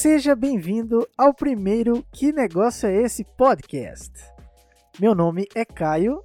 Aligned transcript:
Seja 0.00 0.34
bem-vindo 0.34 1.06
ao 1.14 1.34
primeiro 1.34 2.02
Que 2.10 2.32
Negócio 2.32 2.88
é 2.88 3.02
Esse 3.02 3.22
podcast. 3.22 4.10
Meu 4.98 5.14
nome 5.14 5.46
é 5.54 5.62
Caio. 5.62 6.24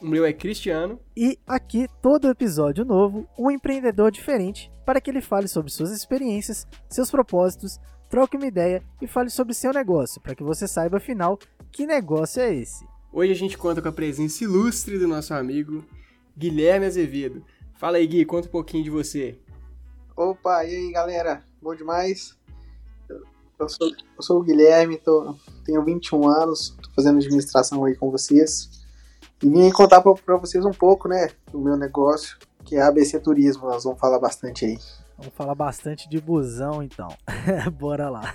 O 0.00 0.06
meu 0.06 0.24
é 0.24 0.32
Cristiano. 0.32 1.00
E 1.16 1.36
aqui, 1.44 1.88
todo 2.00 2.30
episódio 2.30 2.84
novo, 2.84 3.28
um 3.36 3.50
empreendedor 3.50 4.12
diferente 4.12 4.70
para 4.86 5.00
que 5.00 5.10
ele 5.10 5.20
fale 5.20 5.48
sobre 5.48 5.72
suas 5.72 5.90
experiências, 5.90 6.68
seus 6.88 7.10
propósitos, 7.10 7.80
troque 8.08 8.36
uma 8.36 8.46
ideia 8.46 8.80
e 9.02 9.08
fale 9.08 9.28
sobre 9.28 9.54
seu 9.54 9.72
negócio, 9.72 10.20
para 10.20 10.36
que 10.36 10.44
você 10.44 10.68
saiba 10.68 10.98
afinal 10.98 11.36
que 11.72 11.84
negócio 11.84 12.40
é 12.40 12.54
esse. 12.54 12.86
Hoje 13.12 13.32
a 13.32 13.36
gente 13.36 13.58
conta 13.58 13.82
com 13.82 13.88
a 13.88 13.92
presença 13.92 14.44
ilustre 14.44 15.00
do 15.00 15.08
nosso 15.08 15.34
amigo 15.34 15.84
Guilherme 16.36 16.86
Azevedo. 16.86 17.44
Fala 17.74 17.96
aí, 17.96 18.06
Gui, 18.06 18.24
conta 18.24 18.46
um 18.46 18.52
pouquinho 18.52 18.84
de 18.84 18.90
você. 18.90 19.36
Opa, 20.16 20.64
e 20.64 20.76
aí 20.76 20.92
galera, 20.92 21.42
bom 21.60 21.74
demais? 21.74 22.38
Eu 23.58 23.68
sou, 23.68 23.88
eu 23.88 24.22
sou 24.22 24.38
o 24.38 24.42
Guilherme, 24.42 24.96
tô, 24.98 25.34
tenho 25.64 25.84
21 25.84 26.28
anos, 26.28 26.76
tô 26.80 26.90
fazendo 26.94 27.16
administração 27.18 27.84
aí 27.84 27.96
com 27.96 28.10
vocês. 28.10 28.86
E 29.42 29.48
vim 29.48 29.70
contar 29.70 30.00
para 30.00 30.36
vocês 30.36 30.64
um 30.64 30.70
pouco, 30.70 31.08
né, 31.08 31.30
do 31.50 31.60
meu 31.60 31.76
negócio, 31.76 32.38
que 32.64 32.76
é 32.76 32.82
ABC 32.82 33.18
Turismo, 33.18 33.66
nós 33.66 33.84
vamos 33.84 33.98
falar 33.98 34.18
bastante 34.18 34.64
aí. 34.64 34.78
Vamos 35.16 35.34
falar 35.34 35.54
bastante 35.54 36.08
de 36.08 36.20
busão, 36.20 36.82
então. 36.82 37.08
Bora 37.78 38.08
lá. 38.08 38.34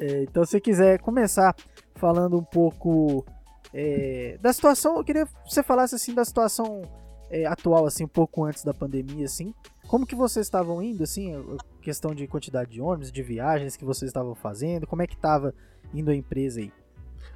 é, 0.00 0.22
então, 0.24 0.44
se 0.44 0.60
quiser 0.60 1.00
começar 1.00 1.54
falando 1.94 2.36
um 2.36 2.42
pouco 2.42 3.24
é, 3.72 4.36
da 4.40 4.52
situação, 4.52 4.96
eu 4.96 5.04
queria 5.04 5.26
que 5.26 5.32
você 5.48 5.62
falasse 5.62 5.94
assim 5.94 6.12
da 6.12 6.24
situação 6.24 6.82
é, 7.30 7.46
atual, 7.46 7.86
assim, 7.86 8.04
um 8.04 8.08
pouco 8.08 8.44
antes 8.44 8.64
da 8.64 8.74
pandemia, 8.74 9.26
assim. 9.26 9.54
Como 9.94 10.04
que 10.04 10.16
vocês 10.16 10.44
estavam 10.44 10.82
indo, 10.82 11.04
assim, 11.04 11.40
questão 11.80 12.12
de 12.12 12.26
quantidade 12.26 12.68
de 12.68 12.80
ônibus, 12.80 13.12
de 13.12 13.22
viagens 13.22 13.76
que 13.76 13.84
vocês 13.84 14.08
estavam 14.08 14.34
fazendo, 14.34 14.88
como 14.88 15.02
é 15.02 15.06
que 15.06 15.14
estava 15.14 15.54
indo 15.94 16.10
a 16.10 16.16
empresa 16.16 16.58
aí? 16.58 16.72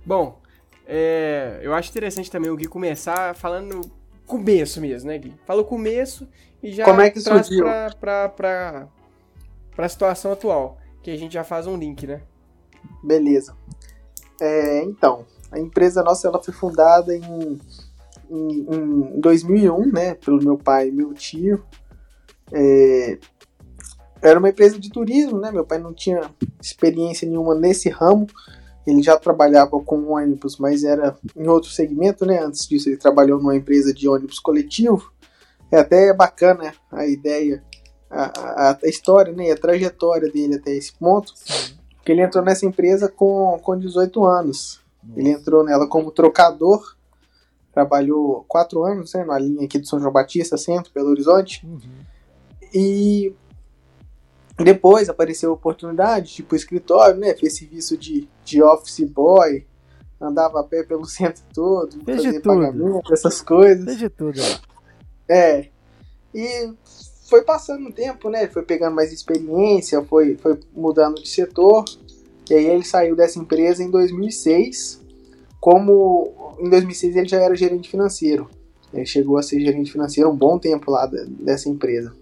Bom, 0.05 0.41
é, 0.85 1.61
eu 1.63 1.73
acho 1.73 1.89
interessante 1.89 2.29
também 2.29 2.51
o 2.51 2.57
Gui 2.57 2.67
começar 2.67 3.33
falando 3.37 3.81
começo 4.27 4.81
mesmo, 4.81 5.09
né, 5.09 5.19
Gui? 5.19 5.37
Fala 5.47 5.63
o 5.63 5.65
começo 5.65 6.27
e 6.61 6.73
já 6.73 6.85
como 6.85 7.01
é 7.01 7.11
que 7.11 7.23
traz 7.23 7.49
pra, 7.49 7.91
pra, 7.93 8.29
pra, 8.29 8.89
pra 9.77 9.89
situação 9.89 10.33
atual, 10.33 10.79
que 11.01 11.13
a 11.13 11.17
gente 11.17 11.35
já 11.35 11.45
faz 11.45 11.69
um 11.69 11.77
link, 11.77 12.09
né? 12.09 12.23
Beleza. 13.05 13.57
É, 14.41 14.83
então, 14.83 15.25
a 15.53 15.61
empresa 15.61 16.03
nossa 16.03 16.27
ela 16.27 16.43
foi 16.43 16.53
fundada 16.53 17.15
em, 17.15 17.61
em, 18.29 19.15
em 19.15 19.21
2001, 19.21 19.93
né, 19.93 20.15
pelo 20.17 20.43
meu 20.43 20.59
pai 20.59 20.89
e 20.89 20.91
meu 20.91 21.15
tio. 21.15 21.65
É, 22.53 23.19
era 24.21 24.39
uma 24.39 24.49
empresa 24.49 24.79
de 24.79 24.91
turismo, 24.91 25.39
né? 25.39 25.51
Meu 25.51 25.65
pai 25.65 25.79
não 25.79 25.93
tinha 25.93 26.31
experiência 26.61 27.29
nenhuma 27.29 27.55
nesse 27.55 27.89
ramo. 27.89 28.27
Ele 28.87 29.03
já 29.03 29.17
trabalhava 29.19 29.79
com 29.81 30.13
ônibus, 30.13 30.57
mas 30.59 30.83
era 30.83 31.17
em 31.37 31.47
outro 31.47 31.71
segmento, 31.71 32.25
né? 32.25 32.43
Antes 32.43 32.67
disso, 32.67 32.89
ele 32.89 32.97
trabalhou 32.97 33.39
numa 33.39 33.55
empresa 33.55 33.93
de 33.93 34.09
ônibus 34.09 34.39
coletivo. 34.39 35.13
É 35.71 35.79
até 35.79 36.13
bacana 36.15 36.73
a 36.91 37.07
ideia, 37.07 37.63
a, 38.11 38.71
a, 38.71 38.79
a 38.83 38.89
história, 38.89 39.33
né? 39.33 39.51
A 39.51 39.57
trajetória 39.57 40.31
dele 40.31 40.57
até 40.57 40.75
esse 40.75 40.93
ponto. 40.95 41.33
Que 42.05 42.13
ele 42.13 42.23
entrou 42.23 42.43
nessa 42.43 42.65
empresa 42.65 43.09
com, 43.09 43.59
com 43.63 43.79
18 43.79 44.25
anos. 44.25 44.81
Ele 45.15 45.31
entrou 45.31 45.63
nela 45.63 45.87
como 45.87 46.11
trocador. 46.11 46.97
Trabalhou 47.73 48.45
quatro 48.49 48.83
anos, 48.83 49.13
né? 49.13 49.25
Na 49.25 49.39
linha 49.39 49.67
aqui 49.67 49.79
do 49.79 49.87
São 49.87 50.01
João 50.01 50.13
Batista, 50.13 50.57
centro, 50.57 50.91
Belo 50.95 51.11
Horizonte. 51.11 51.65
Uhum. 51.65 51.81
E 52.73 53.35
depois 54.57 55.09
apareceu 55.09 55.51
a 55.51 55.55
oportunidade, 55.55 56.35
tipo 56.35 56.57
escritório, 56.57 57.17
né? 57.17 57.35
Fez 57.35 57.57
serviço 57.57 57.97
de, 57.97 58.29
de 58.45 58.63
office 58.63 59.01
boy, 59.01 59.65
andava 60.21 60.61
a 60.61 60.65
pé 60.65 60.83
pelo 60.83 61.05
centro 61.07 61.43
todo, 61.55 62.05
Fez 62.05 62.25
fazia 62.25 62.41
pagamento, 62.41 63.13
essas 63.13 63.41
coisas. 63.41 63.85
Fez 63.85 63.99
de 63.99 64.09
tudo. 64.09 64.41
É. 65.29 65.69
E 66.35 66.73
foi 67.29 67.43
passando 67.43 67.89
o 67.89 67.93
tempo, 67.93 68.29
né? 68.29 68.49
Foi 68.49 68.63
pegando 68.63 68.97
mais 68.97 69.13
experiência, 69.13 70.03
foi, 70.05 70.37
foi 70.37 70.59
mudando 70.75 71.23
de 71.23 71.29
setor. 71.29 71.85
E 72.51 72.55
aí 72.55 72.67
ele 72.67 72.85
saiu 72.85 73.15
dessa 73.15 73.39
empresa 73.39 73.83
em 73.83 73.91
2006. 73.91 75.01
Como 75.61 76.57
em 76.59 76.69
2006 76.69 77.17
ele 77.17 77.29
já 77.29 77.39
era 77.39 77.55
gerente 77.55 77.91
financeiro. 77.91 78.49
Ele 78.93 79.05
chegou 79.05 79.37
a 79.37 79.43
ser 79.43 79.61
gerente 79.61 79.93
financeiro 79.93 80.31
um 80.31 80.37
bom 80.37 80.59
tempo 80.59 80.91
lá 80.91 81.07
dessa 81.07 81.69
empresa. 81.69 82.13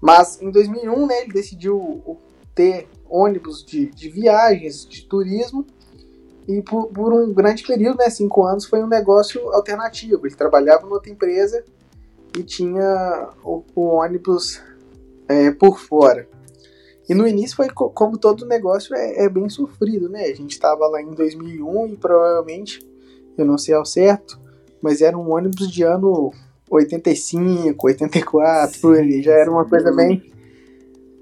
Mas 0.00 0.40
em 0.40 0.50
2001, 0.50 1.06
né, 1.06 1.22
ele 1.22 1.32
decidiu 1.32 2.18
ter 2.54 2.88
ônibus 3.08 3.64
de, 3.64 3.86
de 3.86 4.08
viagens, 4.08 4.86
de 4.86 5.04
turismo, 5.06 5.66
e 6.48 6.62
por, 6.62 6.86
por, 6.86 7.12
um 7.12 7.32
grande 7.32 7.62
período, 7.62 7.98
né, 7.98 8.10
cinco 8.10 8.44
anos, 8.44 8.64
foi 8.64 8.82
um 8.82 8.86
negócio 8.86 9.52
alternativo. 9.52 10.26
Ele 10.26 10.34
trabalhava 10.34 10.86
em 10.86 10.90
outra 10.90 11.10
empresa 11.10 11.62
e 12.36 12.42
tinha 12.42 13.28
o, 13.44 13.62
o 13.74 13.82
ônibus 13.82 14.60
é, 15.28 15.50
por 15.52 15.78
fora. 15.78 16.28
E 17.08 17.14
no 17.14 17.26
início 17.26 17.56
foi 17.56 17.68
co 17.68 17.90
como 17.90 18.16
todo 18.16 18.46
negócio 18.46 18.94
é, 18.94 19.24
é, 19.24 19.28
bem 19.28 19.48
sofrido, 19.48 20.08
né? 20.08 20.24
A 20.24 20.34
gente 20.34 20.52
estava 20.52 20.86
lá 20.86 21.02
em 21.02 21.10
2001 21.10 21.88
e 21.88 21.96
provavelmente, 21.96 22.80
eu 23.36 23.44
não 23.44 23.58
sei 23.58 23.74
ao 23.74 23.84
certo, 23.84 24.38
mas 24.80 25.00
era 25.00 25.18
um 25.18 25.32
ônibus 25.32 25.70
de 25.70 25.82
ano 25.82 26.32
85, 26.70 27.86
84, 27.86 28.80
por 28.80 28.96
ali. 28.96 29.22
Já 29.22 29.32
era 29.32 29.50
uma 29.50 29.64
coisa 29.64 29.92
bem 29.92 30.22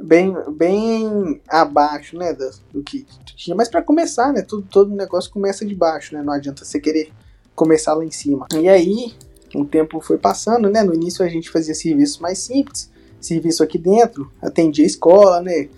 bem 0.00 0.34
bem 0.52 1.40
abaixo, 1.48 2.16
né, 2.16 2.32
do, 2.32 2.50
do 2.72 2.82
que 2.82 3.04
tinha. 3.36 3.56
Mas 3.56 3.68
para 3.68 3.82
começar, 3.82 4.32
né, 4.32 4.42
tudo, 4.42 4.66
todo 4.70 4.94
negócio 4.94 5.30
começa 5.30 5.64
de 5.64 5.74
baixo, 5.74 6.14
né? 6.14 6.22
Não 6.22 6.32
adianta 6.32 6.64
você 6.64 6.78
querer 6.78 7.10
começar 7.54 7.94
lá 7.94 8.04
em 8.04 8.10
cima. 8.10 8.46
E 8.54 8.68
aí, 8.68 9.12
o 9.54 9.64
tempo 9.64 10.00
foi 10.00 10.18
passando, 10.18 10.68
né? 10.68 10.82
No 10.82 10.94
início 10.94 11.24
a 11.24 11.28
gente 11.28 11.50
fazia 11.50 11.74
serviços 11.74 12.18
mais 12.18 12.38
simples, 12.38 12.90
serviço 13.20 13.62
aqui 13.62 13.78
dentro, 13.78 14.30
atendia 14.40 14.86
escola, 14.86 15.40
né? 15.40 15.68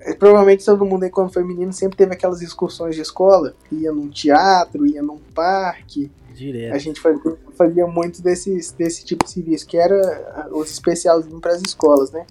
É, 0.00 0.14
provavelmente 0.14 0.64
todo 0.64 0.84
mundo 0.84 1.02
aí 1.02 1.10
quando 1.10 1.32
foi 1.32 1.42
menino 1.42 1.72
sempre 1.72 1.96
teve 1.96 2.12
aquelas 2.12 2.40
excursões 2.40 2.94
de 2.94 3.00
escola, 3.00 3.54
ia 3.72 3.90
num 3.90 4.08
teatro, 4.08 4.86
ia 4.86 5.02
num 5.02 5.18
parque, 5.34 6.10
Direto. 6.36 6.74
A 6.74 6.78
gente 6.78 7.00
fazia, 7.00 7.36
fazia 7.56 7.86
muito 7.86 8.22
desses, 8.22 8.70
desse 8.72 9.04
tipo 9.04 9.24
de 9.24 9.30
serviço, 9.30 9.66
que 9.66 9.78
era 9.78 10.48
os 10.52 10.70
especialzinhos 10.70 11.40
para 11.40 11.52
as 11.52 11.62
escolas, 11.62 12.10
né? 12.12 12.26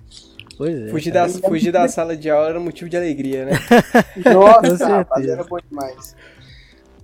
Pois 0.56 0.80
é. 0.80 0.90
Fugir 0.90 1.12
da, 1.12 1.28
fugir 1.28 1.72
da 1.72 1.88
sala 1.88 2.16
de 2.16 2.30
aula 2.30 2.50
era 2.50 2.60
motivo 2.60 2.88
de 2.88 2.96
alegria, 2.96 3.46
né? 3.46 3.54
Nossa, 4.32 4.88
rapaz, 4.88 5.28
era 5.28 5.44
bom 5.44 5.58
demais. 5.58 6.16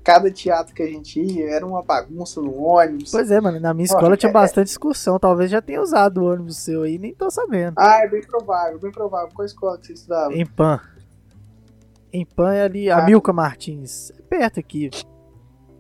Cada 0.03 0.31
teatro 0.31 0.73
que 0.75 0.84
a 0.84 0.88
gente 0.88 1.19
ia 1.19 1.50
era 1.50 1.66
uma 1.66 1.81
bagunça 1.81 2.39
no 2.39 2.56
ônibus. 2.56 3.12
Pois 3.12 3.29
é, 3.31 3.41
mano. 3.41 3.59
Na 3.59 3.73
minha 3.73 3.85
escola 3.85 4.16
tinha 4.16 4.29
é, 4.29 4.33
bastante 4.33 4.68
excursão. 4.68 5.19
Talvez 5.19 5.50
já 5.50 5.62
tenha 5.62 5.81
usado 5.81 6.22
o 6.22 6.31
ônibus 6.31 6.57
seu 6.57 6.83
aí, 6.83 6.97
nem 6.97 7.13
tô 7.13 7.29
sabendo. 7.29 7.75
Ah, 7.78 8.01
é 8.03 8.07
bem 8.07 8.22
provável, 8.22 8.79
bem 8.79 8.91
provável. 8.91 9.29
Qual 9.33 9.45
escola 9.45 9.78
que 9.78 9.88
você 9.88 9.94
estudava? 9.94 10.33
Em 10.33 10.45
Pan. 10.45 10.79
Em 12.13 12.25
Pan 12.25 12.53
é 12.53 12.63
ali, 12.63 12.89
ah. 12.89 12.97
a 12.97 13.06
Milka 13.06 13.33
Martins. 13.33 14.12
É 14.12 14.22
perto 14.22 14.59
aqui 14.59 14.89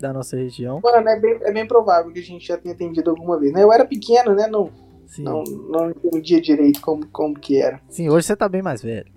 da 0.01 0.11
nossa 0.11 0.35
região. 0.35 0.81
Mano, 0.83 1.07
é 1.07 1.19
bem, 1.19 1.37
é 1.41 1.51
bem 1.51 1.67
provável 1.67 2.11
que 2.11 2.19
a 2.19 2.23
gente 2.23 2.45
já 2.45 2.57
tenha 2.57 2.73
atendido 2.73 3.09
alguma 3.09 3.39
vez. 3.39 3.53
Né? 3.53 3.63
Eu 3.63 3.71
era 3.71 3.85
pequeno, 3.85 4.33
né? 4.35 4.47
Não, 4.47 4.69
Sim. 5.07 5.23
não, 5.23 5.43
não 5.43 5.89
entendia 5.91 6.41
direito 6.41 6.81
como, 6.81 7.07
como 7.07 7.39
que 7.39 7.61
era. 7.61 7.79
Sim, 7.89 8.09
hoje 8.09 8.27
você 8.27 8.35
tá 8.35 8.49
bem 8.49 8.61
mais 8.61 8.81
velho. 8.81 9.11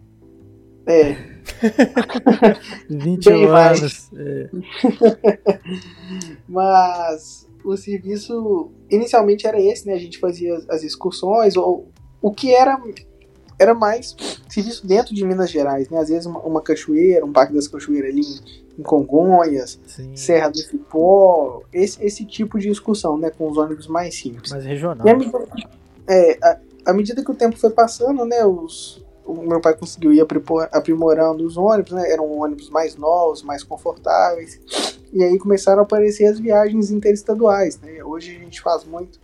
É. 0.86 1.16
21 2.89 3.33
bem 3.33 3.47
anos. 3.47 4.10
É. 4.15 4.51
Mas 6.47 7.48
o 7.65 7.77
serviço 7.77 8.71
inicialmente 8.91 9.47
era 9.47 9.60
esse, 9.60 9.86
né? 9.86 9.95
A 9.95 9.98
gente 9.98 10.19
fazia 10.19 10.54
as 10.69 10.83
excursões, 10.83 11.57
ou 11.57 11.89
o 12.21 12.31
que 12.31 12.54
era 12.54 12.78
era 13.59 13.72
mais 13.72 14.16
serviço 14.48 14.86
dentro 14.86 15.15
de 15.15 15.25
Minas 15.25 15.51
Gerais, 15.51 15.89
né? 15.89 15.98
Às 15.98 16.09
vezes 16.09 16.27
uma, 16.27 16.41
uma 16.41 16.60
cachoeira, 16.60 17.25
um 17.25 17.33
parque 17.33 17.54
das 17.54 17.69
cachoeiras 17.69 18.10
ali 18.10 18.64
em 18.78 18.82
Congonhas, 18.82 19.80
Sim. 19.86 20.16
Serra 20.16 20.48
do 20.48 20.59
Cipó, 20.59 21.62
esse, 21.72 22.04
esse 22.04 22.24
tipo 22.24 22.59
de 22.59 22.68
excursão, 22.68 23.16
né, 23.16 23.30
com 23.30 23.48
os 23.48 23.56
ônibus 23.56 23.86
mais 23.86 24.15
simples. 24.15 24.50
Mais 24.50 24.65
regional. 24.65 25.06
E 25.06 25.10
à 25.10 25.16
medida, 25.16 25.47
é, 26.09 26.38
a, 26.42 26.59
à 26.86 26.92
medida 26.92 27.24
que 27.24 27.30
o 27.30 27.34
tempo 27.34 27.56
foi 27.56 27.71
passando, 27.71 28.24
né, 28.24 28.44
os, 28.44 29.04
o 29.24 29.34
meu 29.34 29.60
pai 29.60 29.74
conseguiu 29.74 30.12
ir 30.12 30.26
aprimorando 30.72 31.44
os 31.44 31.56
ônibus, 31.56 31.92
né, 31.92 32.10
eram 32.10 32.30
ônibus 32.38 32.68
mais 32.71 32.97
novos, 32.97 33.42
mais 33.42 33.62
confortáveis, 33.62 34.60
e 35.12 35.22
aí 35.22 35.38
começaram 35.38 35.80
a 35.80 35.82
aparecer 35.84 36.26
as 36.26 36.41
viagens 36.41 36.91
interestaduais, 36.91 37.78
né, 37.80 38.03
hoje 38.04 38.36
a 38.36 38.41
gente 38.41 38.60
faz 38.60 38.84
muito 38.84 39.21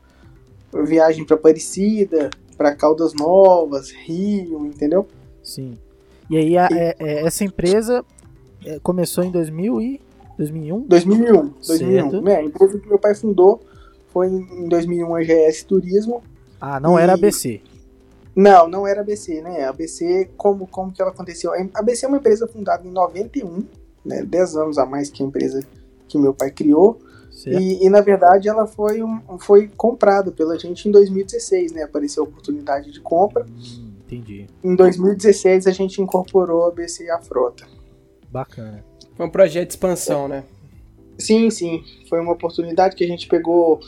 viagem 0.85 1.25
para 1.25 1.35
Aparecida, 1.35 2.31
para 2.56 2.75
Caldas 2.75 3.12
Novas, 3.14 3.91
Rio, 3.91 4.67
entendeu? 4.67 5.08
Sim. 5.43 5.76
E 6.29 6.37
aí 6.37 6.56
a, 6.56 6.69
é, 6.70 6.94
é, 6.99 7.26
essa 7.26 7.43
empresa 7.43 8.05
começou 8.83 9.25
em 9.25 9.31
2000 9.31 9.81
e 9.81 10.01
2001? 10.39 10.81
2001. 10.83 11.53
2001. 11.67 12.29
É, 12.29 12.37
a 12.37 12.43
empresa 12.43 12.79
que 12.79 12.89
meu 12.89 12.99
pai 12.99 13.15
fundou 13.15 13.61
foi 14.12 14.29
em 14.29 14.69
2001 14.69 15.15
a 15.15 15.23
GS 15.23 15.62
Turismo. 15.65 16.23
Ah, 16.61 16.81
não 16.81 16.99
e... 16.99 17.03
era 17.03 17.15
ABC. 17.15 17.61
Não, 18.35 18.69
não 18.69 18.87
era 18.87 19.01
ABC, 19.01 19.41
né? 19.43 19.65
A 19.65 19.71
ABC, 19.71 20.31
como, 20.37 20.67
como 20.67 20.93
que 20.93 21.03
ela 21.03 21.11
aconteceu? 21.11 21.53
A 21.53 21.79
ABC 21.79 22.05
é 22.05 22.09
uma 22.09 22.19
empresa 22.19 22.47
fundada 22.47 22.87
em 22.87 22.91
91, 22.91 23.65
né? 24.05 24.23
10 24.23 24.57
anos 24.57 24.79
a 24.79 24.87
mais 24.87 25.11
que 25.11 25.23
a 25.23 25.27
empresa 25.27 25.62
que 26.09 26.19
meu 26.19 26.33
pai 26.33 26.51
criou. 26.51 27.01
E, 27.47 27.87
e, 27.87 27.89
na 27.89 28.01
verdade 28.01 28.49
ela 28.49 28.67
foi, 28.67 29.03
um, 29.03 29.21
foi 29.39 29.69
comprada 29.69 30.31
pela 30.31 30.59
gente 30.59 30.89
em 30.89 30.91
2016, 30.91 31.73
né? 31.73 31.83
Apareceu 31.85 32.25
a 32.25 32.27
oportunidade 32.27 32.91
de 32.93 33.01
compra. 33.01 33.47
Hum, 33.47 33.93
entendi. 34.05 34.47
Em 34.62 34.75
2016 34.75 35.67
a 35.67 35.71
gente 35.71 36.03
incorporou 36.03 36.67
a 36.67 36.71
BC 36.71 37.09
à 37.09 37.19
frota. 37.19 37.67
Bacana. 38.31 38.85
Foi 39.17 39.27
um 39.27 39.31
projeto 39.31 39.69
de 39.69 39.75
expansão, 39.75 40.29
né? 40.29 40.44
Sim, 41.19 41.50
sim. 41.50 41.85
Foi 42.09 42.21
uma 42.21 42.32
oportunidade 42.32 42.97
que 42.97 43.05
a 43.05 43.06
gente 43.06 43.27
pegou 43.29 43.81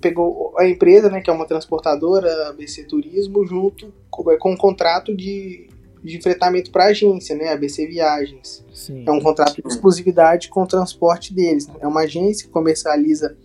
pegou 0.00 0.54
a 0.58 0.68
empresa, 0.68 1.08
né, 1.10 1.20
que 1.20 1.30
é 1.30 1.32
uma 1.32 1.46
transportadora, 1.46 2.48
a 2.48 2.52
BC 2.52 2.84
Turismo, 2.84 3.44
junto 3.46 3.92
com, 4.10 4.30
é, 4.30 4.36
com 4.36 4.52
um 4.52 4.56
contrato 4.56 5.14
de, 5.14 5.68
de 6.02 6.20
fretamento 6.20 6.70
para 6.70 6.84
a 6.84 6.88
agência, 6.88 7.34
né, 7.34 7.48
a 7.48 7.56
BC 7.56 7.86
Viagens. 7.86 8.64
Sim. 8.72 9.04
É 9.06 9.10
um 9.10 9.20
contrato 9.20 9.60
de 9.60 9.66
exclusividade 9.66 10.48
com 10.48 10.62
o 10.62 10.66
transporte 10.66 11.34
deles. 11.34 11.68
É 11.80 11.86
uma 11.86 12.02
agência 12.02 12.46
que 12.46 12.52
comercializa 12.52 13.36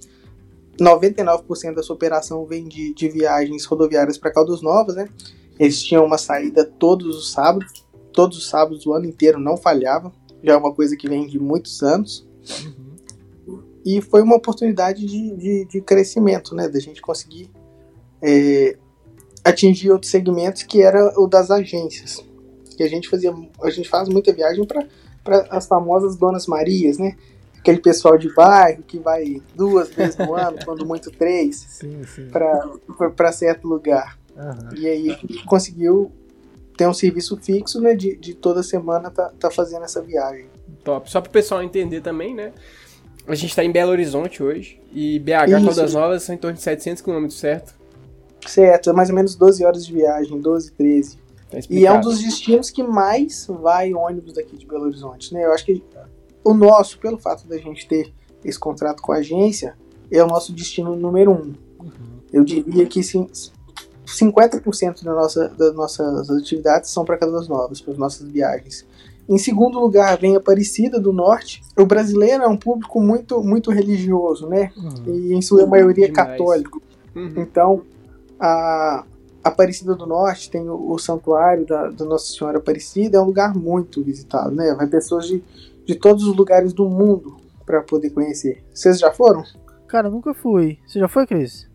99% 0.80 1.75
da 1.75 1.84
sua 1.84 1.95
operação 1.95 2.45
vem 2.45 2.68
de, 2.68 2.94
de 2.94 3.10
viagens 3.10 3.66
rodoviárias 3.66 4.18
para 4.18 4.31
Caldas 4.31 4.62
Novas, 4.62 4.95
né? 4.95 5.07
Eles 5.60 5.81
tinham 5.81 6.06
uma 6.06 6.18
saída 6.18 6.66
todos 6.66 7.16
os 7.16 7.31
sábados, 7.31 7.86
todos 8.12 8.38
os 8.38 8.50
sábados 8.50 8.84
do 8.84 8.94
ano 8.94 9.06
inteiro 9.06 9.39
não 9.39 9.57
falhava. 9.57 10.12
Já 10.44 10.54
é 10.54 10.58
uma 10.58 10.74
coisa 10.74 10.96
que 10.96 11.08
vem 11.08 11.28
de 11.28 11.40
muitos 11.40 11.82
anos. 11.82 12.28
Uhum. 12.66 13.58
E 13.86 14.02
foi 14.02 14.22
uma 14.22 14.36
oportunidade 14.36 15.06
de, 15.06 15.36
de, 15.36 15.66
de, 15.66 15.82
crescimento, 15.82 16.56
né? 16.56 16.68
Da 16.68 16.80
gente 16.80 17.02
conseguir 17.02 17.50
é, 18.22 18.78
atingir 19.44 19.92
outros 19.92 20.12
segmentos 20.12 20.64
que 20.64 20.82
era 20.82 21.20
o 21.20 21.28
das 21.28 21.50
agências. 21.50 22.24
Que 22.78 22.84
a 22.84 22.88
gente 22.88 23.10
fazia, 23.10 23.34
a 23.62 23.70
gente 23.70 23.90
faz 23.90 24.08
muita 24.08 24.32
viagem 24.34 24.66
para 24.66 25.48
as 25.50 25.68
famosas 25.68 26.16
Donas 26.16 26.48
Marias, 26.48 26.98
né? 26.98 27.16
Aquele 27.58 27.80
pessoal 27.80 28.18
de 28.18 28.34
bairro 28.34 28.82
que 28.84 28.98
vai 28.98 29.42
duas 29.56 29.90
vezes 29.90 30.18
no 30.18 30.34
ano, 30.34 30.58
quando 30.66 30.86
muito 30.86 31.12
três, 31.12 31.80
para 32.32 33.32
certo 33.32 33.68
lugar. 33.68 34.18
Uhum. 34.36 34.78
E 34.78 34.88
aí 34.88 35.12
a 35.12 35.14
gente 35.14 35.44
conseguiu 35.46 36.12
ter 36.81 36.88
um 36.88 36.94
serviço 36.95 37.38
fixo, 37.38 37.80
né? 37.80 37.94
De, 37.94 38.16
de 38.16 38.33
toda 38.33 38.63
semana 38.63 39.12
tá, 39.12 39.31
tá 39.39 39.51
fazendo 39.51 39.83
essa 39.83 40.01
viagem. 40.01 40.48
Top. 40.83 41.10
Só 41.12 41.22
para 41.22 41.30
o 41.30 41.31
pessoal 41.31 41.62
entender 41.62 42.01
também, 42.01 42.33
né? 42.33 42.54
A 43.28 43.36
gente 43.36 43.51
está 43.51 43.63
em 43.63 43.72
Belo 43.72 43.92
Horizonte 43.92 44.42
hoje 44.42 44.81
e 44.92 45.19
BH, 45.19 45.30
Isso. 45.30 45.66
Caldas 45.66 45.94
Novas, 45.94 46.24
são 46.24 46.33
em 46.33 46.39
torno 46.39 46.57
de 46.57 46.63
700 46.63 47.04
km, 47.04 47.30
certo? 47.30 47.75
Certo, 48.48 48.89
é 48.89 48.94
mais 48.94 49.10
ou 49.10 49.16
menos 49.16 49.36
12 49.36 49.63
horas 49.63 49.86
de 49.86 49.94
viagem, 49.94 50.42
12, 50.42 50.72
13. 50.72 51.19
Tá 51.51 51.60
e 51.69 51.86
é 51.86 51.94
um 51.94 52.01
dos 52.01 52.19
destinos 52.19 52.72
que 52.72 52.81
mais 52.81 53.45
vai 53.48 53.94
ônibus 53.94 54.34
daqui 54.34 54.57
de 54.57 54.66
Belo 54.66 54.86
Horizonte, 54.86 55.31
né? 55.36 55.45
Eu 55.45 55.54
acho 55.54 55.63
que 55.66 55.84
o 56.44 56.56
nosso, 56.56 56.98
pelo 56.98 57.19
fato 57.19 57.48
da 57.48 57.60
gente 57.60 57.88
ter 57.88 58.12
esse 58.44 58.57
contrato 58.57 59.04
com 59.04 59.12
a 59.12 59.18
agência, 59.18 59.77
é 60.12 60.24
o 60.24 60.27
nosso 60.27 60.51
destino 60.51 60.95
número 60.95 61.30
um. 61.30 61.54
Uhum. 61.80 62.22
Eu 62.34 62.44
diria 62.44 62.88
que 62.88 63.04
sim, 63.04 63.30
50% 64.12 65.04
da 65.04 65.13
nossa, 65.13 65.50
das 65.50 65.74
nossas 65.74 66.30
atividades 66.30 66.90
são 66.90 67.06
para 67.06 67.18
Caldas 67.18 67.48
Novas, 67.48 67.81
para 67.81 67.94
as 67.94 68.00
nossas 68.00 68.28
viagens. 68.28 68.86
Em 69.30 69.38
segundo 69.38 69.80
lugar, 69.80 70.18
vem 70.18 70.36
Aparecida 70.36 71.00
do 71.00 71.13
Norte. 71.13 71.63
O 71.78 71.86
brasileiro 71.86 72.44
é 72.44 72.48
um 72.48 72.58
público 72.58 73.00
muito, 73.00 73.42
muito 73.42 73.72
religioso, 73.72 74.48
né? 74.48 74.72
Uhum. 74.75 75.13
E 75.13 75.34
em 75.34 75.42
sua 75.42 75.66
maioria 75.66 76.08
Demais. 76.10 76.30
católico. 76.30 76.81
Uhum. 77.16 77.34
Então, 77.38 77.81
a 78.40 79.06
Aparecida 79.44 79.96
do 79.96 80.06
Norte 80.06 80.52
tem 80.52 80.68
o, 80.69 80.92
o 80.92 81.00
santuário 81.00 81.66
da, 81.66 81.90
da, 81.90 82.06
Nossa 82.06 82.34
Senhora 82.34 82.58
Aparecida, 82.58 83.18
é 83.18 83.22
um 83.22 83.25
lugar 83.25 83.56
muito 83.56 84.04
visitado, 84.04 84.54
né? 84.54 84.74
Vai 84.74 84.88
pessoas 84.88 85.28
de, 85.28 85.44
de 85.86 85.96
todos 85.96 86.25
os 86.25 86.36
lugares 86.36 86.74
do 86.74 86.90
mundo 86.90 87.38
para 87.66 87.81
poder 87.81 88.10
conhecer. 88.10 88.63
Vocês 88.74 89.00
já 89.00 89.12
foram? 89.12 89.44
Cara, 89.88 90.10
nunca 90.10 90.34
fui. 90.34 90.78
Você 90.86 91.00
já 91.00 91.08
foi, 91.08 91.25
Cris? 91.25 91.69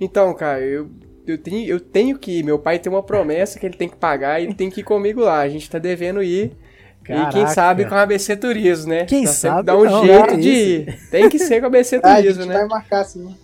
Então, 0.00 0.32
cara, 0.34 0.60
eu 0.60 0.88
eu 1.32 1.38
tenho, 1.38 1.68
eu 1.68 1.80
tenho 1.80 2.18
que 2.18 2.38
ir. 2.38 2.42
Meu 2.42 2.58
pai 2.58 2.78
tem 2.78 2.90
uma 2.90 3.02
promessa 3.02 3.58
que 3.58 3.66
ele 3.66 3.76
tem 3.76 3.88
que 3.88 3.96
pagar 3.96 4.40
e 4.40 4.44
ele 4.44 4.54
tem 4.54 4.70
que 4.70 4.80
ir 4.80 4.84
comigo 4.84 5.20
lá. 5.20 5.40
A 5.40 5.48
gente 5.48 5.70
tá 5.70 5.78
devendo 5.78 6.22
ir. 6.22 6.56
Caraca. 7.04 7.30
E 7.30 7.32
quem 7.32 7.46
sabe 7.46 7.86
com 7.86 7.94
a 7.94 8.02
ABC 8.02 8.36
Turismo, 8.36 8.90
né? 8.90 9.06
Quem 9.06 9.24
tá 9.24 9.32
sabe? 9.32 9.66
Dá 9.66 9.76
um 9.76 9.84
não, 9.84 10.04
jeito 10.04 10.36
de 10.36 10.50
ir. 10.50 11.10
Tem 11.10 11.28
que 11.28 11.38
ser 11.38 11.60
com 11.60 11.66
a 11.66 11.68
ABC 11.68 12.00
Turismo, 12.00 12.02
ah, 12.12 12.16
a 12.16 12.22
gente 12.22 12.46
né? 12.46 12.54
vai 12.54 12.66
marcar 12.66 13.04
sim. 13.04 13.34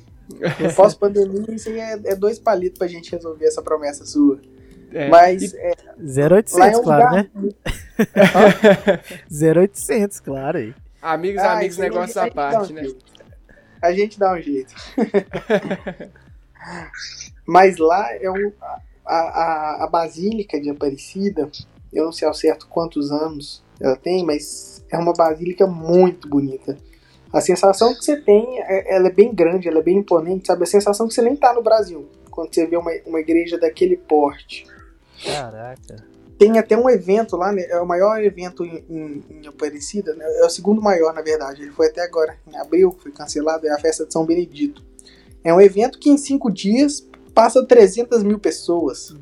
Pós-pandemia, 0.75 1.55
isso 1.55 1.69
aí 1.69 1.79
é, 1.79 2.01
é, 2.05 2.15
dois 2.15 2.39
palitos 2.39 2.79
pra 2.79 2.87
gente 2.87 3.13
resolver 3.13 3.47
essa 3.47 3.63
promessa 3.63 4.05
sua. 4.05 4.41
É. 4.93 5.09
Mas. 5.09 5.55
É, 5.55 5.75
0800, 5.99 6.59
é 6.59 6.77
um 6.77 6.83
claro, 6.83 7.17
né? 7.17 7.31
0800, 9.31 10.21
claro 10.21 10.59
aí. 10.59 10.75
Amigos, 11.01 11.43
ah, 11.43 11.55
amigos, 11.55 11.79
negócios 11.79 12.17
à 12.17 12.31
parte, 12.31 12.73
um 12.73 12.77
né? 12.77 12.87
A 13.83 13.93
gente 13.93 14.19
dá 14.19 14.33
um 14.33 14.41
jeito. 14.41 14.75
Mas 17.47 17.79
lá 17.79 18.13
é 18.15 18.31
um, 18.31 18.53
a, 19.07 19.15
a, 19.15 19.85
a 19.85 19.87
Basílica 19.87 20.61
de 20.61 20.71
Aparecida, 20.71 21.51
eu 21.93 22.05
não 22.05 22.13
sei 22.13 22.27
ao 22.27 22.35
certo 22.35 22.67
quantos 22.69 23.13
anos 23.13 23.63
ela 23.81 23.97
tem, 23.97 24.25
mas 24.25 24.85
é 24.91 24.99
uma 24.99 25.13
basílica 25.13 25.67
muito 25.67 26.29
bonita. 26.29 26.77
A 27.33 27.41
sensação 27.41 27.95
que 27.95 28.05
você 28.05 28.17
tem, 28.17 28.61
é, 28.63 28.95
ela 28.95 29.09
é 29.09 29.11
bem 29.11 29.35
grande, 29.35 29.69
ela 29.69 29.79
é 29.79 29.83
bem 29.83 29.99
imponente, 29.99 30.47
sabe? 30.47 30.63
A 30.63 30.67
sensação 30.67 31.09
que 31.09 31.15
você 31.15 31.23
nem 31.23 31.37
tá 31.37 31.53
no 31.53 31.63
Brasil, 31.63 32.09
quando 32.31 32.55
você 32.55 32.67
vê 32.67 32.77
uma, 32.77 32.93
uma 33.07 33.21
igreja 33.21 33.59
daquele 33.59 33.97
porte. 33.97 34.67
Caraca. 35.25 36.05
Tem 36.39 36.59
até 36.59 36.77
um 36.77 36.89
evento 36.89 37.37
lá, 37.37 37.53
né? 37.53 37.65
É 37.69 37.81
o 37.81 37.87
maior 37.87 38.23
evento 38.23 38.65
em, 38.65 38.85
em, 38.89 39.25
em 39.31 39.47
Aparecida, 39.47 40.15
né? 40.15 40.25
É 40.41 40.47
o 40.47 40.51
segundo 40.51 40.81
maior, 40.81 41.13
na 41.13 41.23
verdade. 41.23 41.63
Ele 41.63 41.73
foi 41.73 41.89
até 41.89 42.03
agora, 42.03 42.37
em 42.47 42.57
abril, 42.57 42.97
foi 43.01 43.11
cancelado, 43.11 43.67
é 43.67 43.71
a 43.71 43.79
festa 43.79 44.07
de 44.07 44.13
São 44.13 44.25
Benedito. 44.25 44.83
É 45.43 45.53
um 45.53 45.61
evento 45.61 45.99
que 45.99 46.11
em 46.11 46.17
cinco 46.17 46.51
dias 46.51 47.07
passa 47.35 47.65
300 47.67 48.23
mil 48.23 48.39
pessoas. 48.39 49.15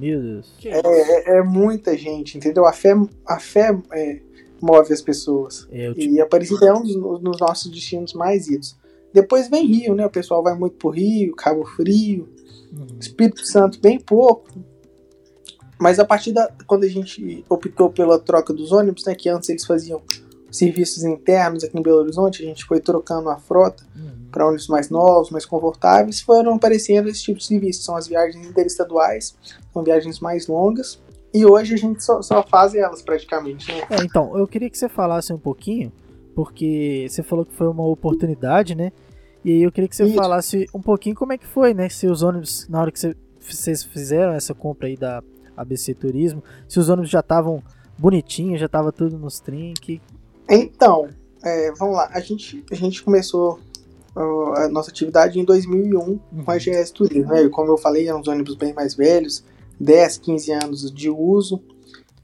Meu 0.00 0.22
Deus. 0.22 0.54
É, 0.64 1.34
é, 1.34 1.38
é 1.38 1.42
muita 1.42 1.96
gente, 1.96 2.38
entendeu? 2.38 2.64
A 2.64 2.72
fé, 2.72 2.94
a 3.26 3.40
fé 3.40 3.76
é, 3.92 4.20
move 4.60 4.92
as 4.92 5.02
pessoas. 5.02 5.66
É, 5.70 5.92
te... 5.92 6.08
E 6.08 6.20
Aparecida 6.20 6.66
é 6.66 6.72
um 6.72 6.82
dos, 6.82 7.20
dos, 7.20 7.40
nossos 7.40 7.70
destinos 7.70 8.14
mais 8.14 8.48
idos. 8.48 8.76
Depois 9.12 9.48
vem 9.48 9.66
Rio, 9.66 9.94
né? 9.94 10.06
O 10.06 10.10
pessoal 10.10 10.42
vai 10.42 10.54
muito 10.54 10.76
pro 10.76 10.90
Rio, 10.90 11.34
Cabo 11.34 11.64
Frio, 11.64 12.28
uhum. 12.72 12.86
Espírito 13.00 13.44
Santo 13.44 13.80
bem 13.80 13.98
pouco. 13.98 14.48
Mas 15.78 15.98
a 15.98 16.04
partir 16.04 16.32
da 16.32 16.50
quando 16.66 16.84
a 16.84 16.88
gente 16.88 17.44
optou 17.48 17.90
pela 17.90 18.18
troca 18.18 18.52
dos 18.52 18.72
ônibus, 18.72 19.04
né, 19.04 19.14
que 19.14 19.28
antes 19.28 19.48
eles 19.48 19.66
faziam 19.66 20.02
serviços 20.50 21.04
internos 21.04 21.64
aqui 21.64 21.78
em 21.78 21.82
Belo 21.82 21.98
Horizonte, 21.98 22.42
a 22.42 22.46
gente 22.46 22.64
foi 22.64 22.80
trocando 22.80 23.28
a 23.28 23.36
frota 23.36 23.84
uhum. 23.94 24.15
Para 24.36 24.46
ônibus 24.46 24.68
mais 24.68 24.90
novos, 24.90 25.30
mais 25.30 25.46
confortáveis, 25.46 26.20
foram 26.20 26.56
aparecendo 26.56 27.08
esse 27.08 27.22
tipo 27.22 27.38
de 27.38 27.46
serviços. 27.46 27.86
São 27.86 27.96
as 27.96 28.06
viagens 28.06 28.46
interestaduais, 28.46 29.34
são 29.72 29.82
viagens 29.82 30.20
mais 30.20 30.46
longas, 30.46 31.00
e 31.32 31.46
hoje 31.46 31.72
a 31.72 31.76
gente 31.78 32.04
só, 32.04 32.20
só 32.20 32.42
faz 32.42 32.74
elas 32.74 33.00
praticamente. 33.00 33.72
Né? 33.72 33.80
É, 33.88 34.04
então, 34.04 34.36
eu 34.36 34.46
queria 34.46 34.68
que 34.68 34.76
você 34.76 34.90
falasse 34.90 35.32
um 35.32 35.38
pouquinho, 35.38 35.90
porque 36.34 37.06
você 37.08 37.22
falou 37.22 37.46
que 37.46 37.54
foi 37.54 37.66
uma 37.66 37.86
oportunidade, 37.86 38.74
né? 38.74 38.92
E 39.42 39.52
aí 39.52 39.62
eu 39.62 39.72
queria 39.72 39.88
que 39.88 39.96
você 39.96 40.04
Isso. 40.04 40.14
falasse 40.14 40.66
um 40.74 40.82
pouquinho 40.82 41.16
como 41.16 41.32
é 41.32 41.38
que 41.38 41.46
foi, 41.46 41.72
né? 41.72 41.88
Se 41.88 42.06
os 42.06 42.22
ônibus, 42.22 42.68
na 42.68 42.82
hora 42.82 42.92
que 42.92 43.00
você, 43.00 43.16
vocês 43.40 43.84
fizeram 43.84 44.34
essa 44.34 44.52
compra 44.52 44.86
aí 44.86 44.98
da 44.98 45.22
ABC 45.56 45.94
Turismo, 45.94 46.44
se 46.68 46.78
os 46.78 46.90
ônibus 46.90 47.08
já 47.08 47.20
estavam 47.20 47.62
bonitinhos, 47.96 48.60
já 48.60 48.66
estava 48.66 48.92
tudo 48.92 49.18
nos 49.18 49.40
trinques. 49.40 49.98
Então, 50.46 51.08
é, 51.42 51.72
vamos 51.72 51.96
lá. 51.96 52.10
A 52.12 52.20
gente, 52.20 52.62
a 52.70 52.74
gente 52.74 53.02
começou 53.02 53.60
a 54.16 54.68
nossa 54.68 54.90
atividade 54.90 55.38
em 55.38 55.44
2001 55.44 56.00
uhum. 56.00 56.20
com 56.44 56.50
a 56.50 56.56
GS 56.56 56.90
Turismo. 56.90 57.32
Né? 57.32 57.48
Como 57.48 57.70
eu 57.70 57.76
falei, 57.76 58.08
eram 58.08 58.20
uns 58.20 58.28
ônibus 58.28 58.56
bem 58.56 58.72
mais 58.72 58.94
velhos, 58.94 59.44
10, 59.78 60.18
15 60.18 60.52
anos 60.52 60.90
de 60.90 61.10
uso. 61.10 61.62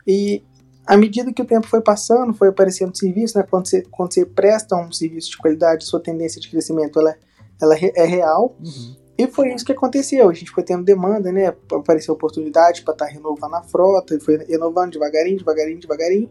E 0.07 0.43
à 0.87 0.97
medida 0.97 1.33
que 1.33 1.43
o 1.43 1.45
tempo 1.45 1.67
foi 1.67 1.81
passando, 1.81 2.33
foi 2.33 2.49
aparecendo 2.49 2.97
serviço, 2.97 3.39
né? 3.39 3.45
Quando 3.49 3.69
você, 3.69 3.83
quando 3.91 4.13
você 4.13 4.25
presta 4.25 4.77
um 4.77 4.91
serviço 4.91 5.31
de 5.31 5.39
qualidade, 5.39 5.85
sua 5.85 6.01
tendência 6.01 6.41
de 6.41 6.51
crescimento 6.51 6.99
ela, 6.99 7.15
ela 7.61 7.77
é 7.79 8.05
real. 8.05 8.57
Uhum. 8.59 8.97
E 9.17 9.27
foi 9.29 9.53
isso 9.53 9.65
que 9.65 9.73
aconteceu. 9.73 10.29
A 10.29 10.35
gente 10.35 10.51
foi 10.51 10.63
tendo 10.63 10.85
demanda, 10.85 11.31
né? 11.31 11.55
Apareceu 11.71 12.15
oportunidade 12.15 12.83
para 12.83 12.95
estar 12.95 13.07
tá 13.07 13.11
renovando 13.11 13.55
a 13.55 13.63
frota, 13.63 14.19
foi 14.19 14.39
renovando 14.39 14.93
devagarinho, 14.93 15.39
devagarinho, 15.39 15.79
devagarinho 15.79 16.31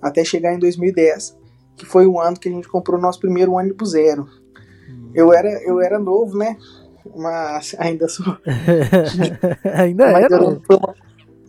até 0.00 0.24
chegar 0.24 0.54
em 0.54 0.58
2010, 0.58 1.36
que 1.76 1.84
foi 1.84 2.06
o 2.06 2.18
ano 2.18 2.38
que 2.38 2.48
a 2.48 2.52
gente 2.52 2.68
comprou 2.68 2.98
o 2.98 3.02
nosso 3.02 3.20
primeiro 3.20 3.52
ônibus 3.52 3.90
zero. 3.90 4.26
Eu 5.14 5.32
era, 5.32 5.48
eu 5.62 5.80
era 5.80 5.98
novo, 5.98 6.36
né? 6.36 6.56
Mas 7.16 7.74
ainda 7.78 8.08
sou. 8.08 8.26
ainda 9.74 10.12
Mas 10.12 10.24
era. 10.24 10.34
Eu 10.34 10.48
lembro, 10.48 10.94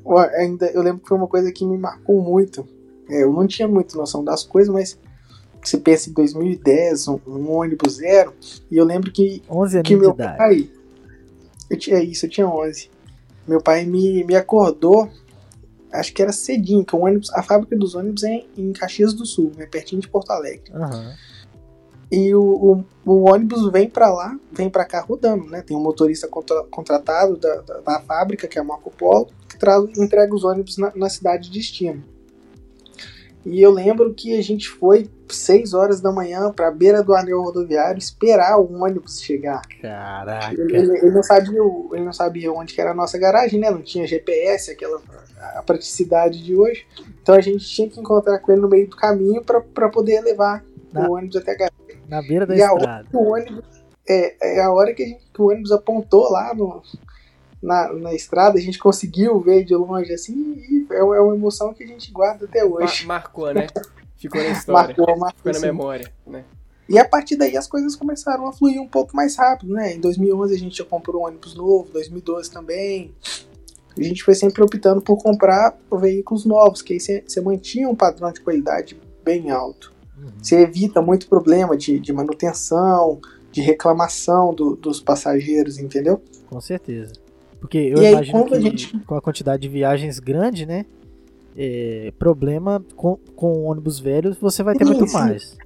uma, 0.04 0.26
ainda, 0.28 0.66
eu 0.68 0.82
lembro 0.82 1.02
que 1.02 1.08
foi 1.08 1.18
uma 1.18 1.28
coisa 1.28 1.52
que 1.52 1.66
me 1.66 1.78
marcou 1.78 2.22
muito. 2.22 2.68
É, 3.10 3.24
eu 3.24 3.32
não 3.32 3.46
tinha 3.46 3.68
muita 3.68 3.98
noção 3.98 4.24
das 4.24 4.44
coisas, 4.44 4.74
mas 4.74 4.98
você 5.64 5.78
pensa 5.78 6.10
em 6.10 6.14
2010, 6.14 7.08
um, 7.08 7.20
um 7.28 7.52
ônibus 7.52 7.96
zero, 7.96 8.34
e 8.70 8.78
eu 8.78 8.86
lembro 8.86 9.12
que, 9.12 9.44
11 9.50 9.78
anos 9.78 9.88
que 9.88 9.96
meu 9.96 10.12
idade. 10.12 10.38
pai. 10.38 10.70
Eu 11.70 11.78
tinha 11.78 12.04
isso, 12.04 12.26
eu 12.26 12.30
tinha 12.30 12.48
11. 12.48 12.90
meu 13.48 13.62
pai 13.62 13.86
me, 13.86 14.24
me 14.24 14.36
acordou, 14.36 15.10
acho 15.92 16.14
que 16.14 16.22
era 16.22 16.32
cedinho, 16.32 16.84
que 16.84 16.96
o 16.96 17.00
ônibus, 17.00 17.32
a 17.34 17.44
fábrica 17.44 17.78
dos 17.78 17.96
ônibus 17.96 18.24
é 18.24 18.44
em 18.58 18.74
Caxias 18.74 19.14
do 19.14 19.26
Sul, 19.26 19.52
é 19.58 19.66
pertinho 19.66 20.02
de 20.02 20.08
Porto 20.08 20.32
Alegre. 20.32 20.72
Uhum. 20.74 21.14
E 22.12 22.36
o, 22.36 22.42
o, 22.42 22.86
o, 23.06 23.32
ônibus 23.32 23.72
vem 23.72 23.90
para 23.90 24.12
lá, 24.12 24.38
vem 24.52 24.70
para 24.70 24.84
cá 24.84 25.00
rodando, 25.00 25.46
né? 25.46 25.62
Tem 25.62 25.78
um 25.78 25.82
motorista 25.82 26.28
contra, 26.28 26.62
contratado 26.64 27.38
da, 27.38 27.62
da, 27.62 27.80
da, 27.80 28.00
fábrica, 28.02 28.48
que 28.50 28.58
é 28.58 28.62
a 28.62 28.66
Marco 28.66 28.92
Polo, 28.92 29.30
que 29.48 29.58
traz, 29.58 29.98
entrega 29.98 30.36
os 30.36 30.44
ônibus 30.44 30.78
na, 30.78 30.92
na 30.94 31.10
cidade 31.10 31.50
de 31.50 31.58
destino. 31.58 32.04
E 33.46 33.62
eu 33.62 33.72
lembro 33.72 34.14
que 34.14 34.38
a 34.38 34.44
gente 34.44 34.70
foi 34.70 35.10
6 35.28 35.74
horas 35.74 36.00
da 36.00 36.12
manhã 36.12 36.52
pra 36.52 36.70
beira 36.70 37.02
do 37.02 37.16
anel 37.16 37.42
rodoviário 37.42 37.98
esperar 37.98 38.60
o 38.60 38.84
ônibus 38.84 39.20
chegar. 39.20 39.62
Caraca. 39.82 40.54
Ele, 40.54 40.78
ele, 40.78 40.98
ele, 40.98 41.12
não 41.12 41.24
sabia, 41.24 41.60
ele 41.94 42.04
não 42.04 42.14
sabia 42.14 42.52
onde 42.52 42.74
que 42.74 42.82
era 42.82 42.92
a 42.92 42.96
nossa 42.96 43.18
garagem, 43.18 43.60
né? 43.60 43.72
Não 43.72 43.82
tinha 43.82 44.06
GPS, 44.06 44.70
aquela 44.70 45.02
a 45.56 45.64
praticidade 45.64 46.44
de 46.44 46.56
hoje. 46.56 46.86
Então 47.22 47.34
a 47.34 47.42
gente 47.42 47.66
tinha 47.66 47.90
que 47.90 48.00
encontrar 48.00 48.38
com 48.40 48.52
ele 48.52 48.62
no 48.62 48.70
meio 48.70 48.88
do 48.88 48.96
caminho 48.96 49.44
para 49.44 49.90
poder 49.90 50.22
levar 50.22 50.64
na, 50.94 51.10
o 51.10 51.14
ônibus 51.14 51.38
até 51.38 51.52
a 51.52 51.56
garagem. 51.56 51.81
Na 52.12 52.22
beira 52.22 52.46
da 52.46 52.54
e 52.54 52.60
estrada. 52.60 52.84
A 52.84 52.92
hora 52.92 53.06
que 53.10 53.16
o 53.16 53.32
ônibus, 53.32 53.66
é, 54.06 54.58
é 54.58 54.62
a 54.62 54.70
hora 54.70 54.94
que, 54.94 55.06
gente, 55.06 55.24
que 55.34 55.42
o 55.42 55.50
ônibus 55.50 55.72
apontou 55.72 56.30
lá 56.30 56.54
no, 56.54 56.84
na, 57.64 57.94
na 57.94 58.14
estrada, 58.14 58.58
a 58.58 58.62
gente 58.62 58.78
conseguiu 58.78 59.40
ver 59.40 59.64
de 59.64 59.74
longe 59.74 60.12
assim, 60.12 60.36
e 60.36 60.88
é, 60.92 60.98
é 60.98 61.22
uma 61.22 61.34
emoção 61.34 61.74
que 61.74 61.86
a 61.86 61.88
gente 61.88 62.12
guarda 62.12 62.44
até 62.44 62.66
hoje. 62.66 63.06
Mar 63.06 63.22
marcou, 63.22 63.54
né? 63.54 63.68
Ficou 64.18 64.44
na 64.44 64.50
história. 64.52 64.88
marcou, 64.88 65.18
marcou, 65.18 65.38
Ficou 65.38 65.54
na 65.54 65.60
sim. 65.60 65.66
memória, 65.66 66.12
né? 66.28 66.44
E 66.90 67.00
a 67.00 67.08
partir 67.08 67.38
daí 67.38 67.56
as 67.56 67.68
coisas 67.68 67.96
começaram 67.96 68.46
a 68.46 68.52
fluir 68.52 68.82
um 68.82 68.88
pouco 68.88 69.16
mais 69.16 69.38
rápido, 69.38 69.72
né? 69.72 69.94
Em 69.94 70.02
2011 70.02 70.54
a 70.54 70.58
gente 70.58 70.78
já 70.78 70.84
comprou 70.84 71.22
um 71.22 71.26
ônibus 71.28 71.56
novo, 71.56 71.90
2012 71.94 72.52
também. 72.52 73.16
A 73.98 74.04
gente 74.04 74.22
foi 74.22 74.36
sempre 74.36 74.62
optando 74.62 75.02
por 75.02 75.16
comprar 75.16 75.78
veículos 75.94 76.44
novos, 76.44 76.82
que 76.82 76.92
aí 76.92 77.00
você 77.00 77.40
mantinha 77.40 77.88
um 77.88 77.96
padrão 77.96 78.30
de 78.34 78.42
qualidade 78.42 79.00
bem 79.24 79.50
alto. 79.50 79.94
Você 80.42 80.62
evita 80.62 81.02
muito 81.02 81.28
problema 81.28 81.76
de, 81.78 82.00
de 82.00 82.14
manutenção, 82.14 83.20
de 83.52 83.62
reclamação 83.62 84.54
do, 84.54 84.76
dos 84.76 85.00
passageiros, 85.00 85.78
entendeu? 85.78 86.22
Com 86.50 86.60
certeza. 86.62 87.14
Porque 87.60 87.78
eu 87.78 88.02
e 88.02 88.12
imagino 88.12 88.38
aí, 88.40 88.50
que 88.50 88.56
a 88.56 88.60
gente... 88.60 89.00
com 89.00 89.16
a 89.16 89.22
quantidade 89.22 89.62
de 89.62 89.70
viagens 89.70 90.20
grande, 90.20 90.66
né? 90.66 90.86
É, 91.56 92.14
problema 92.18 92.84
com, 92.96 93.18
com 93.36 93.66
ônibus 93.66 94.00
velhos 94.00 94.38
você 94.38 94.64
vai 94.64 94.74
ter 94.74 94.86
sim, 94.86 94.92
muito 94.92 95.08
sim. 95.08 95.14
mais. 95.14 95.58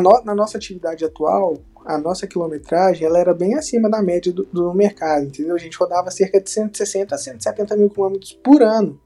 No, 0.00 0.22
na 0.24 0.34
nossa 0.34 0.56
atividade 0.56 1.04
atual, 1.04 1.58
a 1.84 1.98
nossa 1.98 2.26
quilometragem 2.26 3.06
ela 3.06 3.18
era 3.18 3.34
bem 3.34 3.54
acima 3.54 3.90
da 3.90 4.00
média 4.00 4.32
do, 4.32 4.44
do 4.50 4.72
mercado, 4.72 5.26
entendeu? 5.26 5.54
A 5.54 5.58
gente 5.58 5.76
rodava 5.76 6.10
cerca 6.10 6.40
de 6.40 6.48
160 6.48 7.14
a 7.14 7.18
170 7.18 7.76
mil 7.76 7.90
quilômetros 7.90 8.32
por 8.32 8.62
ano 8.62 8.98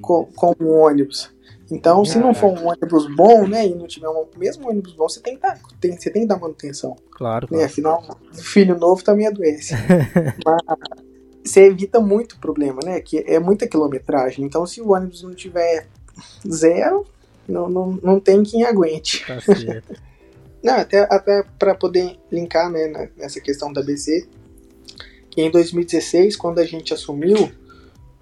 com, 0.00 0.26
com 0.34 0.54
um 0.60 0.70
ônibus. 0.70 1.33
Então, 1.74 2.04
se 2.04 2.18
não 2.18 2.32
for 2.32 2.56
um 2.56 2.68
ônibus 2.68 3.12
bom, 3.16 3.48
né, 3.48 3.66
e 3.66 3.74
não 3.74 3.88
tiver 3.88 4.08
um 4.08 4.28
mesmo 4.36 4.68
ônibus 4.68 4.92
bom, 4.92 5.08
você 5.08 5.20
tem 5.20 5.34
que 5.34 5.42
dar, 5.42 5.58
tem, 5.80 5.98
você 5.98 6.08
tem 6.08 6.22
que 6.22 6.28
dar 6.28 6.38
manutenção. 6.38 6.94
Claro. 7.10 7.48
Né? 7.50 7.64
Afinal, 7.64 8.16
filho 8.32 8.78
novo 8.78 9.02
também 9.02 9.26
adoece. 9.26 9.74
Mas 10.46 10.62
você 11.44 11.62
evita 11.64 11.98
muito 11.98 12.38
problema, 12.38 12.78
né? 12.84 13.00
Que 13.00 13.24
é 13.26 13.40
muita 13.40 13.66
quilometragem. 13.66 14.44
Então, 14.44 14.64
se 14.64 14.80
o 14.80 14.92
ônibus 14.92 15.24
não 15.24 15.34
tiver 15.34 15.88
zero, 16.48 17.04
não, 17.48 17.68
não, 17.68 17.98
não 18.00 18.20
tem 18.20 18.44
quem 18.44 18.64
aguente. 18.64 19.26
Tá 19.26 19.40
certo. 19.40 20.00
não, 20.62 20.74
até, 20.74 21.00
até 21.10 21.42
para 21.58 21.74
poder 21.74 22.16
linkar 22.30 22.70
né, 22.70 23.10
nessa 23.16 23.40
questão 23.40 23.72
da 23.72 23.82
BC, 23.82 24.28
que 25.28 25.42
em 25.42 25.50
2016, 25.50 26.36
quando 26.36 26.60
a 26.60 26.64
gente 26.64 26.94
assumiu, 26.94 27.50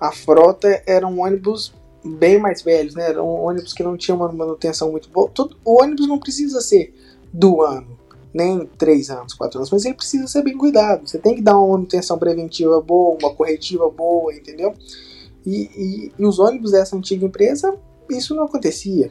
a 0.01 0.11
frota 0.11 0.83
era 0.87 1.07
um 1.07 1.21
ônibus 1.21 1.75
bem 2.05 2.39
mais 2.39 2.63
velhos, 2.63 2.95
né? 2.95 3.11
Eram 3.11 3.29
ônibus 3.29 3.73
que 3.73 3.83
não 3.83 3.97
tinham 3.97 4.17
uma 4.17 4.31
manutenção 4.33 4.91
muito 4.91 5.09
boa. 5.09 5.31
Tudo, 5.33 5.57
o 5.65 5.83
ônibus 5.83 6.09
não 6.09 6.19
precisa 6.19 6.61
ser 6.61 6.95
do 7.33 7.63
ano, 7.63 7.99
nem 8.33 8.67
três 8.79 9.11
anos, 9.11 9.35
quatro 9.35 9.59
anos, 9.59 9.71
mas 9.71 9.85
ele 9.85 9.95
precisa 9.95 10.27
ser 10.27 10.43
bem 10.43 10.57
cuidado. 10.57 11.09
Você 11.09 11.19
tem 11.19 11.35
que 11.35 11.43
dar 11.43 11.59
uma 11.59 11.77
manutenção 11.77 12.19
preventiva 12.19 12.81
boa, 12.81 13.17
uma 13.21 13.35
corretiva 13.35 13.89
boa, 13.91 14.35
entendeu? 14.35 14.75
E, 15.45 15.71
e, 15.77 16.13
e 16.19 16.27
os 16.27 16.39
ônibus 16.39 16.73
dessa 16.73 16.97
antiga 16.97 17.27
empresa, 17.27 17.77
isso 18.11 18.35
não 18.35 18.45
acontecia. 18.45 19.11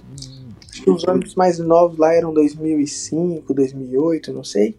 Acho 0.69 0.83
que 0.83 0.89
os 0.89 1.03
ônibus 1.03 1.35
mais 1.35 1.59
novos 1.59 1.97
lá 1.97 2.13
eram 2.13 2.33
2005, 2.33 3.53
2008, 3.53 4.31
não 4.31 4.43
sei, 4.43 4.77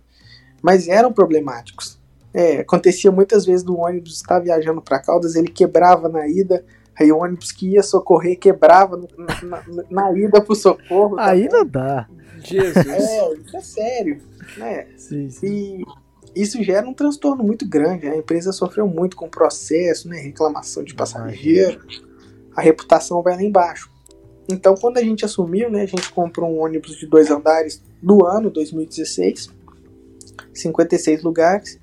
mas 0.63 0.89
eram 0.89 1.13
problemáticos. 1.13 2.01
É, 2.33 2.61
acontecia 2.61 3.13
muitas 3.13 3.45
vezes 3.45 3.63
do 3.63 3.79
ônibus 3.79 4.17
estar 4.17 4.39
viajando 4.39 4.81
para 4.81 4.99
Caldas, 4.99 5.35
ele 5.35 5.49
quebrava 5.49 6.09
na 6.09 6.27
ida, 6.27 6.65
Aí 7.03 7.13
o 7.13 7.19
ônibus 7.19 7.51
que 7.51 7.71
ia 7.71 7.83
socorrer 7.83 8.39
quebrava 8.39 8.97
na, 8.97 9.43
na, 9.43 9.85
na 9.91 10.19
ida 10.19 10.41
pro 10.41 10.55
socorro. 10.55 11.19
Aí 11.19 11.49
não 11.49 11.67
dá. 11.67 12.09
Jesus. 12.45 12.87
É, 12.87 13.35
isso 13.35 13.57
é 13.57 13.61
sério. 13.61 14.23
Né? 14.57 14.87
Sim, 14.97 15.31
sim. 15.31 15.47
E 15.47 15.85
isso 16.43 16.63
gera 16.63 16.87
um 16.87 16.95
transtorno 16.95 17.43
muito 17.43 17.69
grande. 17.69 18.07
A 18.07 18.17
empresa 18.17 18.53
sofreu 18.53 18.87
muito 18.87 19.17
com 19.17 19.27
o 19.27 19.31
processo, 19.31 20.09
né? 20.09 20.19
reclamação 20.19 20.85
de 20.85 20.95
passageiro. 20.95 21.81
A 22.55 22.61
reputação 22.61 23.23
vai 23.23 23.35
lá 23.35 23.43
embaixo. 23.43 23.91
Então, 24.49 24.75
quando 24.75 24.99
a 24.99 25.03
gente 25.03 25.25
assumiu, 25.25 25.71
né, 25.71 25.83
a 25.83 25.87
gente 25.87 26.13
comprou 26.13 26.51
um 26.51 26.61
ônibus 26.63 26.97
de 26.99 27.07
dois 27.07 27.31
andares 27.31 27.83
do 28.03 28.27
ano 28.27 28.51
2016, 28.51 29.49
56 30.53 31.23
lugares. 31.23 31.79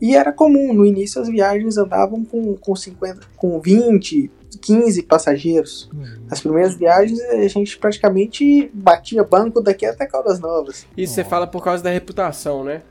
E 0.00 0.16
era 0.16 0.32
comum, 0.32 0.72
no 0.72 0.86
início 0.86 1.20
as 1.20 1.28
viagens 1.28 1.76
andavam 1.76 2.24
com, 2.24 2.56
com, 2.56 2.74
50, 2.74 3.20
com 3.36 3.60
20, 3.60 4.30
15 4.60 5.02
passageiros. 5.02 5.90
Uhum. 5.92 6.26
As 6.30 6.40
primeiras 6.40 6.74
viagens 6.74 7.20
a 7.20 7.48
gente 7.48 7.78
praticamente 7.78 8.70
batia 8.74 9.24
banco 9.24 9.60
daqui 9.60 9.86
até 9.86 10.06
Caldas 10.06 10.40
Novas. 10.40 10.86
Isso 10.96 11.14
você 11.14 11.24
fala 11.24 11.46
por 11.46 11.62
causa 11.62 11.82
da 11.82 11.90
reputação, 11.90 12.64
né? 12.64 12.82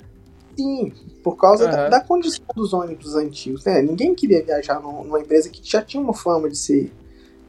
Sim, 0.57 0.91
por 1.23 1.37
causa 1.37 1.65
uhum. 1.65 1.71
da, 1.71 1.89
da, 1.89 2.01
condição 2.01 2.45
dos 2.55 2.73
ônibus 2.73 3.15
antigos. 3.15 3.63
Né? 3.63 3.81
Ninguém 3.81 4.13
queria 4.13 4.43
viajar 4.43 4.81
numa 4.81 5.19
empresa 5.19 5.49
que 5.49 5.61
já 5.63 5.81
tinha 5.81 6.03
uma 6.03 6.13
fama 6.13 6.49
de 6.49 6.57
ser, 6.57 6.91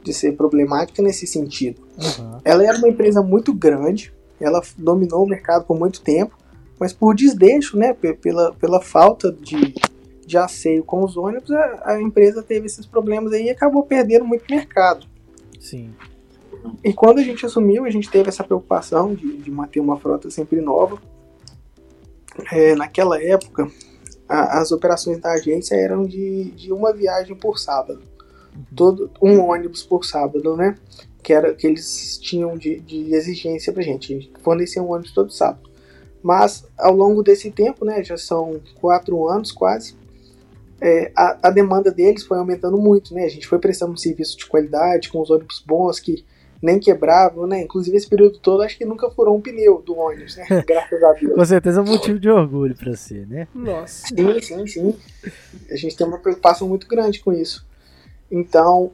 de 0.03 0.13
ser 0.13 0.31
problemática 0.33 1.01
nesse 1.01 1.27
sentido. 1.27 1.81
Uhum. 1.97 2.39
Ela 2.45 2.65
era 2.65 2.77
uma 2.77 2.87
empresa 2.87 3.21
muito 3.21 3.53
grande, 3.53 4.13
ela 4.39 4.61
dominou 4.77 5.25
o 5.25 5.27
mercado 5.27 5.65
por 5.65 5.77
muito 5.77 6.01
tempo 6.01 6.41
mas 6.81 6.91
por 6.91 7.13
desdeixo, 7.13 7.77
né, 7.77 7.93
pela, 7.93 8.53
pela 8.53 8.81
falta 8.81 9.31
de, 9.31 9.75
de 10.31 10.37
asseio 10.37 10.81
com 10.83 11.03
os 11.03 11.17
ônibus, 11.17 11.51
a, 11.51 11.91
a 11.91 12.01
empresa 12.01 12.41
teve 12.41 12.65
esses 12.65 12.85
problemas 12.85 13.33
aí 13.33 13.47
e 13.47 13.49
acabou 13.49 13.83
perdendo 13.83 14.23
muito 14.23 14.45
mercado. 14.49 15.05
Sim. 15.59 15.93
E 16.81 16.93
quando 16.93 17.19
a 17.19 17.21
gente 17.21 17.45
assumiu, 17.45 17.83
a 17.83 17.89
gente 17.89 18.09
teve 18.09 18.29
essa 18.29 18.43
preocupação 18.43 19.13
de, 19.13 19.37
de 19.37 19.51
manter 19.51 19.81
uma 19.81 19.99
frota 19.99 20.29
sempre 20.29 20.61
nova. 20.61 21.01
É, 22.49 22.75
naquela 22.75 23.21
época, 23.21 23.69
a, 24.27 24.61
as 24.61 24.71
operações 24.71 25.19
da 25.19 25.33
agência 25.33 25.75
eram 25.75 26.05
de, 26.05 26.51
de 26.51 26.71
uma 26.71 26.93
viagem 26.93 27.35
por 27.35 27.59
sábado. 27.59 28.01
Uhum. 28.55 28.63
Todo, 28.73 29.11
um 29.21 29.41
ônibus 29.41 29.83
por 29.83 30.05
sábado, 30.05 30.55
né? 30.55 30.77
Que 31.21 31.33
era 31.33 31.53
que 31.53 31.67
eles 31.67 32.17
tinham 32.19 32.57
de, 32.57 32.79
de 32.79 33.13
exigência 33.13 33.73
pra 33.73 33.83
gente. 33.83 34.31
Fornecia 34.41 34.81
um 34.81 34.91
ônibus 34.91 35.11
todo 35.11 35.29
sábado. 35.29 35.69
Mas 36.23 36.65
ao 36.77 36.95
longo 36.95 37.21
desse 37.21 37.51
tempo, 37.51 37.83
né, 37.83 38.03
já 38.03 38.15
são 38.15 38.61
quatro 38.79 39.27
anos 39.27 39.51
quase, 39.51 39.95
é, 40.81 41.11
a, 41.15 41.47
a, 41.47 41.51
demanda 41.51 41.91
deles 41.91 42.23
foi 42.23 42.39
aumentando 42.39 42.75
muito, 42.75 43.13
né? 43.13 43.23
A 43.23 43.29
gente 43.29 43.47
foi 43.47 43.59
prestando 43.59 43.93
um 43.93 43.97
serviço 43.97 44.35
de 44.35 44.47
qualidade, 44.47 45.09
com 45.09 45.21
os 45.21 45.29
ônibus 45.29 45.63
bons 45.65 45.99
que 45.99 46.25
nem 46.59 46.79
quebravam, 46.79 47.45
né? 47.45 47.61
Inclusive 47.61 47.95
esse 47.95 48.09
período 48.09 48.39
todo 48.39 48.63
acho 48.63 48.77
que 48.77 48.85
nunca 48.85 49.09
furou 49.11 49.37
um 49.37 49.41
pneu 49.41 49.79
do 49.85 49.95
ônibus, 49.95 50.35
né? 50.35 50.45
Graças 50.67 51.03
a 51.03 51.13
Deus. 51.13 51.35
com 51.35 51.45
certeza 51.45 51.79
é 51.79 51.83
um 51.83 51.87
motivo 51.87 52.19
de 52.19 52.29
orgulho 52.29 52.75
para 52.75 52.95
si, 52.95 53.25
né? 53.29 53.47
Nossa. 53.53 54.07
Sim, 54.07 54.41
sim, 54.41 54.67
sim. 54.67 54.95
A 55.69 55.75
gente 55.75 55.95
tem 55.95 56.05
uma 56.05 56.17
preocupação 56.17 56.67
muito 56.67 56.87
grande 56.87 57.19
com 57.19 57.31
isso. 57.31 57.65
Então, 58.31 58.91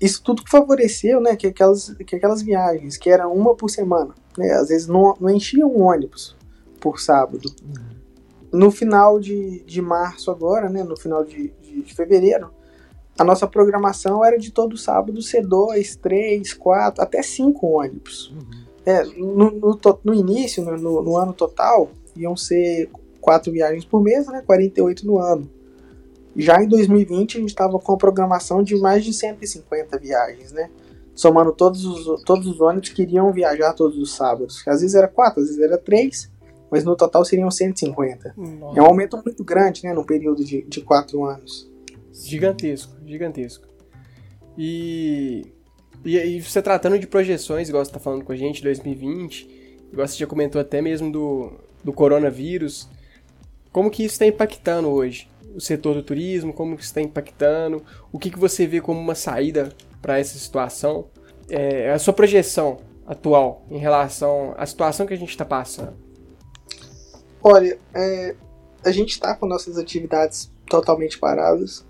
isso 0.00 0.22
tudo 0.22 0.42
favoreceu, 0.46 1.18
né? 1.18 1.34
Que 1.34 1.46
aquelas, 1.46 1.94
que 2.06 2.16
aquelas 2.16 2.42
viagens, 2.42 2.98
que 2.98 3.08
eram 3.08 3.32
uma 3.32 3.54
por 3.54 3.70
semana, 3.70 4.14
né? 4.36 4.52
Às 4.52 4.68
vezes 4.68 4.86
não, 4.86 5.16
não 5.18 5.30
enchiam 5.30 5.70
um 5.70 5.82
ônibus 5.82 6.36
por 6.78 7.00
sábado. 7.00 7.48
Uhum. 7.62 7.95
No 8.52 8.70
final 8.70 9.18
de, 9.18 9.62
de 9.64 9.82
março 9.82 10.30
agora, 10.30 10.68
né, 10.68 10.82
no 10.82 10.96
final 10.96 11.24
de, 11.24 11.52
de, 11.60 11.82
de 11.82 11.94
fevereiro, 11.94 12.50
a 13.18 13.24
nossa 13.24 13.46
programação 13.46 14.24
era 14.24 14.38
de 14.38 14.50
todo 14.52 14.76
sábado 14.76 15.22
ser 15.22 15.46
dois, 15.46 15.96
três, 15.96 16.52
quatro, 16.52 17.02
até 17.02 17.22
cinco 17.22 17.66
ônibus. 17.66 18.30
Uhum. 18.30 18.66
É, 18.84 19.02
no, 19.04 19.50
no, 19.50 19.80
no, 20.04 20.14
início, 20.14 20.62
no, 20.62 21.02
no, 21.02 21.16
ano 21.16 21.32
total, 21.32 21.90
iam 22.14 22.36
ser 22.36 22.90
quatro 23.20 23.50
viagens 23.50 23.84
por 23.84 24.00
mês, 24.02 24.26
né, 24.28 24.42
48 24.46 25.06
no 25.06 25.18
ano. 25.18 25.50
Já 26.36 26.62
em 26.62 26.68
2020 26.68 27.38
a 27.38 27.40
gente 27.40 27.48
estava 27.48 27.78
com 27.78 27.92
a 27.94 27.96
programação 27.96 28.62
de 28.62 28.76
mais 28.78 29.02
de 29.02 29.12
150 29.12 29.98
viagens, 29.98 30.52
né? 30.52 30.70
Somando 31.14 31.50
todos 31.50 31.86
os, 31.86 32.22
todos 32.24 32.46
os 32.46 32.60
ônibus 32.60 32.90
que 32.90 33.02
iriam 33.02 33.32
viajar 33.32 33.72
todos 33.72 33.96
os 33.96 34.14
sábados. 34.14 34.62
Às 34.68 34.82
vezes 34.82 34.94
era 34.94 35.08
quatro, 35.08 35.40
às 35.40 35.48
vezes 35.48 35.62
era 35.62 35.78
três, 35.78 36.30
mas 36.70 36.84
no 36.84 36.96
total 36.96 37.24
seriam 37.24 37.50
150. 37.50 38.34
Nossa. 38.36 38.78
É 38.78 38.82
um 38.82 38.86
aumento 38.86 39.20
muito 39.24 39.44
grande, 39.44 39.84
né, 39.84 39.92
no 39.92 40.04
período 40.04 40.44
de, 40.44 40.62
de 40.62 40.80
quatro 40.80 41.24
anos. 41.24 41.70
Gigantesco, 42.12 42.96
gigantesco. 43.04 43.66
E, 44.56 45.46
e, 46.04 46.16
e 46.16 46.42
você 46.42 46.62
tratando 46.62 46.98
de 46.98 47.06
projeções, 47.06 47.68
igual 47.68 47.84
você 47.84 47.92
tá 47.92 47.98
falando 47.98 48.24
com 48.24 48.32
a 48.32 48.36
gente, 48.36 48.62
2020, 48.62 49.86
igual 49.92 50.06
você 50.08 50.16
já 50.16 50.26
comentou 50.26 50.60
até 50.60 50.80
mesmo 50.80 51.12
do, 51.12 51.52
do 51.84 51.92
coronavírus, 51.92 52.88
como 53.70 53.90
que 53.90 54.04
isso 54.04 54.14
está 54.14 54.26
impactando 54.26 54.88
hoje? 54.88 55.28
O 55.54 55.60
setor 55.60 55.94
do 55.94 56.02
turismo, 56.02 56.52
como 56.52 56.76
que 56.76 56.82
está 56.82 57.00
impactando? 57.00 57.82
O 58.10 58.18
que, 58.18 58.30
que 58.30 58.38
você 58.38 58.66
vê 58.66 58.80
como 58.80 58.98
uma 58.98 59.14
saída 59.14 59.70
para 60.00 60.18
essa 60.18 60.38
situação? 60.38 61.06
É, 61.48 61.90
a 61.90 61.98
sua 61.98 62.12
projeção 62.14 62.78
atual 63.06 63.64
em 63.70 63.78
relação 63.78 64.54
à 64.56 64.64
situação 64.66 65.06
que 65.06 65.12
a 65.12 65.16
gente 65.16 65.28
está 65.28 65.44
passando? 65.44 66.05
Olha, 67.48 67.78
é, 67.94 68.34
a 68.84 68.90
gente 68.90 69.10
está 69.10 69.32
com 69.32 69.46
nossas 69.46 69.78
atividades 69.78 70.50
totalmente 70.68 71.16
paradas 71.16 71.84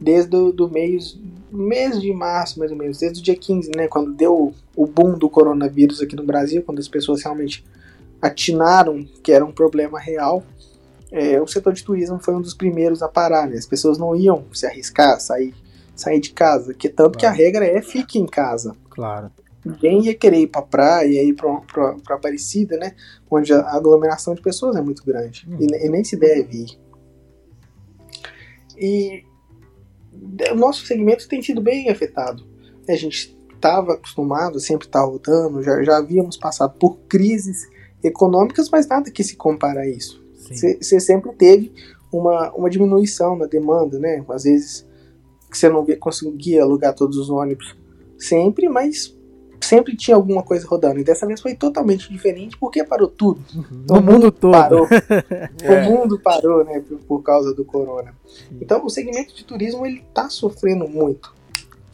desde 0.00 0.34
o 0.34 0.50
do 0.50 0.66
mês, 0.66 1.20
mês 1.52 2.00
de 2.00 2.10
março, 2.10 2.58
mais 2.58 2.70
ou 2.70 2.76
menos, 2.78 3.00
desde 3.00 3.20
o 3.20 3.22
dia 3.22 3.36
15, 3.36 3.70
né, 3.76 3.86
quando 3.86 4.14
deu 4.14 4.54
o 4.74 4.86
boom 4.86 5.18
do 5.18 5.28
coronavírus 5.28 6.00
aqui 6.00 6.16
no 6.16 6.24
Brasil, 6.24 6.62
quando 6.62 6.78
as 6.78 6.88
pessoas 6.88 7.22
realmente 7.22 7.62
atinaram 8.22 9.06
que 9.22 9.30
era 9.30 9.44
um 9.44 9.52
problema 9.52 10.00
real, 10.00 10.42
é, 11.12 11.38
o 11.38 11.46
setor 11.46 11.74
de 11.74 11.84
turismo 11.84 12.18
foi 12.18 12.34
um 12.34 12.40
dos 12.40 12.54
primeiros 12.54 13.02
a 13.02 13.08
parar, 13.08 13.46
né? 13.46 13.58
As 13.58 13.66
pessoas 13.66 13.98
não 13.98 14.16
iam 14.16 14.46
se 14.54 14.66
arriscar, 14.66 15.20
sair, 15.20 15.52
sair 15.94 16.18
de 16.18 16.30
casa, 16.30 16.72
que 16.72 16.88
tanto 16.88 17.18
claro. 17.18 17.18
que 17.18 17.26
a 17.26 17.30
regra 17.30 17.66
é 17.66 17.82
fique 17.82 18.18
em 18.18 18.24
casa. 18.24 18.74
Claro. 18.88 19.30
Ninguém 19.64 20.04
ia 20.06 20.14
querer 20.14 20.40
ir 20.40 20.46
pra 20.48 20.62
praia, 20.62 21.22
ir 21.22 21.34
pra, 21.34 21.56
pra, 21.60 21.94
pra 21.94 22.16
Aparecida, 22.16 22.76
né? 22.76 22.94
Onde 23.30 23.52
a 23.52 23.72
aglomeração 23.72 24.34
de 24.34 24.42
pessoas 24.42 24.76
é 24.76 24.82
muito 24.82 25.04
grande. 25.04 25.46
Hum. 25.48 25.56
E, 25.60 25.86
e, 25.86 25.88
nem 25.88 26.04
se 26.04 26.16
deve 26.16 26.64
ir. 26.64 26.78
E 28.76 29.24
o 30.52 30.54
nosso 30.54 30.84
segmento 30.86 31.28
tem 31.28 31.42
sido 31.42 31.60
bem 31.60 31.88
afetado. 31.90 32.46
A 32.88 32.94
gente 32.94 33.36
estava 33.54 33.94
acostumado, 33.94 34.60
sempre 34.60 34.86
está 34.86 35.00
rodando, 35.00 35.62
já, 35.62 35.82
já 35.82 35.96
havíamos 35.96 36.36
passado 36.36 36.78
por 36.78 36.98
crises 37.08 37.66
econômicas, 38.02 38.68
mas 38.68 38.86
nada 38.86 39.10
que 39.10 39.24
se 39.24 39.36
compara 39.36 39.80
a 39.80 39.88
isso. 39.88 40.22
Você 40.34 41.00
sempre 41.00 41.32
teve 41.32 41.72
uma, 42.12 42.52
uma 42.52 42.68
diminuição 42.68 43.34
na 43.34 43.46
demanda, 43.46 43.98
né? 43.98 44.22
Às 44.28 44.44
vezes 44.44 44.86
você 45.50 45.68
não 45.68 45.86
conseguia 45.98 46.62
alugar 46.62 46.94
todos 46.94 47.16
os 47.16 47.30
ônibus 47.30 47.74
sempre, 48.18 48.68
mas 48.68 49.16
sempre 49.64 49.96
tinha 49.96 50.16
alguma 50.16 50.42
coisa 50.42 50.66
rodando. 50.66 51.00
E 51.00 51.04
dessa 51.04 51.26
vez 51.26 51.40
foi 51.40 51.54
totalmente 51.54 52.10
diferente 52.10 52.56
porque 52.58 52.84
parou 52.84 53.08
tudo. 53.08 53.42
Uhum. 53.54 53.98
O, 53.98 54.02
mundo, 54.02 54.30
todo. 54.30 54.52
Parou. 54.52 54.86
é. 55.62 55.88
O 55.88 55.90
mundo 55.90 56.18
parou, 56.18 56.64
né, 56.64 56.80
por, 56.80 56.98
por 56.98 57.22
causa 57.22 57.54
do 57.54 57.64
corona. 57.64 58.14
Então 58.60 58.84
o 58.84 58.90
segmento 58.90 59.34
de 59.34 59.44
turismo 59.44 59.84
ele 59.86 60.04
tá 60.12 60.28
sofrendo 60.28 60.88
muito. 60.88 61.34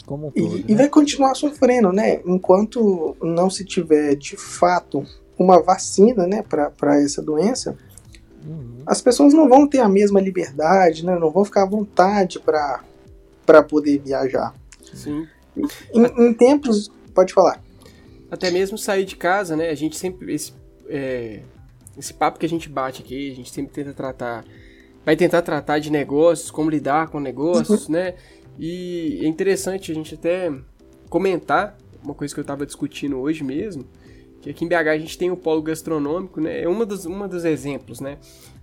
Como 0.06 0.28
um 0.28 0.30
todo, 0.30 0.56
e, 0.56 0.60
né? 0.60 0.64
e 0.68 0.74
vai 0.74 0.88
continuar 0.88 1.34
sofrendo, 1.34 1.92
né? 1.92 2.20
Enquanto 2.26 3.16
não 3.22 3.48
se 3.48 3.64
tiver 3.64 4.16
de 4.16 4.36
fato 4.36 5.04
uma 5.38 5.62
vacina, 5.62 6.26
né, 6.26 6.42
para 6.42 7.00
essa 7.00 7.22
doença, 7.22 7.76
uhum. 8.44 8.82
as 8.84 9.00
pessoas 9.00 9.32
não 9.32 9.48
vão 9.48 9.66
ter 9.66 9.78
a 9.78 9.88
mesma 9.88 10.20
liberdade, 10.20 11.06
né? 11.06 11.18
Não 11.18 11.30
vão 11.30 11.44
ficar 11.44 11.62
à 11.62 11.66
vontade 11.66 12.40
para 12.40 13.62
poder 13.62 13.98
viajar. 14.00 14.54
Sim. 14.92 15.26
Em, 15.94 16.26
em 16.26 16.34
tempos 16.34 16.90
Pode 17.14 17.32
falar. 17.32 17.62
Até 18.30 18.50
mesmo 18.50 18.78
sair 18.78 19.04
de 19.04 19.16
casa, 19.16 19.56
né? 19.56 19.70
A 19.70 19.74
gente 19.74 19.96
sempre. 19.96 20.32
Esse, 20.32 20.52
é, 20.88 21.40
esse 21.96 22.14
papo 22.14 22.38
que 22.38 22.46
a 22.46 22.48
gente 22.48 22.68
bate 22.68 23.02
aqui, 23.02 23.32
a 23.32 23.34
gente 23.34 23.50
sempre 23.50 23.72
tenta 23.72 23.92
tratar. 23.92 24.44
Vai 25.04 25.16
tentar 25.16 25.42
tratar 25.42 25.78
de 25.78 25.90
negócios, 25.90 26.50
como 26.50 26.70
lidar 26.70 27.08
com 27.08 27.18
negócios, 27.18 27.86
uhum. 27.86 27.92
né? 27.94 28.14
E 28.58 29.20
é 29.22 29.26
interessante 29.26 29.90
a 29.90 29.94
gente 29.94 30.14
até 30.14 30.52
comentar 31.08 31.76
uma 32.02 32.14
coisa 32.14 32.32
que 32.32 32.40
eu 32.40 32.42
estava 32.42 32.64
discutindo 32.64 33.18
hoje 33.18 33.42
mesmo, 33.42 33.84
que 34.40 34.50
aqui 34.50 34.64
em 34.64 34.68
BH 34.68 34.88
a 34.88 34.98
gente 34.98 35.18
tem 35.18 35.30
o 35.30 35.36
polo 35.36 35.62
gastronômico, 35.62 36.40
né? 36.40 36.62
É 36.62 36.68
uma 36.68 36.86
dos, 36.86 37.04
uma 37.04 37.26
dos 37.26 37.44
exemplos, 37.44 38.00
né? 38.00 38.18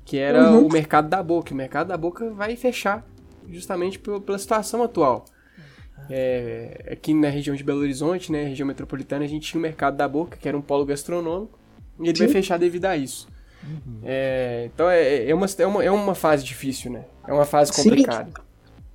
Que 0.05 0.17
era 0.17 0.51
uhum. 0.51 0.67
o 0.67 0.71
mercado 0.71 1.09
da 1.09 1.21
boca. 1.21 1.53
O 1.53 1.57
mercado 1.57 1.87
da 1.87 1.97
boca 1.97 2.29
vai 2.31 2.55
fechar 2.55 3.05
justamente 3.49 3.99
pela 3.99 4.37
situação 4.37 4.81
atual. 4.83 5.25
É, 6.09 6.89
aqui 6.91 7.13
na 7.13 7.29
região 7.29 7.55
de 7.55 7.63
Belo 7.63 7.79
Horizonte, 7.79 8.31
né, 8.31 8.43
região 8.43 8.65
metropolitana, 8.65 9.25
a 9.25 9.27
gente 9.27 9.49
tinha 9.49 9.59
o 9.59 9.61
mercado 9.61 9.97
da 9.97 10.07
Boca, 10.07 10.37
que 10.37 10.47
era 10.47 10.57
um 10.57 10.61
polo 10.61 10.85
gastronômico, 10.85 11.57
e 11.99 12.07
ele 12.07 12.17
Sim. 12.17 12.25
vai 12.25 12.33
fechar 12.33 12.57
devido 12.57 12.85
a 12.85 12.95
isso. 12.95 13.27
Uhum. 13.63 13.99
É, 14.03 14.69
então 14.73 14.89
é, 14.89 15.29
é, 15.29 15.35
uma, 15.35 15.45
é, 15.57 15.67
uma, 15.67 15.83
é 15.83 15.91
uma 15.91 16.15
fase 16.15 16.43
difícil, 16.43 16.91
né? 16.91 17.05
É 17.27 17.33
uma 17.33 17.45
fase 17.45 17.73
complicada. 17.73 18.29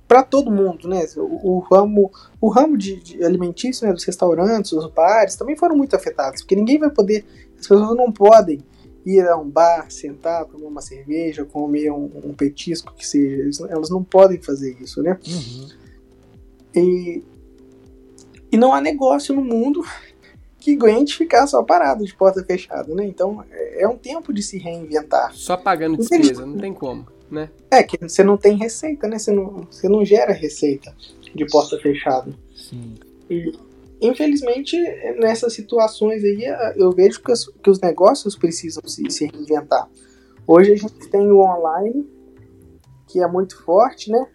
Para 0.07 0.23
todo 0.23 0.51
mundo, 0.51 0.87
né? 0.87 1.05
O, 1.17 1.57
o, 1.57 1.59
ramo, 1.59 2.11
o 2.39 2.49
ramo 2.49 2.77
de, 2.77 2.95
de 2.97 3.23
alimentício, 3.23 3.85
né, 3.85 3.93
dos 3.93 4.03
restaurantes, 4.03 4.71
os 4.71 4.87
bares, 4.91 5.35
também 5.35 5.55
foram 5.55 5.75
muito 5.75 5.95
afetados, 5.95 6.41
porque 6.41 6.55
ninguém 6.55 6.79
vai 6.79 6.89
poder, 6.89 7.25
as 7.53 7.67
pessoas 7.67 7.95
não 7.95 8.11
podem 8.11 8.59
ir 9.05 9.27
a 9.27 9.37
um 9.37 9.49
bar, 9.49 9.89
sentar, 9.89 10.45
tomar 10.45 10.67
uma 10.67 10.81
cerveja, 10.81 11.45
comer 11.45 11.91
um, 11.91 12.09
um 12.23 12.33
petisco 12.33 12.93
que 12.93 13.05
seja. 13.05 13.67
Elas 13.69 13.89
não 13.89 14.03
podem 14.03 14.41
fazer 14.41 14.77
isso, 14.79 15.01
né? 15.01 15.17
Uhum. 15.27 15.82
E, 16.75 17.23
e 18.51 18.57
não 18.57 18.73
há 18.73 18.81
negócio 18.81 19.35
no 19.35 19.43
mundo 19.43 19.83
que 20.63 20.75
aguente 20.75 21.17
ficar 21.17 21.45
só 21.45 21.61
parado 21.61 22.05
de 22.05 22.15
porta 22.15 22.43
fechada, 22.43 22.95
né? 22.95 23.05
Então 23.05 23.43
é, 23.51 23.83
é 23.83 23.87
um 23.87 23.97
tempo 23.97 24.33
de 24.33 24.41
se 24.41 24.57
reinventar. 24.57 25.33
Só 25.33 25.57
pagando 25.57 25.97
despesa, 25.97 26.45
não 26.45 26.57
tem 26.57 26.73
como, 26.73 27.05
né? 27.29 27.49
É 27.69 27.83
que 27.83 27.97
você 27.97 28.23
não 28.23 28.37
tem 28.37 28.55
receita, 28.55 29.07
né? 29.07 29.19
Você 29.19 29.31
não, 29.31 29.67
você 29.69 29.89
não 29.89 30.05
gera 30.05 30.31
receita 30.31 30.95
de 31.35 31.45
porta 31.47 31.77
fechada. 31.79 32.33
Sim. 32.55 32.95
E 33.29 33.51
infelizmente 34.01 34.77
nessas 35.17 35.53
situações 35.53 36.23
aí 36.23 36.45
eu 36.77 36.91
vejo 36.91 37.21
que 37.21 37.31
os, 37.31 37.47
que 37.61 37.69
os 37.69 37.79
negócios 37.81 38.35
precisam 38.37 38.83
se, 38.87 39.09
se 39.11 39.25
reinventar. 39.25 39.89
Hoje 40.47 40.71
a 40.71 40.75
gente 40.77 41.09
tem 41.09 41.29
o 41.29 41.39
online 41.39 42.07
que 43.07 43.21
é 43.21 43.27
muito 43.27 43.61
forte, 43.63 44.09
né? 44.09 44.27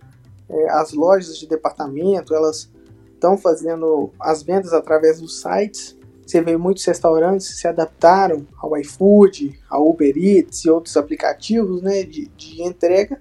É, 0.49 0.71
as 0.71 0.93
lojas 0.93 1.39
de 1.39 1.47
departamento, 1.47 2.35
elas 2.35 2.71
estão 3.15 3.37
fazendo 3.37 4.11
as 4.19 4.43
vendas 4.43 4.73
através 4.73 5.21
dos 5.21 5.41
sites. 5.41 5.97
Você 6.25 6.41
vê 6.41 6.57
muitos 6.57 6.85
restaurantes 6.85 7.49
que 7.49 7.55
se 7.55 7.69
adaptaram 7.69 8.47
ao 8.59 8.77
iFood, 8.77 9.59
ao 9.69 9.89
Uber 9.89 10.17
Eats 10.17 10.65
e 10.65 10.71
outros 10.71 10.97
aplicativos 10.97 11.83
né, 11.83 12.03
de, 12.03 12.27
de 12.37 12.63
entrega, 12.63 13.21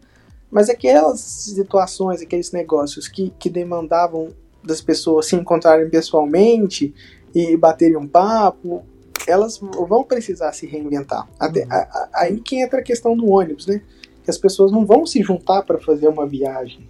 mas 0.52 0.70
aquelas 0.70 1.20
situações, 1.20 2.22
aqueles 2.22 2.52
negócios 2.52 3.08
que, 3.08 3.34
que 3.40 3.50
demandavam 3.50 4.30
das 4.64 4.82
pessoas 4.82 5.28
se 5.28 5.36
encontrarem 5.36 5.90
pessoalmente 5.90 6.94
e 7.34 7.56
baterem 7.56 7.98
um 7.98 8.08
papo, 8.08 8.84
elas 9.28 9.58
vão 9.58 10.04
precisar 10.04 10.54
se 10.54 10.66
reinventar. 10.66 11.28
Até, 11.40 11.64
a, 11.70 11.76
a, 11.76 12.10
aí 12.14 12.40
que 12.40 12.62
entra 12.62 12.80
a 12.80 12.84
questão 12.84 13.16
do 13.16 13.30
ônibus, 13.30 13.68
né? 13.68 13.82
Que 14.24 14.30
as 14.30 14.38
pessoas 14.38 14.72
não 14.72 14.86
vão 14.86 15.06
se 15.06 15.22
juntar 15.22 15.64
para 15.64 15.80
fazer 15.80 16.08
uma 16.08 16.26
viagem. 16.26 16.88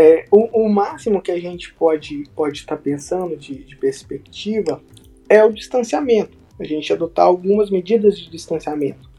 É, 0.00 0.24
o, 0.30 0.64
o, 0.64 0.66
máximo 0.66 1.20
que 1.20 1.30
a 1.30 1.38
gente 1.38 1.74
pode 1.74 2.22
estar 2.22 2.34
pode 2.34 2.64
tá 2.64 2.74
pensando 2.74 3.36
de, 3.36 3.62
de, 3.64 3.76
perspectiva 3.76 4.82
é 5.28 5.44
o 5.44 5.52
distanciamento. 5.52 6.38
A 6.58 6.64
gente 6.64 6.90
adotar 6.90 7.26
algumas 7.26 7.68
medidas 7.68 8.18
de 8.18 8.30
distanciamento. 8.30 9.10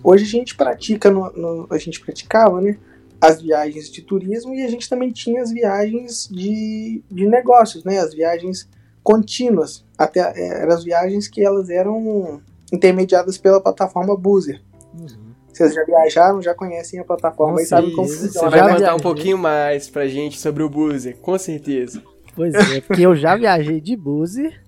Hoje 0.00 0.22
a 0.22 0.28
gente 0.28 0.54
pratica, 0.54 1.10
no, 1.10 1.32
no, 1.32 1.66
a 1.68 1.76
gente 1.76 2.00
praticava, 2.00 2.60
né? 2.60 2.78
As 3.20 3.42
viagens 3.42 3.90
de 3.90 4.00
turismo 4.00 4.54
e 4.54 4.62
a 4.62 4.68
gente 4.68 4.88
também 4.88 5.10
tinha 5.10 5.42
as 5.42 5.50
viagens 5.50 6.28
de, 6.30 7.02
de 7.10 7.26
negócios, 7.26 7.82
né? 7.82 7.98
As 7.98 8.14
viagens 8.14 8.68
contínuas. 9.02 9.84
Até 9.98 10.20
é, 10.20 10.62
eram 10.62 10.72
as 10.72 10.84
viagens 10.84 11.26
que 11.26 11.44
elas 11.44 11.68
eram 11.68 12.40
intermediadas 12.72 13.36
pela 13.38 13.60
plataforma 13.60 14.16
Boozer. 14.16 14.62
Uhum. 14.94 15.21
Vocês 15.52 15.74
já 15.74 15.84
viajaram, 15.84 16.40
já 16.40 16.54
conhecem 16.54 16.98
a 16.98 17.04
plataforma 17.04 17.56
com 17.56 17.60
e 17.60 17.66
sabem 17.66 17.94
como 17.94 18.08
funciona. 18.08 18.50
Você 18.50 18.58
vai 18.58 18.74
contar 18.74 18.94
um 18.94 19.00
pouquinho 19.00 19.36
mais 19.36 19.88
pra 19.88 20.06
gente 20.06 20.40
sobre 20.40 20.62
o 20.62 20.68
Boozer, 20.68 21.16
com 21.18 21.38
certeza. 21.38 22.02
Pois 22.34 22.54
é, 22.54 22.80
porque 22.80 23.02
eu 23.02 23.14
já 23.14 23.36
viajei 23.36 23.80
de 23.80 23.94
Boozer 23.94 24.64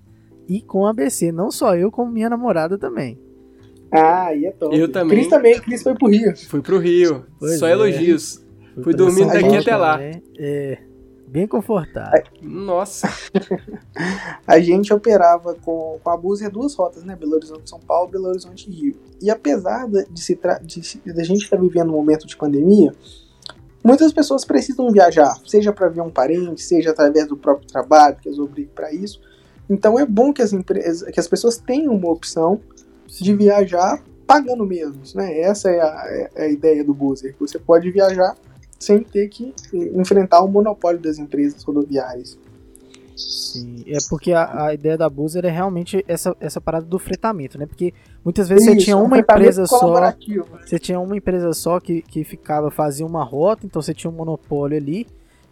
e 0.47 0.61
com 0.61 0.85
ABC, 0.85 1.31
não 1.31 1.49
só 1.49 1.75
eu, 1.75 1.91
como 1.91 2.11
minha 2.11 2.29
namorada 2.29 2.77
também. 2.77 3.19
Ah, 3.91 4.33
e 4.33 4.45
é 4.45 4.51
top. 4.51 4.77
Eu 4.77 4.91
também. 4.91 5.17
Cris 5.17 5.29
também, 5.29 5.59
Cris 5.59 5.81
foi 5.81 5.95
pro 5.95 6.07
Rio. 6.07 6.33
Fui 6.37 6.61
pro 6.61 6.77
Rio, 6.77 7.25
pois 7.39 7.57
só 7.59 7.67
é. 7.67 7.71
elogios. 7.71 8.45
Fui, 8.75 8.83
Fui 8.83 8.93
dormindo 8.93 9.31
daqui 9.31 9.57
até 9.57 9.75
lá. 9.75 10.01
É, 10.01 10.79
bem 11.27 11.47
confortável. 11.47 12.23
Nossa. 12.41 13.09
a 14.45 14.59
gente 14.59 14.93
operava 14.93 15.55
com, 15.55 15.99
com 16.03 16.09
a 16.09 16.17
Búzia 16.17 16.49
duas 16.49 16.73
rotas, 16.75 17.03
né? 17.03 17.15
Belo 17.15 17.33
Horizonte 17.33 17.69
São 17.69 17.79
Paulo, 17.79 18.09
Belo 18.09 18.27
Horizonte 18.27 18.69
Rio. 18.69 18.95
E 19.21 19.29
apesar 19.29 19.87
de, 19.87 20.21
se 20.21 20.39
de, 20.63 20.81
de 20.81 21.21
a 21.21 21.23
gente 21.23 21.43
estar 21.43 21.57
tá 21.57 21.61
vivendo 21.61 21.89
um 21.89 21.93
momento 21.93 22.25
de 22.25 22.37
pandemia, 22.37 22.93
muitas 23.83 24.13
pessoas 24.13 24.45
precisam 24.45 24.91
viajar, 24.91 25.35
seja 25.45 25.71
para 25.73 25.89
ver 25.89 26.01
um 26.01 26.09
parente, 26.09 26.61
seja 26.61 26.91
através 26.91 27.27
do 27.27 27.37
próprio 27.37 27.67
trabalho, 27.67 28.17
que 28.21 28.29
as 28.29 28.39
obrigue 28.39 28.71
para 28.73 28.93
isso. 28.93 29.21
Então 29.69 29.99
é 29.99 30.05
bom 30.05 30.31
que 30.31 30.41
as 30.41 30.53
empresas, 30.53 31.09
que 31.11 31.19
as 31.19 31.27
pessoas 31.27 31.57
tenham 31.57 31.93
uma 31.93 32.09
opção 32.09 32.61
de 33.07 33.35
viajar 33.35 34.03
pagando 34.25 34.65
menos, 34.65 35.13
né? 35.13 35.39
Essa 35.39 35.69
é 35.69 35.79
a, 35.81 36.29
é 36.35 36.45
a 36.45 36.47
ideia 36.49 36.83
do 36.83 36.93
Boozer. 36.93 37.35
Você 37.39 37.59
pode 37.59 37.89
viajar 37.91 38.35
sem 38.79 39.01
ter 39.03 39.29
que 39.29 39.53
enfrentar 39.93 40.41
o 40.41 40.47
monopólio 40.47 40.99
das 40.99 41.17
empresas 41.17 41.63
rodoviárias. 41.63 42.37
Sim, 43.15 43.83
é 43.87 43.97
porque 44.09 44.33
a, 44.33 44.65
a 44.65 44.73
ideia 44.73 44.97
da 44.97 45.09
Buzzer 45.09 45.45
é 45.45 45.49
realmente 45.49 46.03
essa, 46.05 46.35
essa 46.39 46.59
parada 46.59 46.85
do 46.85 46.99
fretamento, 46.99 47.57
né? 47.57 47.65
Porque 47.65 47.93
muitas 48.23 48.49
vezes 48.49 48.65
Isso, 48.65 48.75
você 48.75 48.83
tinha 48.83 48.97
uma 48.97 49.17
empresa 49.17 49.65
só. 49.65 50.13
Você 50.65 50.77
tinha 50.77 50.99
uma 50.99 51.15
empresa 51.15 51.53
só 51.53 51.79
que, 51.79 52.01
que 52.01 52.25
ficava, 52.25 52.69
fazia 52.69 53.05
uma 53.05 53.23
rota, 53.23 53.65
então 53.65 53.81
você 53.81 53.93
tinha 53.93 54.11
um 54.11 54.15
monopólio 54.15 54.77
ali. 54.77 55.07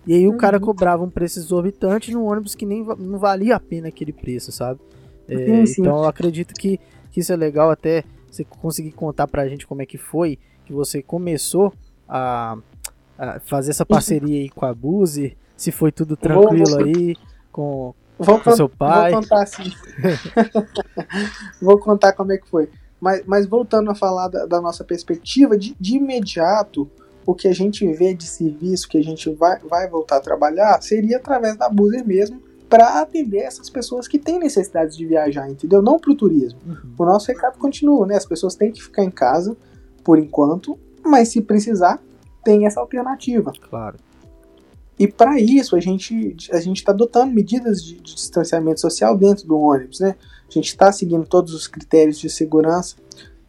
E 0.05 0.13
aí 0.13 0.27
o 0.27 0.35
cara 0.35 0.57
uhum. 0.57 0.65
cobrava 0.65 1.03
um 1.03 1.09
preço 1.09 1.39
exorbitante 1.39 2.11
num 2.11 2.25
ônibus 2.25 2.53
que 2.53 2.65
nem 2.65 2.83
não 2.83 3.17
valia 3.17 3.55
a 3.55 3.59
pena 3.59 3.87
aquele 3.87 4.11
preço, 4.11 4.51
sabe? 4.51 4.81
É, 5.29 5.37
sim, 5.37 5.65
sim. 5.65 5.81
Então 5.81 5.99
eu 5.99 6.05
acredito 6.05 6.53
que, 6.53 6.77
que 7.09 7.21
isso 7.21 7.31
é 7.31 7.37
legal 7.37 7.71
até 7.71 8.03
você 8.29 8.43
conseguir 8.43 8.91
contar 8.91 9.27
pra 9.27 9.47
gente 9.47 9.65
como 9.65 9.81
é 9.81 9.85
que 9.85 9.97
foi 9.97 10.37
que 10.65 10.73
você 10.73 11.01
começou 11.01 11.71
a 12.07 12.57
fazer 13.45 13.71
essa 13.71 13.85
parceria 13.85 14.41
aí 14.41 14.49
com 14.49 14.65
a 14.65 14.73
Buzi, 14.73 15.37
se 15.55 15.71
foi 15.71 15.91
tudo 15.91 16.17
tranquilo 16.17 16.65
vou, 16.65 16.79
vou, 16.79 16.85
aí 16.85 17.15
com, 17.51 17.93
vou 18.17 18.39
com 18.39 18.55
seu 18.55 18.69
pai. 18.69 19.11
Vou 19.11 19.21
contar 19.21 19.45
vou 21.61 21.79
contar 21.79 22.13
como 22.13 22.31
é 22.31 22.37
que 22.37 22.47
foi. 22.47 22.69
Mas, 22.99 23.23
mas 23.25 23.45
voltando 23.45 23.91
a 23.91 23.95
falar 23.95 24.29
da, 24.29 24.45
da 24.45 24.61
nossa 24.61 24.83
perspectiva, 24.83 25.57
de, 25.57 25.75
de 25.79 25.97
imediato, 25.97 26.89
o 27.25 27.33
que 27.33 27.47
a 27.47 27.53
gente 27.53 27.85
vê 27.93 28.13
de 28.13 28.25
serviço 28.25 28.87
que 28.87 28.97
a 28.97 29.03
gente 29.03 29.29
vai, 29.29 29.59
vai 29.59 29.89
voltar 29.89 30.17
a 30.17 30.21
trabalhar 30.21 30.81
seria 30.81 31.17
através 31.17 31.57
da 31.57 31.69
Buzer 31.69 32.05
mesmo, 32.05 32.41
para 32.69 33.01
atender 33.01 33.39
essas 33.39 33.69
pessoas 33.69 34.07
que 34.07 34.17
têm 34.17 34.39
necessidade 34.39 34.97
de 34.97 35.05
viajar, 35.05 35.47
entendeu? 35.47 35.81
Não 35.81 35.99
para 35.99 36.11
o 36.11 36.15
turismo. 36.15 36.59
Uhum. 36.65 36.93
O 36.97 37.05
nosso 37.05 37.27
recado 37.27 37.59
continua, 37.59 38.07
né? 38.07 38.15
As 38.15 38.25
pessoas 38.25 38.55
têm 38.55 38.71
que 38.71 38.81
ficar 38.81 39.03
em 39.03 39.11
casa 39.11 39.55
por 40.03 40.17
enquanto, 40.17 40.77
mas 41.05 41.27
se 41.27 41.41
precisar, 41.41 42.01
tem 42.43 42.65
essa 42.65 42.79
alternativa. 42.79 43.51
Claro. 43.69 43.97
E 44.97 45.07
para 45.07 45.39
isso 45.39 45.75
a 45.75 45.79
gente 45.79 46.35
a 46.51 46.59
gente 46.59 46.77
está 46.77 46.91
adotando 46.91 47.33
medidas 47.33 47.83
de, 47.83 47.95
de, 47.95 48.15
distanciamento 48.15 48.79
social 48.79 49.17
dentro 49.17 49.47
do 49.47 49.57
ônibus, 49.57 49.99
né? 49.99 50.15
A 50.47 50.51
gente 50.51 50.67
está 50.67 50.91
seguindo 50.91 51.25
todos 51.25 51.53
os 51.53 51.67
critérios 51.67 52.19
de 52.19 52.29
segurança, 52.29 52.95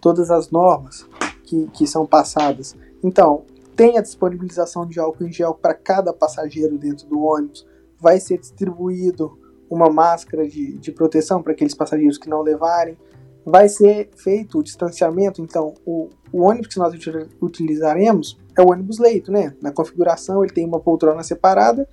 todas 0.01 0.31
as 0.31 0.51
normas 0.51 1.07
que, 1.43 1.67
que 1.75 1.87
são 1.87 2.07
passadas. 2.07 2.75
Então, 3.03 3.45
tem 3.77 3.99
a 3.99 4.03
disponibilização 4.03 4.87
de 4.87 4.99
álcool 4.99 5.25
em 5.25 5.33
gel 5.33 5.55
para 5.55 5.75
cada 5.75 6.13
passageiro 6.13 6.79
dentro 6.79 7.07
do 7.07 7.21
ônibus 7.21 7.67
vai 7.99 8.21
ser 8.21 8.39
distribuído 8.39 9.39
uma 9.69 9.91
máscara 9.91 10.47
de, 10.47 10.79
de 10.79 10.93
proteção 10.93 11.43
para 11.43 11.53
aqueles 11.53 11.75
passageiros 11.75 12.19
que 12.19 12.29
não 12.29 12.43
levarem. 12.43 12.97
Vai 13.45 13.69
ser 13.69 14.11
feito 14.17 14.59
o 14.59 14.63
distanciamento, 14.63 15.43
então 15.43 15.75
o, 15.85 16.09
o 16.33 16.43
ônibus 16.43 16.69
que 16.69 16.79
nós 16.79 16.95
utilizaremos 17.41 18.39
é 18.57 18.63
o 18.63 18.71
ônibus 18.71 18.99
leito, 18.99 19.31
né? 19.31 19.55
Na 19.61 19.71
configuração 19.71 20.43
ele 20.43 20.53
tem 20.53 20.67
uma 20.67 20.81
poltrona 20.81 21.23
separada 21.23 21.89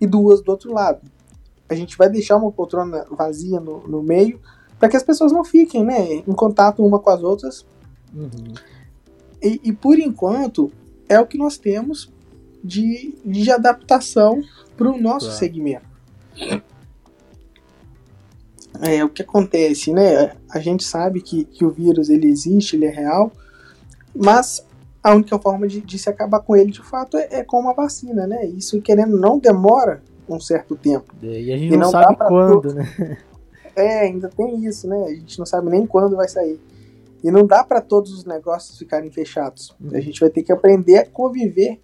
e 0.00 0.06
duas 0.06 0.40
do 0.42 0.50
outro 0.50 0.72
lado. 0.72 1.00
A 1.68 1.74
gente 1.74 1.96
vai 1.96 2.08
deixar 2.08 2.36
uma 2.36 2.52
poltrona 2.52 3.06
vazia 3.10 3.58
no, 3.58 3.86
no 3.88 4.02
meio 4.02 4.40
para 4.78 4.88
que 4.88 4.96
as 4.96 5.02
pessoas 5.02 5.30
não 5.30 5.44
fiquem, 5.44 5.84
né, 5.84 6.14
em 6.14 6.32
contato 6.32 6.84
uma 6.84 6.98
com 6.98 7.08
as 7.08 7.22
outras. 7.22 7.64
Uhum. 8.12 8.52
E, 9.40 9.60
e, 9.62 9.72
por 9.72 9.96
enquanto 9.98 10.72
é 11.08 11.20
o 11.20 11.26
que 11.26 11.38
nós 11.38 11.56
temos 11.56 12.12
de, 12.62 13.16
de 13.24 13.50
adaptação 13.50 14.42
para 14.76 14.90
o 14.90 15.00
nosso 15.00 15.26
claro. 15.26 15.38
segmento. 15.38 15.86
É, 18.82 19.04
o 19.04 19.08
que 19.08 19.22
acontece, 19.22 19.92
né? 19.92 20.32
A 20.50 20.58
gente 20.58 20.82
sabe 20.82 21.20
que, 21.20 21.44
que 21.44 21.64
o 21.64 21.70
vírus 21.70 22.10
ele 22.10 22.26
existe, 22.26 22.74
ele 22.74 22.86
é 22.86 22.90
real, 22.90 23.30
mas 24.12 24.66
a 25.00 25.14
única 25.14 25.38
forma 25.38 25.68
de, 25.68 25.80
de 25.80 25.98
se 26.00 26.10
acabar 26.10 26.40
com 26.40 26.56
ele 26.56 26.72
de 26.72 26.82
fato 26.82 27.16
é, 27.16 27.28
é, 27.30 27.44
com 27.44 27.60
uma 27.60 27.72
vacina, 27.72 28.26
né? 28.26 28.44
Isso 28.44 28.82
querendo 28.82 29.16
não 29.16 29.38
demora 29.38 30.02
um 30.28 30.40
certo 30.40 30.74
tempo. 30.74 31.14
É, 31.22 31.40
e 31.40 31.52
a 31.52 31.56
gente 31.56 31.74
e 31.74 31.76
não, 31.76 31.84
não 31.84 31.90
sabe 31.90 32.16
quando, 32.16 32.74
né? 32.74 33.18
É, 33.74 34.00
ainda 34.00 34.28
tem 34.28 34.66
isso, 34.66 34.86
né? 34.86 35.04
A 35.04 35.14
gente 35.14 35.38
não 35.38 35.46
sabe 35.46 35.70
nem 35.70 35.86
quando 35.86 36.14
vai 36.14 36.28
sair. 36.28 36.60
E 37.24 37.30
não 37.30 37.46
dá 37.46 37.64
para 37.64 37.80
todos 37.80 38.12
os 38.12 38.24
negócios 38.24 38.76
ficarem 38.76 39.10
fechados. 39.10 39.74
Uhum. 39.80 39.96
A 39.96 40.00
gente 40.00 40.20
vai 40.20 40.28
ter 40.28 40.42
que 40.42 40.52
aprender 40.52 40.98
a 40.98 41.06
conviver 41.06 41.80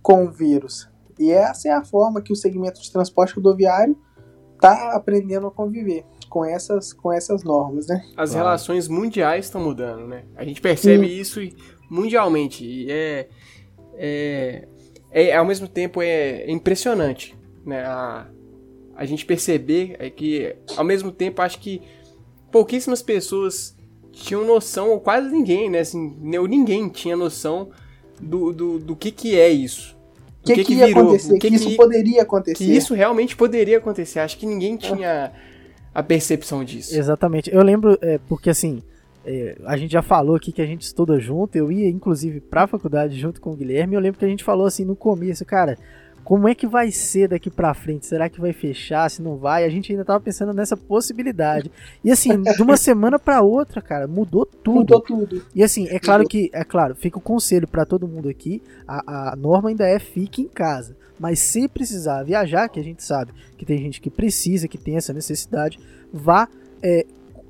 com 0.00 0.26
o 0.26 0.30
vírus. 0.30 0.88
E 1.18 1.32
essa 1.32 1.68
é 1.68 1.72
a 1.72 1.82
forma 1.82 2.20
que 2.20 2.32
o 2.32 2.36
segmento 2.36 2.80
de 2.80 2.92
transporte 2.92 3.34
rodoviário 3.34 3.96
está 4.54 4.92
aprendendo 4.92 5.48
a 5.48 5.50
conviver 5.50 6.04
com 6.28 6.44
essas, 6.44 6.92
com 6.92 7.12
essas 7.12 7.42
normas, 7.42 7.86
né? 7.86 8.02
As 8.16 8.30
claro. 8.30 8.46
relações 8.46 8.88
mundiais 8.88 9.46
estão 9.46 9.60
mudando, 9.60 10.06
né? 10.06 10.24
A 10.36 10.44
gente 10.44 10.60
percebe 10.60 11.08
Sim. 11.08 11.20
isso 11.20 11.40
mundialmente 11.90 12.64
e 12.64 12.90
é, 12.90 13.28
é, 13.96 14.68
é, 15.10 15.36
ao 15.36 15.44
mesmo 15.44 15.66
tempo 15.66 16.02
é 16.02 16.50
impressionante, 16.50 17.36
né? 17.64 17.84
A, 17.84 18.26
a 18.94 19.04
gente 19.04 19.24
perceber 19.24 19.96
é 19.98 20.10
que 20.10 20.54
ao 20.76 20.84
mesmo 20.84 21.10
tempo 21.10 21.40
acho 21.40 21.58
que 21.60 21.82
pouquíssimas 22.50 23.02
pessoas 23.02 23.76
tinham 24.12 24.44
noção, 24.44 24.90
ou 24.90 25.00
quase 25.00 25.30
ninguém, 25.30 25.70
né? 25.70 25.80
Assim, 25.80 26.16
ninguém 26.20 26.88
tinha 26.88 27.16
noção 27.16 27.70
do, 28.20 28.52
do, 28.52 28.78
do 28.78 28.96
que, 28.96 29.10
que 29.10 29.38
é 29.38 29.48
isso. 29.48 29.96
O 30.42 30.46
que, 30.46 30.54
que, 30.54 30.64
que, 30.64 30.74
ia 30.74 30.86
virou, 30.86 31.02
acontecer? 31.02 31.38
Que, 31.38 31.48
que, 31.48 31.54
isso 31.54 31.76
poderia 31.76 32.22
acontecer. 32.22 32.64
Que 32.64 32.76
isso 32.76 32.94
realmente 32.94 33.36
poderia 33.36 33.78
acontecer. 33.78 34.20
Acho 34.20 34.38
que 34.38 34.46
ninguém 34.46 34.76
tinha 34.76 35.32
a 35.98 36.02
percepção 36.02 36.62
disso. 36.64 36.96
Exatamente. 36.96 37.52
Eu 37.52 37.62
lembro, 37.62 37.98
é, 38.00 38.18
porque 38.28 38.50
assim, 38.50 38.82
é, 39.24 39.56
a 39.64 39.76
gente 39.76 39.92
já 39.92 40.02
falou 40.02 40.36
aqui 40.36 40.52
que 40.52 40.62
a 40.62 40.66
gente 40.66 40.82
estuda 40.82 41.18
junto. 41.18 41.56
Eu 41.56 41.72
ia, 41.72 41.88
inclusive, 41.88 42.40
pra 42.40 42.66
faculdade 42.66 43.18
junto 43.18 43.40
com 43.40 43.50
o 43.50 43.56
Guilherme. 43.56 43.94
Eu 43.94 44.00
lembro 44.00 44.18
que 44.18 44.24
a 44.24 44.28
gente 44.28 44.44
falou 44.44 44.66
assim 44.66 44.84
no 44.84 44.96
começo, 44.96 45.44
cara 45.44 45.76
como 46.28 46.46
é 46.46 46.54
que 46.54 46.66
vai 46.66 46.90
ser 46.90 47.28
daqui 47.28 47.48
para 47.48 47.72
frente? 47.72 48.04
Será 48.04 48.28
que 48.28 48.38
vai 48.38 48.52
fechar? 48.52 49.10
Se 49.10 49.22
não 49.22 49.38
vai? 49.38 49.64
A 49.64 49.68
gente 49.70 49.90
ainda 49.90 50.04
tava 50.04 50.20
pensando 50.20 50.52
nessa 50.52 50.76
possibilidade. 50.76 51.72
E 52.04 52.10
assim, 52.12 52.42
de 52.54 52.62
uma 52.62 52.76
semana 52.76 53.18
para 53.18 53.40
outra, 53.40 53.80
cara, 53.80 54.06
mudou 54.06 54.44
tudo. 54.44 54.74
Mudou 54.80 55.00
tudo. 55.00 55.42
E 55.54 55.62
assim, 55.62 55.88
é 55.88 55.98
claro 55.98 56.28
que, 56.28 56.50
é 56.52 56.62
claro, 56.64 56.94
fica 56.94 57.16
o 57.16 57.20
um 57.20 57.22
conselho 57.22 57.66
para 57.66 57.86
todo 57.86 58.06
mundo 58.06 58.28
aqui, 58.28 58.62
a, 58.86 59.30
a 59.30 59.36
norma 59.36 59.70
ainda 59.70 59.88
é 59.88 59.98
fique 59.98 60.42
em 60.42 60.48
casa. 60.48 60.94
Mas 61.18 61.38
se 61.40 61.68
precisar 61.68 62.22
viajar, 62.22 62.68
que 62.68 62.78
a 62.78 62.84
gente 62.84 63.02
sabe 63.02 63.32
que 63.56 63.66
tem 63.66 63.78
gente 63.78 64.00
que 64.00 64.10
precisa, 64.10 64.68
que 64.68 64.78
tem 64.78 64.96
essa 64.96 65.12
necessidade, 65.12 65.78
vá 66.12 66.48
é, 66.82 67.04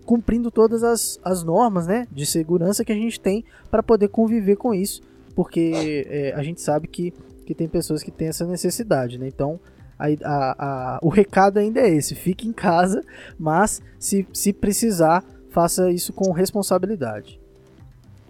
cumprindo 0.05 0.51
todas 0.51 0.83
as, 0.83 1.21
as 1.23 1.43
normas 1.43 1.87
né, 1.87 2.07
de 2.11 2.25
segurança 2.25 2.85
que 2.85 2.93
a 2.93 2.97
gente 2.97 3.21
tem 3.21 3.45
para 3.71 3.83
poder 3.83 4.09
conviver 4.09 4.57
com 4.57 4.75
isso. 4.75 5.03
Porque 5.35 6.05
é, 6.09 6.33
a 6.35 6.43
gente 6.43 6.61
sabe 6.61 6.89
que 6.89 7.13
que 7.49 7.55
tem 7.55 7.67
pessoas 7.67 8.03
que 8.03 8.11
têm 8.11 8.29
essa 8.29 8.45
necessidade, 8.45 9.17
né? 9.17 9.27
Então, 9.27 9.59
a, 9.99 10.07
a, 10.23 10.97
a, 10.97 10.99
o 11.03 11.09
recado 11.09 11.59
ainda 11.59 11.81
é 11.81 11.89
esse: 11.89 12.15
fique 12.15 12.47
em 12.47 12.53
casa, 12.53 13.03
mas 13.39 13.81
se, 13.99 14.29
se 14.35 14.53
precisar, 14.53 15.25
faça 15.49 15.91
isso 15.91 16.13
com 16.13 16.31
responsabilidade. 16.31 17.41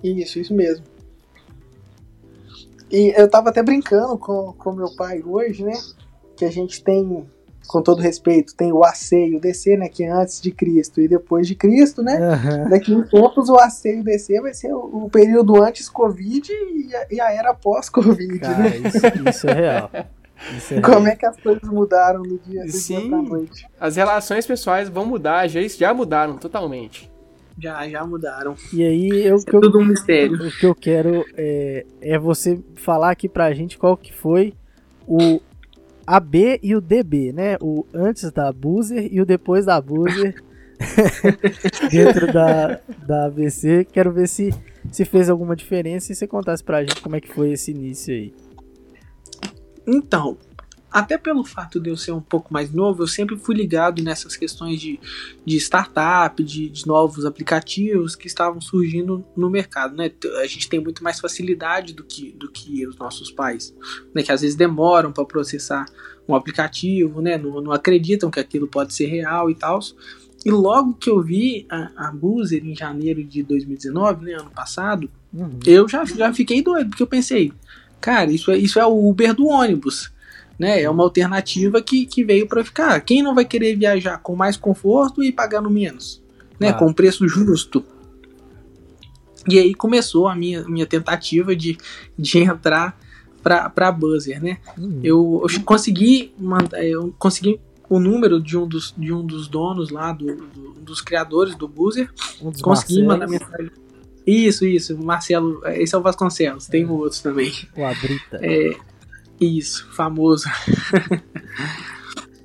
Isso, 0.05 0.39
isso 0.39 0.55
mesmo. 0.55 0.85
E 2.91 3.13
eu 3.17 3.29
tava 3.29 3.51
até 3.51 3.63
brincando 3.63 4.17
com, 4.19 4.53
com 4.57 4.73
meu 4.73 4.95
pai 4.97 5.23
hoje, 5.25 5.65
né? 5.65 5.75
Que 6.37 6.45
a 6.45 6.51
gente 6.51 6.83
tem 6.83 7.27
com 7.69 7.83
todo 7.83 8.01
respeito, 8.01 8.57
tem 8.57 8.73
o 8.73 8.83
AC 8.83 9.13
e 9.13 9.37
o 9.37 9.41
DC, 9.41 9.77
né? 9.77 9.89
Que 9.89 10.03
é 10.03 10.11
antes 10.11 10.41
de 10.41 10.51
Cristo 10.51 11.01
e 11.01 11.07
depois 11.07 11.47
de 11.47 11.55
Cristo, 11.55 12.03
né? 12.03 12.19
Uhum. 12.19 12.71
Daqui 12.71 12.93
em 12.93 13.03
tempos 13.03 13.51
o 13.51 13.57
AC 13.57 13.85
e 13.85 14.01
o 14.01 14.05
DC 14.05 14.41
vai 14.41 14.55
ser 14.55 14.73
o, 14.73 15.05
o 15.05 15.11
período 15.11 15.63
antes 15.63 15.89
Covid 15.89 16.51
e 16.51 16.97
a, 16.97 17.07
e 17.11 17.21
a 17.21 17.31
era 17.31 17.53
pós-Covid, 17.55 18.41
né? 18.41 18.77
Isso, 18.89 19.29
isso, 19.29 19.49
é 19.49 19.53
real. 19.53 19.91
Isso 20.57 20.75
é 20.75 20.81
Como 20.81 21.01
real. 21.01 21.09
é 21.09 21.17
que 21.17 21.27
as 21.27 21.37
coisas 21.37 21.69
mudaram 21.69 22.23
no 22.23 22.39
dia, 22.39 22.65
do 22.65 22.73
Sim, 22.73 23.01
dia 23.01 23.09
pra 23.11 23.23
noite? 23.23 23.67
As 23.79 23.97
relações 23.97 24.47
pessoais 24.47 24.89
vão 24.89 25.05
mudar, 25.05 25.47
já, 25.47 25.61
já 25.69 25.93
mudaram 25.93 26.39
totalmente. 26.39 27.11
Já, 27.61 27.89
já 27.89 28.07
mudaram. 28.07 28.55
E 28.73 28.85
aí, 28.85 29.27
eu, 29.27 29.37
é 29.37 29.51
tudo 29.51 29.79
um 29.79 29.85
mistério. 29.85 30.35
O 30.35 30.51
que 30.51 30.67
eu 30.67 30.75
quero 30.75 31.25
é, 31.37 31.85
é 32.01 32.19
você 32.19 32.61
falar 32.77 33.11
aqui 33.11 33.29
pra 33.29 33.53
gente 33.53 33.77
qual 33.77 33.97
que 33.97 34.13
foi 34.13 34.55
o 35.07 35.41
AB 36.07 36.61
e 36.63 36.75
o 36.77 36.81
DB, 36.81 37.33
né? 37.33 37.57
O 37.61 37.85
antes 37.93 38.31
da 38.31 38.53
Boozer 38.53 39.09
e 39.13 39.21
o 39.21 39.27
depois 39.27 39.67
da 39.67 39.81
Boozer 39.81 40.43
dentro 41.91 42.33
da, 42.33 42.81
da 43.07 43.27
ABC. 43.27 43.87
Quero 43.93 44.13
ver 44.13 44.29
se, 44.29 44.55
se 44.93 45.05
fez 45.05 45.29
alguma 45.29 45.57
diferença 45.57 46.13
e 46.13 46.15
você 46.15 46.27
contasse 46.27 46.63
pra 46.63 46.83
gente 46.83 47.03
como 47.03 47.17
é 47.17 47.21
que 47.21 47.33
foi 47.33 47.53
esse 47.53 47.73
início 47.73 48.15
aí. 48.15 48.33
Então, 49.87 50.37
até 50.91 51.19
pelo 51.19 51.45
fato 51.45 51.79
de 51.79 51.91
eu 51.91 51.97
ser 51.97 52.13
um 52.13 52.21
pouco 52.21 52.53
mais 52.53 52.73
novo, 52.73 53.03
eu 53.03 53.07
sempre 53.07 53.37
fui 53.37 53.55
ligado 53.55 54.03
nessas 54.03 54.37
questões 54.37 54.81
de, 54.81 54.99
de 55.45 55.57
startup, 55.57 56.43
de, 56.43 56.69
de 56.69 56.87
novos 56.87 57.25
aplicativos 57.25 58.17
que 58.17 58.27
estavam 58.27 58.61
surgindo 58.61 59.25
no 59.37 59.51
mercado. 59.51 59.97
Né? 59.97 60.11
A 60.43 60.47
gente 60.47 60.69
tem 60.69 60.81
muito 60.81 61.03
mais 61.05 61.21
facilidade 61.21 61.93
do 61.93 62.03
que, 62.05 62.33
do 62.33 62.51
que 62.51 62.87
os 62.87 62.97
nossos 62.97 63.31
pais, 63.31 63.75
né? 64.15 64.23
que 64.23 64.33
às 64.33 64.41
vezes 64.41 64.57
demoram 64.57 65.13
para 65.13 65.25
processar 65.25 65.85
um 66.27 66.35
aplicativo, 66.35 67.21
né? 67.21 67.37
não, 67.37 67.61
não 67.61 67.73
acreditam 67.73 68.31
que 68.31 68.41
aquilo 68.41 68.67
pode 68.67 68.95
ser 68.95 69.07
real 69.07 69.51
e 69.51 69.55
tal. 69.55 69.81
E 70.45 70.51
logo 70.51 70.95
que 70.95 71.11
eu 71.11 71.21
vi 71.21 71.67
a, 71.69 72.09
a 72.09 72.13
Boozer 72.13 72.65
em 72.65 72.75
janeiro 72.75 73.23
de 73.25 73.43
2019, 73.43 74.25
né, 74.25 74.35
ano 74.35 74.51
passado, 74.51 75.11
uhum. 75.35 75.59
eu 75.67 75.89
já, 75.89 76.05
já 76.05 76.33
fiquei 76.33 76.63
doido, 76.63 76.91
porque 76.91 77.03
eu 77.03 77.09
pensei, 77.09 77.53
Cara, 78.01 78.31
isso 78.31 78.51
é, 78.51 78.57
isso 78.57 78.79
é 78.79 78.87
o 78.87 79.09
Uber 79.09 79.35
do 79.35 79.47
ônibus. 79.47 80.11
Né? 80.59 80.83
É 80.83 80.91
uma 80.91 81.05
alternativa 81.05 81.81
que, 81.81 82.05
que 82.07 82.25
veio 82.25 82.47
para 82.47 82.65
ficar. 82.65 83.01
Quem 83.01 83.23
não 83.23 83.35
vai 83.35 83.45
querer 83.45 83.77
viajar 83.77 84.19
com 84.19 84.35
mais 84.35 84.57
conforto 84.57 85.23
e 85.23 85.33
pagando 85.33 85.71
menos? 85.71 86.23
Né? 86.59 86.71
Ah. 86.71 86.75
Com 86.75 86.93
preço 86.93 87.29
justo. 87.29 87.85
E 89.49 89.59
aí 89.59 89.75
começou 89.75 90.29
a 90.29 90.35
minha, 90.35 90.65
minha 90.69 90.87
tentativa 90.87 91.55
de, 91.55 91.79
de 92.19 92.39
entrar 92.39 92.99
para 93.43 93.93
Buzzer, 93.93 94.43
né? 94.43 94.59
Uhum. 94.77 95.01
Eu, 95.03 95.47
eu, 95.49 95.63
consegui 95.63 96.35
mandar, 96.39 96.85
eu 96.85 97.15
consegui 97.19 97.59
o 97.89 97.99
número 97.99 98.43
de 98.43 98.59
um 98.59 98.67
dos, 98.67 98.93
de 98.99 99.13
um 99.13 99.25
dos 99.25 99.49
donos 99.49 99.91
lá, 99.91 100.13
do, 100.13 100.37
do 100.37 100.69
dos 100.89 101.01
criadores 101.01 101.55
do 101.55 101.69
Buzzer. 101.69 102.11
Um 102.41 102.53
consegui 102.53 103.03
Marcelos. 103.03 103.07
mandar 103.07 103.29
mensagem. 103.29 103.71
Isso, 104.27 104.67
isso, 104.67 104.99
Marcelo, 104.99 105.63
esse 105.69 105.95
é 105.95 105.99
o 105.99 106.03
Vasconcelos, 106.03 106.67
tem 106.67 106.85
é. 106.85 106.87
outros 106.87 107.21
também. 107.21 107.53
O 107.77 107.85
Abrita. 107.85 108.39
É, 108.43 108.77
isso, 109.41 109.89
famoso. 109.93 110.49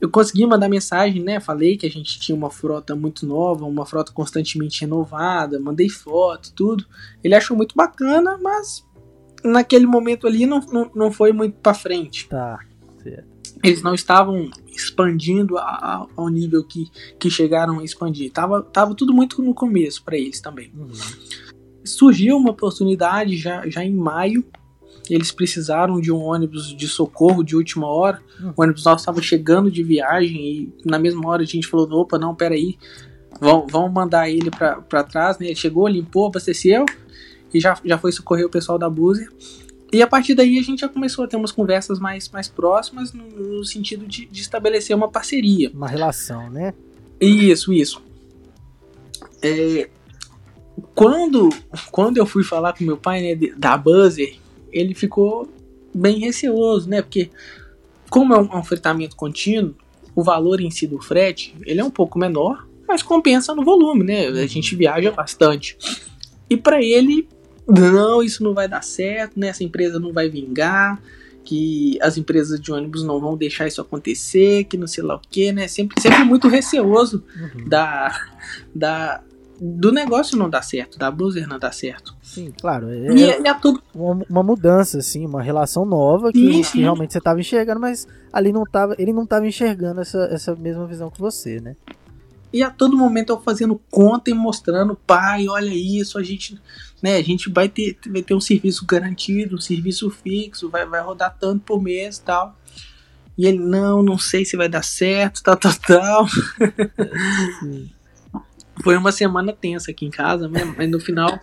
eu 0.03 0.09
consegui 0.09 0.45
mandar 0.45 0.67
mensagem, 0.67 1.23
né? 1.23 1.39
Falei 1.39 1.77
que 1.77 1.85
a 1.85 1.89
gente 1.89 2.19
tinha 2.19 2.35
uma 2.35 2.49
frota 2.49 2.93
muito 2.93 3.25
nova, 3.25 3.65
uma 3.65 3.85
frota 3.85 4.11
constantemente 4.11 4.81
renovada, 4.81 5.59
mandei 5.59 5.87
foto, 5.87 6.51
tudo. 6.53 6.85
Ele 7.23 7.33
achou 7.33 7.55
muito 7.55 7.73
bacana, 7.73 8.37
mas 8.41 8.85
naquele 9.43 9.85
momento 9.85 10.27
ali 10.27 10.45
não, 10.45 10.59
não, 10.59 10.91
não 10.93 11.11
foi 11.11 11.31
muito 11.31 11.55
para 11.59 11.73
frente. 11.73 12.27
Tá, 12.27 12.59
certo. 13.01 13.33
Eles 13.63 13.81
não 13.81 13.93
estavam 13.93 14.49
expandindo 14.67 15.57
a, 15.57 15.61
a, 15.61 16.07
ao 16.17 16.27
nível 16.27 16.65
que, 16.65 16.89
que 17.17 17.29
chegaram 17.29 17.79
a 17.79 17.83
expandir. 17.85 18.29
Tava, 18.29 18.61
tava 18.61 18.93
tudo 18.95 19.13
muito 19.13 19.41
no 19.41 19.53
começo 19.53 20.03
para 20.03 20.17
eles 20.17 20.41
também. 20.41 20.69
Uhum. 20.75 20.91
Surgiu 21.85 22.35
uma 22.35 22.51
oportunidade 22.51 23.37
já, 23.37 23.67
já 23.69 23.83
em 23.85 23.93
maio. 23.93 24.45
Eles 25.09 25.31
precisaram 25.31 25.99
de 25.99 26.11
um 26.11 26.21
ônibus 26.21 26.75
de 26.75 26.87
socorro 26.87 27.43
de 27.43 27.55
última 27.55 27.87
hora. 27.87 28.21
Uhum. 28.39 28.53
O 28.55 28.61
ônibus 28.61 28.85
nosso 28.85 29.01
estava 29.01 29.21
chegando 29.21 29.69
de 29.69 29.83
viagem 29.83 30.37
e 30.37 30.73
na 30.85 30.97
mesma 30.97 31.27
hora 31.27 31.43
a 31.43 31.45
gente 31.45 31.67
falou: 31.67 31.89
opa, 31.91 32.17
não, 32.17 32.33
peraí, 32.33 32.77
vamos, 33.39 33.71
vamos 33.71 33.91
mandar 33.91 34.29
ele 34.29 34.49
para 34.49 35.03
trás. 35.03 35.37
Né? 35.37 35.47
Ele 35.47 35.55
chegou, 35.55 35.87
limpou, 35.87 36.27
abasteceu 36.27 36.85
e 37.53 37.59
já, 37.59 37.77
já 37.83 37.97
foi 37.97 38.11
socorrer 38.11 38.45
o 38.45 38.49
pessoal 38.49 38.77
da 38.79 38.89
Búzia. 38.89 39.27
E 39.91 40.01
a 40.01 40.07
partir 40.07 40.33
daí 40.33 40.57
a 40.57 40.63
gente 40.63 40.79
já 40.79 40.89
começou 40.89 41.23
a 41.23 41.27
ter 41.27 41.35
umas 41.35 41.51
conversas 41.51 41.99
mais, 41.99 42.27
mais 42.29 42.47
próximas 42.47 43.13
no, 43.13 43.25
no 43.29 43.63
sentido 43.63 44.07
de, 44.07 44.25
de, 44.25 44.41
estabelecer 44.41 44.95
uma 44.95 45.07
parceria. 45.07 45.69
Uma 45.71 45.87
relação, 45.87 46.49
né? 46.49 46.73
Isso, 47.21 47.71
isso. 47.71 48.01
É, 49.39 49.87
quando, 50.95 51.49
quando 51.91 52.17
eu 52.17 52.25
fui 52.25 52.43
falar 52.43 52.73
com 52.73 52.83
meu 52.83 52.97
pai 52.97 53.21
né, 53.21 53.53
da 53.55 53.77
Buzzer, 53.77 54.35
ele 54.73 54.93
ficou 54.93 55.47
bem 55.93 56.19
receoso, 56.19 56.89
né? 56.89 57.01
Porque 57.01 57.29
como 58.09 58.33
é 58.33 58.39
um, 58.39 58.57
um 58.57 58.63
fretamento 58.63 59.15
contínuo, 59.15 59.75
o 60.15 60.23
valor 60.23 60.61
em 60.61 60.69
si 60.69 60.85
do 60.85 60.99
frete 60.99 61.55
ele 61.65 61.79
é 61.79 61.83
um 61.83 61.91
pouco 61.91 62.19
menor, 62.19 62.67
mas 62.87 63.01
compensa 63.01 63.55
no 63.55 63.63
volume, 63.63 64.03
né? 64.03 64.27
A 64.27 64.47
gente 64.47 64.75
viaja 64.75 65.11
bastante. 65.11 65.77
E 66.49 66.57
para 66.57 66.81
ele 66.81 67.27
não, 67.67 68.21
isso 68.21 68.43
não 68.43 68.53
vai 68.53 68.67
dar 68.67 68.83
certo, 68.83 69.39
né? 69.39 69.47
Essa 69.47 69.63
empresa 69.63 69.99
não 69.99 70.11
vai 70.11 70.29
vingar, 70.29 71.01
que 71.43 71.97
as 72.01 72.17
empresas 72.17 72.59
de 72.59 72.71
ônibus 72.71 73.03
não 73.03 73.19
vão 73.19 73.35
deixar 73.35 73.67
isso 73.67 73.81
acontecer, 73.81 74.65
que 74.65 74.77
não 74.77 74.87
sei 74.87 75.03
lá 75.03 75.15
o 75.15 75.19
que, 75.19 75.51
né? 75.51 75.67
Sempre, 75.67 76.01
sempre 76.01 76.23
muito 76.23 76.47
receoso 76.47 77.23
uhum. 77.35 77.67
da, 77.67 78.27
da, 78.73 79.23
do 79.65 79.93
negócio 79.93 80.37
não 80.37 80.49
dar 80.49 80.61
certo, 80.61 80.99
da 80.99 81.09
Buzzer 81.09 81.47
não 81.47 81.57
dar 81.57 81.71
certo. 81.71 82.13
Sim, 82.21 82.51
claro. 82.59 82.89
É, 82.89 83.13
e, 83.13 83.47
é 83.47 83.53
tudo... 83.53 83.81
uma, 83.95 84.25
uma, 84.29 84.43
mudança, 84.43 84.97
assim, 84.97 85.25
uma 85.25 85.41
relação 85.41 85.85
nova 85.85 86.33
que, 86.33 86.61
que 86.63 86.81
realmente 86.81 87.13
você 87.13 87.19
estava 87.19 87.39
enxergando, 87.39 87.79
mas 87.79 88.05
ali 88.33 88.51
não 88.51 88.65
tava, 88.65 88.93
ele 88.99 89.13
não 89.13 89.23
estava 89.23 89.47
enxergando 89.47 90.01
essa, 90.01 90.25
essa 90.25 90.53
mesma 90.53 90.85
visão 90.85 91.09
que 91.09 91.19
você, 91.19 91.61
né? 91.61 91.77
E 92.51 92.61
a 92.61 92.69
todo 92.69 92.97
momento 92.97 93.31
eu 93.31 93.39
fazendo 93.39 93.81
conta 93.89 94.29
e 94.29 94.33
mostrando, 94.33 94.99
pai, 95.07 95.47
olha 95.47 95.73
isso, 95.73 96.19
a 96.19 96.23
gente, 96.23 96.59
né, 97.01 97.15
a 97.15 97.23
gente 97.23 97.49
vai 97.49 97.69
ter, 97.69 97.97
vai 98.07 98.21
ter 98.21 98.35
um 98.35 98.41
serviço 98.41 98.85
garantido, 98.85 99.55
um 99.55 99.61
serviço 99.61 100.09
fixo, 100.09 100.69
vai, 100.69 100.85
vai 100.85 101.01
rodar 101.01 101.37
tanto 101.39 101.63
por 101.63 101.81
mês 101.81 102.17
e 102.17 102.21
tal. 102.21 102.55
E 103.37 103.47
ele, 103.47 103.59
não, 103.59 104.03
não 104.03 104.17
sei 104.17 104.43
se 104.43 104.57
vai 104.57 104.67
dar 104.67 104.83
certo, 104.83 105.41
tal, 105.41 105.55
tal, 105.55 105.73
tal. 105.73 106.27
Foi 108.81 108.97
uma 108.97 109.11
semana 109.11 109.53
tensa 109.53 109.91
aqui 109.91 110.05
em 110.05 110.09
casa, 110.09 110.49
mas 110.49 110.89
no 110.89 110.99
final 110.99 111.39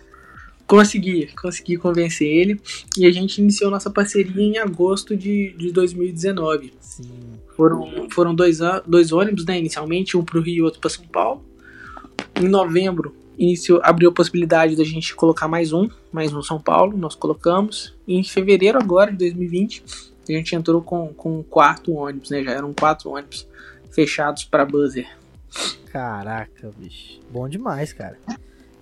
consegui, 0.67 1.27
consegui 1.41 1.77
convencer 1.77 2.27
ele. 2.27 2.61
E 2.97 3.05
a 3.05 3.11
gente 3.11 3.41
iniciou 3.41 3.69
nossa 3.69 3.89
parceria 3.89 4.41
em 4.41 4.57
agosto 4.57 5.15
de, 5.15 5.53
de 5.57 5.71
2019. 5.71 6.73
Sim. 6.79 7.09
Foram, 7.55 8.09
foram 8.09 8.33
dois, 8.33 8.59
dois 8.87 9.11
ônibus, 9.11 9.45
né, 9.45 9.59
inicialmente, 9.59 10.15
um 10.15 10.23
para 10.23 10.39
o 10.39 10.41
Rio 10.41 10.55
e 10.55 10.61
outro 10.61 10.79
para 10.79 10.89
São 10.89 11.05
Paulo. 11.05 11.43
Em 12.39 12.47
novembro, 12.47 13.13
iniciou, 13.37 13.81
abriu 13.83 14.09
a 14.09 14.13
possibilidade 14.13 14.75
da 14.75 14.83
gente 14.83 15.13
colocar 15.15 15.47
mais 15.47 15.73
um, 15.73 15.89
mais 16.11 16.33
um 16.33 16.41
São 16.41 16.59
Paulo, 16.59 16.97
nós 16.97 17.15
colocamos. 17.15 17.93
E 18.07 18.15
em 18.15 18.23
fevereiro 18.23 18.79
agora, 18.79 19.11
de 19.11 19.17
2020, 19.17 19.83
a 20.29 20.31
gente 20.31 20.55
entrou 20.55 20.81
com, 20.81 21.13
com 21.13 21.39
um 21.39 21.43
quarto 21.43 21.93
ônibus, 21.93 22.29
né, 22.29 22.43
já 22.43 22.51
eram 22.51 22.73
quatro 22.73 23.09
ônibus 23.09 23.45
fechados 23.91 24.45
para 24.45 24.65
Buzzer. 24.65 25.07
Caraca, 25.91 26.71
bicho. 26.77 27.19
Bom 27.29 27.49
demais, 27.49 27.91
cara. 27.91 28.17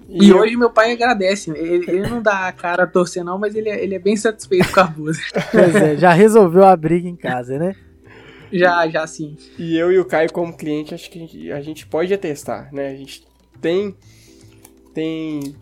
E, 0.08 0.26
e 0.26 0.30
eu... 0.30 0.38
hoje 0.38 0.56
meu 0.56 0.70
pai 0.70 0.92
agradece. 0.92 1.52
Ele, 1.52 1.90
ele, 1.90 2.08
não 2.08 2.22
dá 2.22 2.48
a 2.48 2.52
cara 2.52 2.84
a 2.84 2.88
torcer, 2.88 3.24
não, 3.24 3.38
mas 3.38 3.56
ele 3.56 3.70
é, 3.70 3.84
ele 3.84 3.96
é 3.96 4.00
bem 4.00 4.16
satisfeito 4.16 4.72
com 4.72 4.80
a 4.80 4.84
Buzzer. 4.86 5.26
Pois 5.52 5.76
é, 5.76 5.98
já 5.98 6.12
resolveu 6.14 6.66
a 6.66 6.76
briga 6.76 7.08
em 7.08 7.16
casa, 7.16 7.58
né? 7.58 7.76
Já, 8.52 8.88
já 8.88 9.06
sim. 9.06 9.38
E 9.58 9.78
eu 9.78 9.92
e 9.92 10.00
o 10.00 10.06
Caio, 10.06 10.32
como 10.32 10.56
cliente, 10.56 10.94
acho 10.94 11.10
que 11.10 11.52
a 11.52 11.62
gente 11.62 11.86
pode 11.86 12.14
atestar, 12.14 12.74
né? 12.74 12.90
A 12.90 12.96
gente 12.96 13.28
tem, 13.62 13.96
tem 14.94 15.56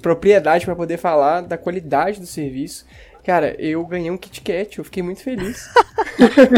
propriedade 0.00 0.64
para 0.64 0.76
poder 0.76 0.96
falar 0.96 1.42
da 1.42 1.58
qualidade 1.58 2.20
do 2.20 2.26
serviço. 2.26 2.86
Cara, 3.28 3.54
eu 3.60 3.84
ganhei 3.84 4.10
um 4.10 4.16
Kit 4.16 4.40
Kat, 4.40 4.78
eu 4.78 4.84
fiquei 4.84 5.02
muito 5.02 5.20
feliz. 5.20 5.68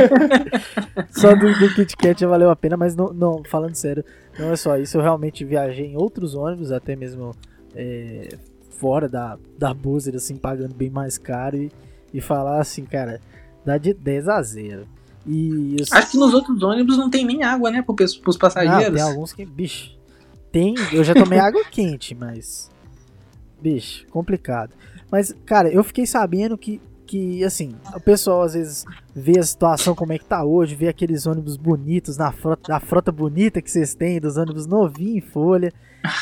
só 1.11 1.35
do, 1.35 1.53
do 1.59 1.75
Kit 1.75 1.97
Kat 1.97 2.21
já 2.21 2.29
valeu 2.29 2.49
a 2.49 2.55
pena, 2.55 2.77
mas 2.77 2.95
não, 2.95 3.13
não, 3.13 3.43
falando 3.43 3.75
sério, 3.75 4.05
não 4.39 4.53
é 4.53 4.57
só 4.57 4.79
isso. 4.79 4.97
Eu 4.97 5.03
realmente 5.03 5.45
viajei 5.45 5.87
em 5.87 5.97
outros 5.97 6.37
ônibus, 6.37 6.71
até 6.71 6.95
mesmo 6.95 7.35
é, 7.75 8.29
fora 8.79 9.09
da, 9.09 9.37
da 9.59 9.75
Buzzer, 9.75 10.15
assim, 10.15 10.37
pagando 10.37 10.73
bem 10.73 10.89
mais 10.89 11.19
caro 11.19 11.57
e, 11.57 11.73
e 12.15 12.21
falar 12.21 12.61
assim, 12.61 12.85
cara, 12.85 13.21
dá 13.67 13.77
de 13.77 13.93
10 13.93 14.29
a 14.29 14.41
0. 14.41 14.87
E 15.27 15.75
Acho 15.91 16.13
que 16.13 16.19
nos 16.19 16.33
outros 16.33 16.63
ônibus 16.63 16.97
não 16.97 17.11
tem 17.11 17.27
nem 17.27 17.43
água, 17.43 17.73
né, 17.73 17.83
pros, 17.83 18.17
pros 18.17 18.37
passageiros. 18.37 18.87
Ah, 18.87 18.93
tem 18.93 19.03
alguns 19.03 19.33
que, 19.33 19.45
bicho, 19.45 19.99
tem, 20.53 20.77
eu 20.93 21.03
já 21.03 21.15
tomei 21.15 21.41
água 21.41 21.65
quente, 21.69 22.15
mas, 22.15 22.71
bicho, 23.61 24.07
complicado. 24.07 24.73
Mas, 25.11 25.35
cara, 25.45 25.69
eu 25.69 25.83
fiquei 25.83 26.07
sabendo 26.07 26.57
que, 26.57 26.81
que, 27.07 27.43
assim, 27.45 27.75
o 27.95 28.01
pessoal 28.01 28.43
às 28.43 28.55
vezes 28.55 28.85
vê 29.15 29.39
a 29.39 29.43
situação 29.43 29.95
como 29.95 30.13
é 30.13 30.19
que 30.19 30.25
tá 30.25 30.45
hoje, 30.45 30.75
vê 30.75 30.89
aqueles 30.89 31.27
ônibus 31.27 31.57
bonitos, 31.57 32.17
na 32.17 32.31
frota, 32.31 32.73
da 32.73 32.81
frota 32.81 33.11
bonita 33.11 33.61
que 33.61 33.71
vocês 33.71 33.95
têm, 33.95 34.21
dos 34.21 34.37
ônibus 34.37 34.67
novinhos 34.67 35.17
em 35.17 35.21
folha, 35.21 35.73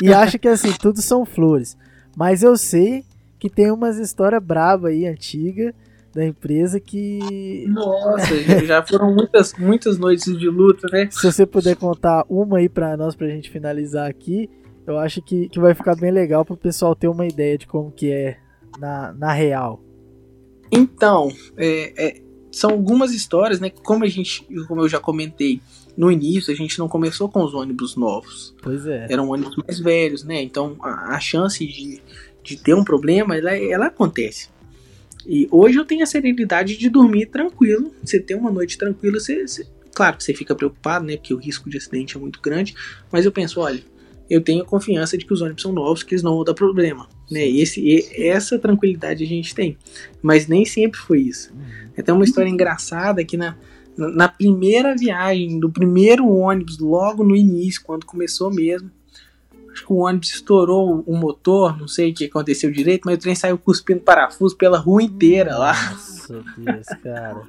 e 0.03 0.12
acha 0.14 0.38
que, 0.38 0.48
assim, 0.48 0.72
tudo 0.72 1.03
são 1.03 1.27
flores. 1.27 1.77
Mas 2.16 2.42
eu 2.42 2.57
sei 2.57 3.05
que 3.38 3.51
tem 3.51 3.70
umas 3.70 3.98
histórias 3.98 4.42
braba 4.42 4.88
aí, 4.88 5.07
antiga, 5.07 5.74
da 6.14 6.24
empresa 6.24 6.81
que. 6.81 7.64
Nossa, 7.68 8.64
já 8.64 8.83
foram 8.83 9.14
muitas, 9.14 9.53
muitas 9.55 9.98
noites 9.98 10.37
de 10.37 10.48
luta, 10.48 10.88
né? 10.90 11.09
Se 11.11 11.31
você 11.31 11.46
puder 11.46 11.77
contar 11.77 12.24
uma 12.29 12.59
aí 12.59 12.68
pra 12.68 12.96
nós, 12.96 13.14
pra 13.14 13.29
gente 13.29 13.51
finalizar 13.51 14.09
aqui, 14.09 14.51
eu 14.87 14.98
acho 14.98 15.22
que, 15.22 15.48
que 15.48 15.61
vai 15.61 15.74
ficar 15.74 15.94
bem 15.94 16.11
legal 16.11 16.44
pro 16.44 16.57
pessoal 16.57 16.94
ter 16.96 17.09
uma 17.09 17.27
ideia 17.27 17.59
de 17.59 17.66
como 17.66 17.92
que 17.92 18.11
é 18.11 18.38
na, 18.78 19.12
na 19.12 19.33
real. 19.33 19.83
Então, 20.70 21.33
é, 21.57 21.92
é, 21.96 22.22
são 22.50 22.70
algumas 22.70 23.12
histórias, 23.12 23.61
né? 23.61 23.70
Como 23.70 24.04
a 24.04 24.09
gente, 24.09 24.46
como 24.66 24.83
eu 24.83 24.88
já 24.88 25.00
comentei, 25.00 25.61
no 25.96 26.11
início 26.11 26.52
a 26.52 26.57
gente 26.57 26.78
não 26.78 26.88
começou 26.88 27.28
com 27.28 27.42
os 27.42 27.54
ônibus 27.54 27.96
novos. 27.96 28.54
Pois 28.62 28.87
é. 28.87 29.07
Eram 29.11 29.31
ônibus 29.31 29.57
mais 29.57 29.81
velhos, 29.81 30.24
né? 30.24 30.42
Então 30.42 30.76
a, 30.81 31.16
a 31.16 31.20
chance 31.20 31.66
de, 31.66 32.00
de 32.42 32.57
ter 32.57 32.74
um 32.74 32.85
problema, 32.85 33.37
ela, 33.37 33.57
ela 33.57 33.87
acontece. 33.87 34.48
E 35.26 35.46
hoje 35.50 35.78
eu 35.78 35.85
tenho 35.85 36.02
a 36.02 36.07
serenidade 36.07 36.76
de 36.76 36.88
dormir 36.88 37.26
tranquilo. 37.26 37.92
Você 38.02 38.20
ter 38.20 38.35
uma 38.35 38.50
noite 38.50 38.78
tranquila, 38.78 39.20
você, 39.20 39.46
você, 39.46 39.66
claro 39.94 40.16
que 40.16 40.24
você 40.24 40.33
fica 40.33 40.54
preocupado, 40.54 41.04
né? 41.04 41.16
Porque 41.16 41.35
o 41.35 41.38
risco 41.38 41.68
de 41.68 41.76
acidente 41.76 42.16
é 42.16 42.20
muito 42.20 42.40
grande. 42.40 42.74
Mas 43.12 43.24
eu 43.24 43.33
penso, 43.33 43.61
olha, 43.61 43.83
eu 44.31 44.40
tenho 44.40 44.62
a 44.62 44.66
confiança 44.66 45.18
de 45.18 45.24
que 45.24 45.33
os 45.33 45.42
ônibus 45.42 45.62
são 45.62 45.72
novos, 45.72 46.02
que 46.02 46.14
eles 46.14 46.22
não 46.22 46.37
vão 46.37 46.44
dar 46.44 46.54
problema. 46.54 47.09
Né? 47.30 47.46
E 47.48 47.60
esse, 47.60 47.80
e 47.80 48.26
essa 48.28 48.58
tranquilidade 48.58 49.22
a 49.22 49.26
gente 49.26 49.54
tem. 49.54 49.76
Mas 50.22 50.46
nem 50.46 50.64
sempre 50.64 50.98
foi 50.98 51.20
isso. 51.20 51.52
Uhum. 51.52 51.90
É 51.96 52.00
até 52.00 52.12
uma 52.12 52.24
história 52.24 52.48
engraçada 52.48 53.24
que 53.24 53.36
na, 53.36 53.56
na 53.96 54.28
primeira 54.28 54.96
viagem, 54.96 55.58
do 55.58 55.70
primeiro 55.70 56.28
ônibus, 56.28 56.78
logo 56.78 57.24
no 57.24 57.34
início, 57.34 57.82
quando 57.84 58.06
começou 58.06 58.52
mesmo, 58.52 58.90
acho 59.72 59.84
que 59.84 59.92
o 59.92 59.96
ônibus 59.96 60.30
estourou 60.30 61.02
o 61.06 61.16
motor, 61.16 61.78
não 61.78 61.88
sei 61.88 62.10
o 62.10 62.14
que 62.14 62.26
aconteceu 62.26 62.70
direito, 62.70 63.02
mas 63.04 63.16
o 63.16 63.20
trem 63.20 63.34
saiu 63.34 63.58
cuspindo 63.58 64.00
parafuso 64.00 64.56
pela 64.56 64.78
rua 64.78 65.02
inteira 65.02 65.56
lá. 65.56 65.74
Nossa, 65.90 66.44
Deus, 66.56 66.86
cara. 67.02 67.42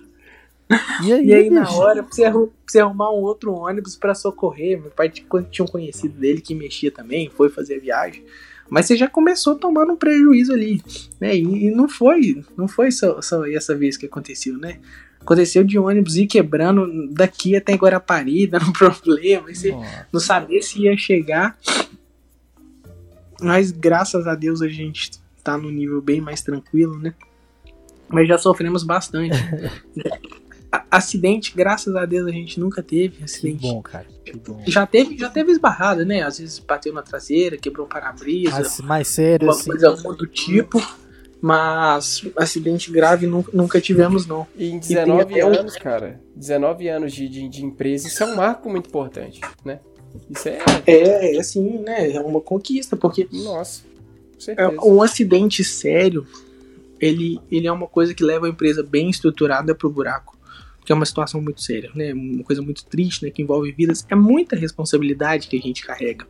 E 1.04 1.14
aí, 1.14 1.26
e 1.30 1.34
aí 1.34 1.50
na 1.50 1.70
hora, 1.72 2.04
pra 2.04 2.12
você, 2.12 2.24
pra 2.24 2.48
você, 2.68 2.80
arrumar 2.80 3.12
um 3.12 3.22
outro 3.22 3.54
ônibus 3.54 3.96
para 3.96 4.14
socorrer, 4.14 4.82
meu 4.82 4.92
pai 4.92 5.10
tinha 5.10 5.66
um 5.66 5.68
conhecido 5.68 6.20
dele 6.20 6.42
que 6.42 6.54
mexia 6.54 6.92
também, 6.92 7.30
foi 7.30 7.50
fazer 7.50 7.78
a 7.78 7.80
viagem. 7.80 8.24
Mas 8.70 8.86
você 8.86 8.96
já 8.96 9.08
começou 9.08 9.56
tomando 9.56 9.94
um 9.94 9.98
prejuízo 9.98 10.54
ali, 10.54 10.82
né? 11.20 11.36
E, 11.36 11.68
e 11.68 11.72
não 11.72 11.90
foi, 11.90 12.44
não 12.58 12.68
foi 12.68 12.92
só, 12.92 13.22
só 13.22 13.46
essa 13.48 13.76
vez 13.76 13.98
que 13.98 14.06
aconteceu, 14.06 14.58
né? 14.58 14.80
Aconteceu 15.20 15.64
de 15.64 15.78
ônibus 15.78 16.16
ir 16.16 16.28
quebrando 16.28 17.12
daqui 17.12 17.56
até 17.56 17.74
Guarapari, 17.74 18.46
dando 18.48 18.72
problema, 18.72 19.48
você 19.48 19.76
não 20.12 20.20
sabia 20.20 20.62
se 20.62 20.84
ia 20.84 20.96
chegar. 20.98 21.58
Mas 23.42 23.72
graças 23.72 24.28
a 24.28 24.36
Deus 24.36 24.62
a 24.62 24.68
gente 24.68 25.12
tá 25.44 25.58
no 25.58 25.72
nível 25.72 26.02
bem 26.02 26.22
mais 26.22 26.42
tranquilo, 26.42 26.98
né? 26.98 27.14
Mas 28.08 28.28
já 28.28 28.38
sofremos 28.38 28.84
bastante. 28.84 29.38
acidente, 30.90 31.54
graças 31.56 31.96
a 31.96 32.06
Deus 32.06 32.28
a 32.28 32.32
gente 32.32 32.60
nunca 32.60 32.84
teve 32.84 33.24
acidente. 33.24 33.60
Que 33.60 33.68
bom, 33.68 33.82
cara. 33.82 34.06
Que 34.24 34.38
bom. 34.38 34.62
Já 34.68 34.86
teve, 34.86 35.18
já 35.18 35.30
teve 35.30 35.52
esbarrada, 35.52 36.06
né? 36.06 36.22
Às 36.22 36.40
vezes 36.40 36.60
bateu 36.60 36.94
na 36.94 37.02
traseira, 37.02 37.58
quebrou 37.58 37.86
um 37.86 37.90
para-brisa. 37.90 38.52
Mais, 38.52 38.80
mais 38.82 39.08
sério, 39.08 39.50
assim. 39.50 39.70
coisa 39.70 39.92
do 39.92 40.28
tipo. 40.28 40.80
Mas 41.42 42.22
acidente 42.36 42.92
grave 42.92 43.26
nunca, 43.26 43.50
nunca 43.54 43.80
tivemos, 43.80 44.28
não. 44.28 44.46
E 44.58 44.72
em 44.72 44.80
19 44.80 45.34
e 45.34 45.40
anos, 45.40 45.76
um... 45.76 45.80
cara, 45.80 46.20
19 46.36 46.90
anos 46.90 47.14
de, 47.14 47.30
de, 47.30 47.48
de, 47.48 47.64
empresa, 47.64 48.08
isso 48.10 48.22
é 48.24 48.26
um 48.26 48.36
marco 48.36 48.70
muito 48.70 48.90
importante, 48.90 49.40
né? 49.64 49.80
Isso 50.30 50.50
é. 50.50 50.60
É, 50.86 51.36
é 51.36 51.40
assim, 51.40 51.80
né? 51.80 52.12
É 52.12 52.20
uma 52.20 52.42
conquista, 52.42 52.98
porque. 52.98 53.26
Nossa, 53.32 53.84
é, 54.50 54.68
um 54.84 55.02
acidente 55.02 55.64
sério, 55.64 56.28
ele, 57.00 57.40
ele 57.50 57.68
é 57.68 57.72
uma 57.72 57.88
coisa 57.88 58.14
que 58.14 58.24
leva 58.24 58.46
a 58.46 58.50
empresa 58.50 58.84
bem 58.84 59.10
estruturada 59.10 59.74
pro 59.74 59.90
buraco 59.90 60.39
que 60.90 60.94
é 60.94 60.96
uma 60.96 61.06
situação 61.06 61.40
muito 61.40 61.62
séria, 61.62 61.92
né? 61.94 62.12
Uma 62.12 62.44
coisa 62.44 62.64
muito 62.64 62.84
triste, 62.84 63.24
né? 63.24 63.30
Que 63.30 63.44
envolve 63.44 63.72
vidas. 63.72 64.04
É 64.10 64.16
muita 64.16 64.56
responsabilidade 64.56 65.48
que 65.48 65.56
a 65.56 65.60
gente 65.60 65.86
carrega. 65.86 66.26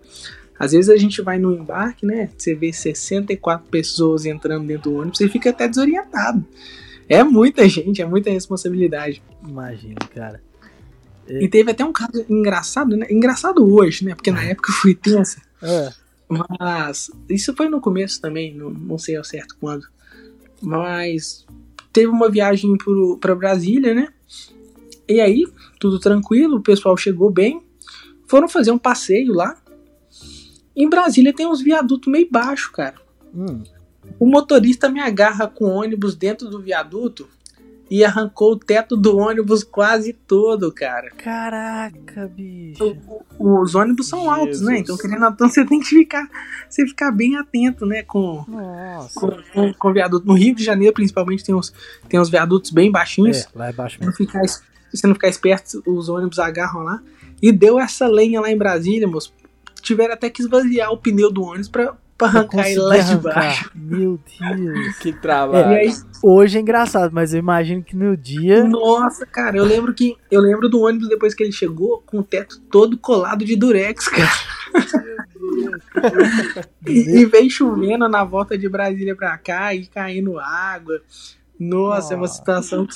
Às 0.60 0.74
vezes 0.74 0.90
a 0.90 0.98
gente 0.98 1.22
vai 1.22 1.40
no 1.40 1.56
embarque, 1.56 2.06
né? 2.06 2.30
Você 2.38 2.54
vê 2.56 2.74
64 2.74 3.70
pessoas 3.70 4.26
entrando 4.26 4.68
dentro 4.68 4.92
do 4.92 4.98
ônibus 4.98 5.22
e 5.22 5.30
fica 5.30 5.52
até 5.52 5.66
desorientado. 5.66 6.46
É 7.08 7.24
muita 7.24 7.70
gente, 7.70 8.02
é 8.02 8.06
muita 8.06 8.32
responsabilidade. 8.32 9.24
Imagina, 9.48 9.96
cara. 10.14 10.44
E 11.30 11.48
teve 11.48 11.72
até 11.72 11.86
um 11.86 11.94
caso 11.94 12.26
engraçado, 12.30 12.98
né? 12.98 13.08
Engraçado 13.10 13.66
hoje, 13.66 14.04
né? 14.04 14.14
Porque 14.14 14.30
na 14.30 14.44
época 14.44 14.74
foi 14.74 14.94
tensa. 14.94 15.42
É. 15.62 15.90
Mas 16.60 17.10
isso 17.30 17.56
foi 17.56 17.70
no 17.70 17.80
começo 17.80 18.20
também, 18.20 18.54
não, 18.54 18.72
não 18.72 18.98
sei 18.98 19.16
ao 19.16 19.24
certo 19.24 19.56
quando. 19.58 19.88
Mas 20.62 21.46
teve 21.94 22.08
uma 22.08 22.30
viagem 22.30 22.76
para 23.22 23.36
Brasília, 23.36 23.94
né? 23.94 24.10
E 25.10 25.20
aí, 25.20 25.44
tudo 25.80 26.00
tranquilo, 26.00 26.58
o 26.58 26.62
pessoal 26.62 26.96
chegou 26.96 27.32
bem. 27.32 27.64
Foram 28.28 28.48
fazer 28.48 28.72
um 28.72 28.78
passeio 28.78 29.34
lá. 29.34 29.58
Em 30.76 30.88
Brasília 30.88 31.34
tem 31.34 31.48
uns 31.48 31.62
viadutos 31.62 32.12
meio 32.12 32.30
baixo, 32.30 32.72
cara. 32.72 32.96
Hum. 33.34 33.64
O 34.20 34.26
motorista 34.26 34.88
me 34.88 35.00
agarra 35.00 35.48
com 35.48 35.66
o 35.66 35.76
ônibus 35.76 36.16
dentro 36.16 36.48
do 36.48 36.62
viaduto 36.62 37.28
e 37.90 38.06
arrancou 38.06 38.54
o 38.54 38.60
teto 38.60 38.96
do 38.96 39.18
ônibus 39.18 39.64
quase 39.64 40.14
todo, 40.14 40.72
cara. 40.72 41.10
Caraca, 41.18 42.28
bicho. 42.28 42.96
O, 43.40 43.62
os 43.62 43.74
ônibus 43.74 44.08
são 44.08 44.20
Jesus. 44.20 44.40
altos, 44.40 44.62
né? 44.62 44.78
Então, 44.78 44.96
querendo 44.96 45.26
então 45.26 45.50
você 45.50 45.66
tem 45.66 45.80
que 45.80 45.88
ficar, 45.88 46.30
você 46.70 46.86
ficar 46.86 47.12
bem 47.12 47.36
atento, 47.36 47.86
né? 47.86 48.04
Com, 48.04 48.46
com, 49.16 49.30
com, 49.54 49.74
com, 49.74 49.94
viaduto. 49.94 50.28
No 50.28 50.34
Rio 50.34 50.54
de 50.54 50.64
Janeiro, 50.64 50.94
principalmente, 50.94 51.44
tem 51.44 51.56
uns, 51.56 51.74
tem 52.08 52.20
uns 52.20 52.30
viadutos 52.30 52.70
bem 52.70 52.92
baixinhos. 52.92 53.38
É, 53.40 53.48
lá 53.56 53.70
é 53.70 53.74
baixo 53.74 53.98
mesmo. 54.00 54.12
Não 54.12 54.16
ficar, 54.16 54.42
se 54.92 54.98
você 54.98 55.08
não 55.08 55.14
ficar 55.14 55.30
esperto, 55.30 55.84
os 55.86 56.10
ônibus 56.10 56.40
agarram 56.40 56.84
lá. 56.84 57.02
E 57.42 57.52
deu 57.52 57.80
essa 57.80 58.08
lenha 58.08 58.42
lá 58.42 58.52
em 58.52 58.58
Brasília, 58.58 59.08
moço. 59.08 59.34
Tiveram 59.82 60.14
até 60.14 60.30
que 60.30 60.42
esvaziar 60.42 60.92
o 60.92 60.98
pneu 60.98 61.32
do 61.32 61.42
ônibus 61.42 61.70
pra, 61.70 61.96
pra 62.18 62.28
arrancar 62.28 62.70
ele 62.70 62.80
lá 62.80 62.98
de 62.98 63.16
baixo. 63.16 63.72
Meu 63.74 64.20
Deus. 64.40 64.98
que 64.98 65.14
trabalho. 65.14 65.74
É, 65.74 65.80
aí, 65.82 65.94
hoje 66.22 66.58
é 66.58 66.62
engraçado, 66.62 67.12
mas 67.14 67.34
eu 67.34 67.40
imagino 67.40 67.82
que 67.82 67.96
no 67.96 68.18
dia. 68.18 68.64
Nossa, 68.66 69.26
cara, 69.26 69.58
eu 69.58 69.64
lembro 69.64 69.94
que. 69.94 70.18
Eu 70.30 70.42
lembro 70.42 70.68
do 70.68 70.82
ônibus 70.82 71.08
depois 71.08 71.34
que 71.34 71.44
ele 71.44 71.52
chegou 71.54 72.04
com 72.06 72.20
o 72.20 72.24
teto 72.24 72.60
todo 72.70 72.98
colado 72.98 73.46
de 73.46 73.56
durex, 73.56 74.10
cara. 74.10 74.30
e, 76.86 77.22
e 77.22 77.26
vem 77.26 77.50
chovendo 77.50 78.08
na 78.10 78.24
volta 78.24 78.58
de 78.58 78.68
Brasília 78.68 79.16
pra 79.16 79.38
cá 79.38 79.74
e 79.74 79.86
caindo 79.88 80.38
água. 80.38 81.02
Nossa, 81.60 81.96
Nossa. 81.96 82.14
é 82.14 82.18
uma 82.18 82.28
situação 82.28 82.88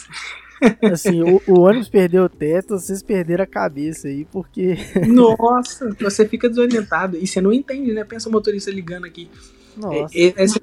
Assim, 0.92 1.22
o, 1.22 1.42
o, 1.48 1.60
ônibus 1.62 1.90
perdeu 1.90 2.24
o 2.24 2.30
teto, 2.30 2.78
vocês 2.78 3.02
perderam 3.02 3.44
a 3.44 3.48
cabeça 3.48 4.08
aí, 4.08 4.26
porque. 4.26 4.78
Nossa, 5.08 5.96
você 6.00 6.28
fica 6.28 6.50
desorientado. 6.50 7.18
E 7.18 7.28
você 7.28 7.42
não 7.42 7.52
entende, 7.52 7.94
né? 7.94 8.04
Pensa 8.04 8.30
o 8.30 8.32
motorista 8.32 8.72
ligando 8.72 9.06
aqui. 9.06 9.30
Nossa. 9.76 10.18
É, 10.18 10.28
é, 10.28 10.44
esse, 10.44 10.60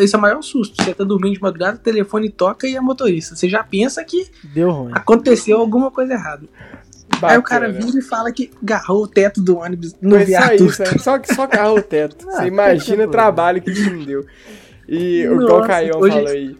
esse 0.00 0.14
é 0.14 0.18
o 0.18 0.20
maior 0.20 0.42
susto. 0.42 0.82
Você 0.82 0.94
tá 0.94 1.04
dormindo 1.04 1.34
de 1.34 1.40
madrugada, 1.40 1.76
o 1.76 1.80
telefone 1.80 2.30
toca 2.30 2.66
e 2.66 2.76
é 2.76 2.80
motorista. 2.80 3.34
Você 3.34 3.48
já 3.48 3.62
pensa 3.64 4.04
que 4.04 4.26
Deu 4.54 4.70
ruim. 4.70 4.92
aconteceu 4.94 5.58
alguma 5.58 5.90
coisa 5.90 6.14
errada. 6.14 6.46
Bacana. 7.14 7.32
Aí 7.32 7.38
o 7.38 7.42
cara 7.42 7.70
vira 7.70 7.98
e 7.98 8.02
fala 8.02 8.32
que 8.32 8.50
garrou 8.62 9.02
o 9.02 9.06
teto 9.06 9.42
do 9.42 9.58
ônibus 9.58 9.94
no 10.00 10.10
Foi 10.10 10.24
viaduto. 10.24 10.72
Só, 10.72 10.84
isso, 10.84 10.98
só 11.00 11.18
que 11.18 11.34
só 11.34 11.46
garrou 11.46 11.78
o 11.78 11.82
teto. 11.82 12.26
Ah, 12.30 12.42
você 12.42 12.46
imagina 12.46 13.04
o 13.04 13.10
trabalho 13.10 13.60
que 13.60 13.70
isso 13.70 13.90
deu. 14.04 14.24
E 14.88 15.26
Nossa, 15.26 15.54
o 15.54 15.66
Caião 15.66 15.98
hoje... 15.98 16.14
falou 16.14 16.30
aí 16.30 16.56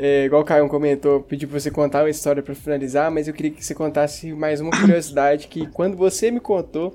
é, 0.00 0.26
igual 0.26 0.42
o 0.42 0.44
Caio 0.44 0.68
comentou, 0.68 1.20
pediu 1.20 1.48
pra 1.48 1.58
você 1.58 1.72
contar 1.72 2.04
uma 2.04 2.10
história 2.10 2.40
para 2.40 2.54
finalizar, 2.54 3.10
mas 3.10 3.26
eu 3.26 3.34
queria 3.34 3.50
que 3.50 3.64
você 3.64 3.74
contasse 3.74 4.32
mais 4.32 4.60
uma 4.60 4.70
curiosidade 4.70 5.48
que 5.48 5.66
quando 5.66 5.96
você 5.96 6.30
me 6.30 6.38
contou, 6.38 6.94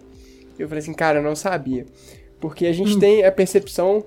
eu 0.57 0.69
falei 0.69 0.81
assim, 0.81 0.93
cara, 0.93 1.19
eu 1.19 1.23
não 1.23 1.35
sabia. 1.35 1.85
Porque 2.39 2.65
a 2.65 2.71
gente 2.71 2.95
hum. 2.95 2.99
tem 2.99 3.25
a 3.25 3.31
percepção, 3.31 4.05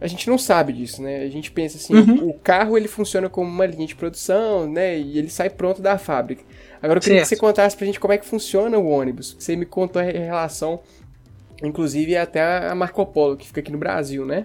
a 0.00 0.08
gente 0.08 0.28
não 0.28 0.36
sabe 0.36 0.72
disso, 0.72 1.00
né? 1.00 1.22
A 1.22 1.28
gente 1.28 1.52
pensa 1.52 1.76
assim, 1.76 1.94
uhum. 1.94 2.30
o 2.30 2.34
carro 2.34 2.76
ele 2.76 2.88
funciona 2.88 3.28
como 3.28 3.48
uma 3.48 3.66
linha 3.66 3.86
de 3.86 3.94
produção, 3.94 4.66
né? 4.66 4.98
E 4.98 5.16
ele 5.16 5.30
sai 5.30 5.48
pronto 5.48 5.80
da 5.80 5.96
fábrica. 5.96 6.42
Agora 6.82 6.98
eu 6.98 7.02
queria 7.02 7.18
certo. 7.18 7.28
que 7.28 7.36
você 7.36 7.40
contasse 7.40 7.76
pra 7.76 7.86
gente 7.86 8.00
como 8.00 8.12
é 8.12 8.18
que 8.18 8.26
funciona 8.26 8.76
o 8.76 8.88
ônibus. 8.88 9.36
Você 9.38 9.54
me 9.54 9.64
contou 9.64 10.02
a 10.02 10.04
relação, 10.04 10.80
inclusive 11.62 12.16
até 12.16 12.42
a 12.42 12.74
Marco 12.74 13.06
Polo, 13.06 13.36
que 13.36 13.46
fica 13.46 13.60
aqui 13.60 13.70
no 13.70 13.78
Brasil, 13.78 14.26
né? 14.26 14.44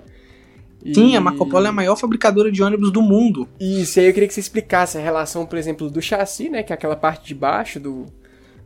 E... 0.83 0.93
Sim, 0.93 1.15
a 1.15 1.21
Marco 1.21 1.47
Polo 1.47 1.65
é 1.65 1.69
a 1.69 1.73
maior 1.73 1.95
fabricadora 1.95 2.51
de 2.51 2.63
ônibus 2.63 2.91
do 2.91 3.01
mundo. 3.01 3.47
Isso, 3.59 3.99
e 3.99 4.01
aí 4.01 4.07
eu 4.07 4.13
queria 4.13 4.27
que 4.27 4.33
você 4.33 4.39
explicasse 4.39 4.97
a 4.97 5.01
relação, 5.01 5.45
por 5.45 5.57
exemplo, 5.57 5.89
do 5.89 6.01
chassi, 6.01 6.49
né? 6.49 6.63
Que 6.63 6.71
é 6.71 6.75
aquela 6.75 6.95
parte 6.95 7.27
de 7.27 7.35
baixo 7.35 7.79
do, 7.79 8.05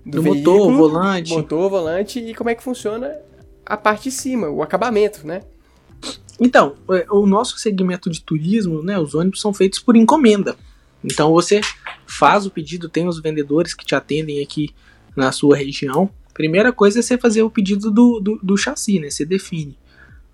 do, 0.05 0.17
do 0.17 0.21
veículo, 0.21 0.71
motor, 0.71 0.73
volante. 0.73 1.33
Motor, 1.33 1.69
volante, 1.69 2.19
e 2.19 2.35
como 2.35 2.49
é 2.49 2.55
que 2.55 2.63
funciona 2.63 3.15
a 3.65 3.77
parte 3.77 4.03
de 4.03 4.11
cima, 4.11 4.49
o 4.49 4.61
acabamento, 4.61 5.25
né? 5.25 5.41
Então, 6.39 6.75
é, 6.91 7.05
o 7.09 7.25
nosso 7.25 7.57
segmento 7.57 8.09
de 8.09 8.21
turismo, 8.21 8.83
né? 8.83 8.99
Os 8.99 9.15
ônibus 9.15 9.41
são 9.41 9.53
feitos 9.53 9.79
por 9.79 9.95
encomenda. 9.95 10.55
Então 11.03 11.31
você 11.31 11.61
faz 12.05 12.45
o 12.45 12.51
pedido, 12.51 12.87
tem 12.87 13.07
os 13.07 13.19
vendedores 13.19 13.73
que 13.73 13.85
te 13.85 13.93
atendem 13.93 14.41
aqui 14.41 14.69
na 15.15 15.31
sua 15.31 15.57
região. 15.57 16.09
Primeira 16.33 16.71
coisa 16.71 16.99
é 16.99 17.01
você 17.01 17.17
fazer 17.17 17.43
o 17.43 17.49
pedido 17.49 17.91
do, 17.91 18.19
do, 18.19 18.39
do 18.41 18.57
chassi, 18.57 18.99
né? 18.99 19.09
Você 19.09 19.25
define. 19.25 19.77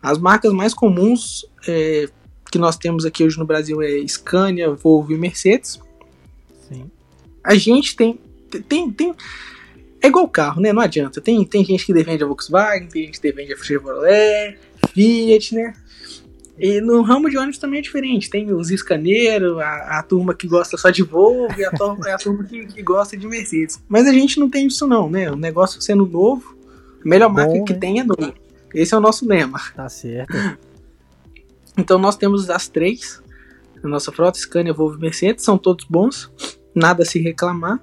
As 0.02 0.18
marcas 0.18 0.54
mais 0.54 0.74
comuns 0.74 1.46
é, 1.68 2.08
que 2.52 2.58
nós 2.58 2.78
temos 2.78 3.06
aqui 3.06 3.24
hoje 3.24 3.38
no 3.38 3.46
Brasil 3.46 3.82
é 3.82 4.06
Scania, 4.08 4.72
Volvo 4.72 5.14
e 5.14 5.18
Mercedes. 5.18 5.80
Sim. 6.68 6.89
A 7.43 7.56
gente 7.56 7.95
tem, 7.95 8.20
tem, 8.68 8.91
tem 8.91 9.16
é 10.02 10.08
igual 10.08 10.28
carro, 10.28 10.62
né? 10.62 10.72
Não 10.72 10.82
adianta. 10.82 11.20
Tem, 11.20 11.43
tem 11.43 11.64
gente 11.64 11.86
que 11.86 11.93
defende 11.93 12.24
a 12.24 12.28
Volkswagen, 12.28 12.88
tem 12.88 13.06
gente 13.06 13.20
que 13.20 13.32
defende 13.32 13.54
a 13.54 13.58
Chevrolet, 13.58 14.58
Fiat, 14.93 15.56
né? 15.56 15.74
E 16.58 16.82
no 16.82 17.02
ramo 17.02 17.30
de 17.30 17.38
ônibus 17.38 17.58
também 17.58 17.80
é 17.80 17.82
diferente. 17.82 18.30
Tem 18.30 18.52
os 18.52 18.70
escaneiros, 18.70 19.58
a, 19.60 20.00
a 20.00 20.04
turma 20.04 20.34
que 20.34 20.47
gosta 20.47 20.78
só 20.78 20.89
de 20.89 21.04
Volvo 21.04 21.54
e 21.58 21.64
a, 21.64 21.72
turma, 21.72 22.08
a 22.12 22.18
turma 22.18 22.43
que, 22.43 22.66
que, 22.66 22.82
gosta 22.82 23.16
de 23.16 23.28
Mercedes. 23.28 23.82
Mas 23.88 24.08
a 24.08 24.12
gente 24.12 24.39
não 24.39 24.50
tem 24.50 24.68
isso 24.68 24.86
não, 24.88 25.10
né? 25.10 25.32
O 25.32 25.36
negócio 25.36 25.82
sendo 25.82 26.06
novo, 26.06 26.58
a 27.04 27.08
melhor 27.08 27.30
Bom, 27.30 27.36
marca 27.36 27.64
que 27.64 27.74
tem 27.74 28.00
é 28.00 28.04
novo. 28.04 28.34
Esse 28.74 28.93
é 28.93 28.97
o 28.97 29.01
nosso 29.01 29.28
lema. 29.28 29.59
Tá 29.76 29.88
certo. 29.89 30.34
Então 31.78 31.97
nós 31.97 32.17
temos 32.17 32.49
as 32.49 32.67
três. 32.67 33.24
A 33.82 33.88
nossa 33.88 34.11
frota, 34.11 34.38
Scania, 34.38 34.74
Volvo 34.74 34.97
e 34.97 34.99
Mercedes, 34.99 35.45
são 35.45 35.57
todos 35.57 35.86
bons. 35.86 36.30
Nada 36.76 37.03
a 37.03 37.05
se 37.05 37.20
reclamar. 37.20 37.82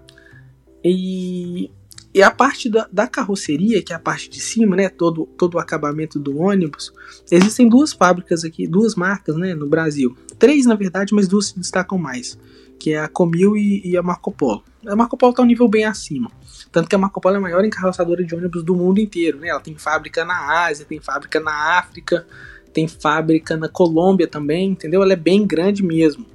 E, 0.84 1.70
e 2.14 2.22
a 2.22 2.30
parte 2.30 2.68
da, 2.68 2.86
da, 2.92 3.06
carroceria, 3.06 3.82
que 3.82 3.92
é 3.92 3.96
a 3.96 3.98
parte 3.98 4.28
de 4.28 4.38
cima, 4.38 4.76
né? 4.76 4.90
Todo, 4.90 5.26
todo 5.38 5.54
o 5.54 5.58
acabamento 5.58 6.18
do 6.18 6.38
ônibus. 6.38 6.92
Existem 7.30 7.68
duas 7.68 7.92
fábricas 7.92 8.44
aqui, 8.44 8.66
duas 8.66 8.94
marcas, 8.94 9.36
né? 9.36 9.54
No 9.54 9.66
Brasil. 9.66 10.14
Três, 10.38 10.66
na 10.66 10.74
verdade, 10.74 11.14
mas 11.14 11.26
duas 11.26 11.46
se 11.48 11.58
destacam 11.58 11.96
mais. 11.96 12.38
que 12.78 12.92
é 12.92 12.98
a 12.98 13.08
Comil 13.08 13.56
e, 13.56 13.80
e 13.82 13.96
a 13.96 14.02
Marco 14.02 14.30
Polo. 14.30 14.62
A 14.86 14.94
Marco 14.94 15.16
Polo 15.16 15.30
está 15.30 15.42
um 15.42 15.46
nível 15.46 15.68
bem 15.68 15.86
acima. 15.86 16.30
Tanto 16.76 16.90
que 16.90 16.94
a 16.94 16.98
Marco 16.98 17.22
Polo 17.22 17.36
é 17.36 17.38
a 17.38 17.40
maior 17.40 17.64
encarroçadora 17.64 18.22
de 18.22 18.34
ônibus 18.34 18.62
do 18.62 18.76
mundo 18.76 19.00
inteiro. 19.00 19.38
Né? 19.38 19.48
Ela 19.48 19.60
tem 19.60 19.74
fábrica 19.74 20.26
na 20.26 20.66
Ásia, 20.66 20.84
tem 20.84 21.00
fábrica 21.00 21.40
na 21.40 21.78
África, 21.78 22.26
tem 22.70 22.86
fábrica 22.86 23.56
na 23.56 23.66
Colômbia 23.66 24.26
também, 24.26 24.72
entendeu? 24.72 25.02
Ela 25.02 25.14
é 25.14 25.16
bem 25.16 25.46
grande 25.46 25.82
mesmo. 25.82 26.26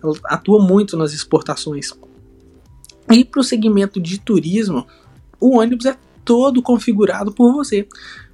Ela 0.00 0.14
atua 0.26 0.64
muito 0.64 0.96
nas 0.96 1.12
exportações. 1.12 1.90
E 3.10 3.24
para 3.24 3.40
o 3.40 3.42
segmento 3.42 4.00
de 4.00 4.20
turismo, 4.20 4.86
o 5.40 5.58
ônibus 5.58 5.86
é 5.86 5.96
todo 6.24 6.62
configurado 6.62 7.32
por 7.32 7.52
você. 7.52 7.88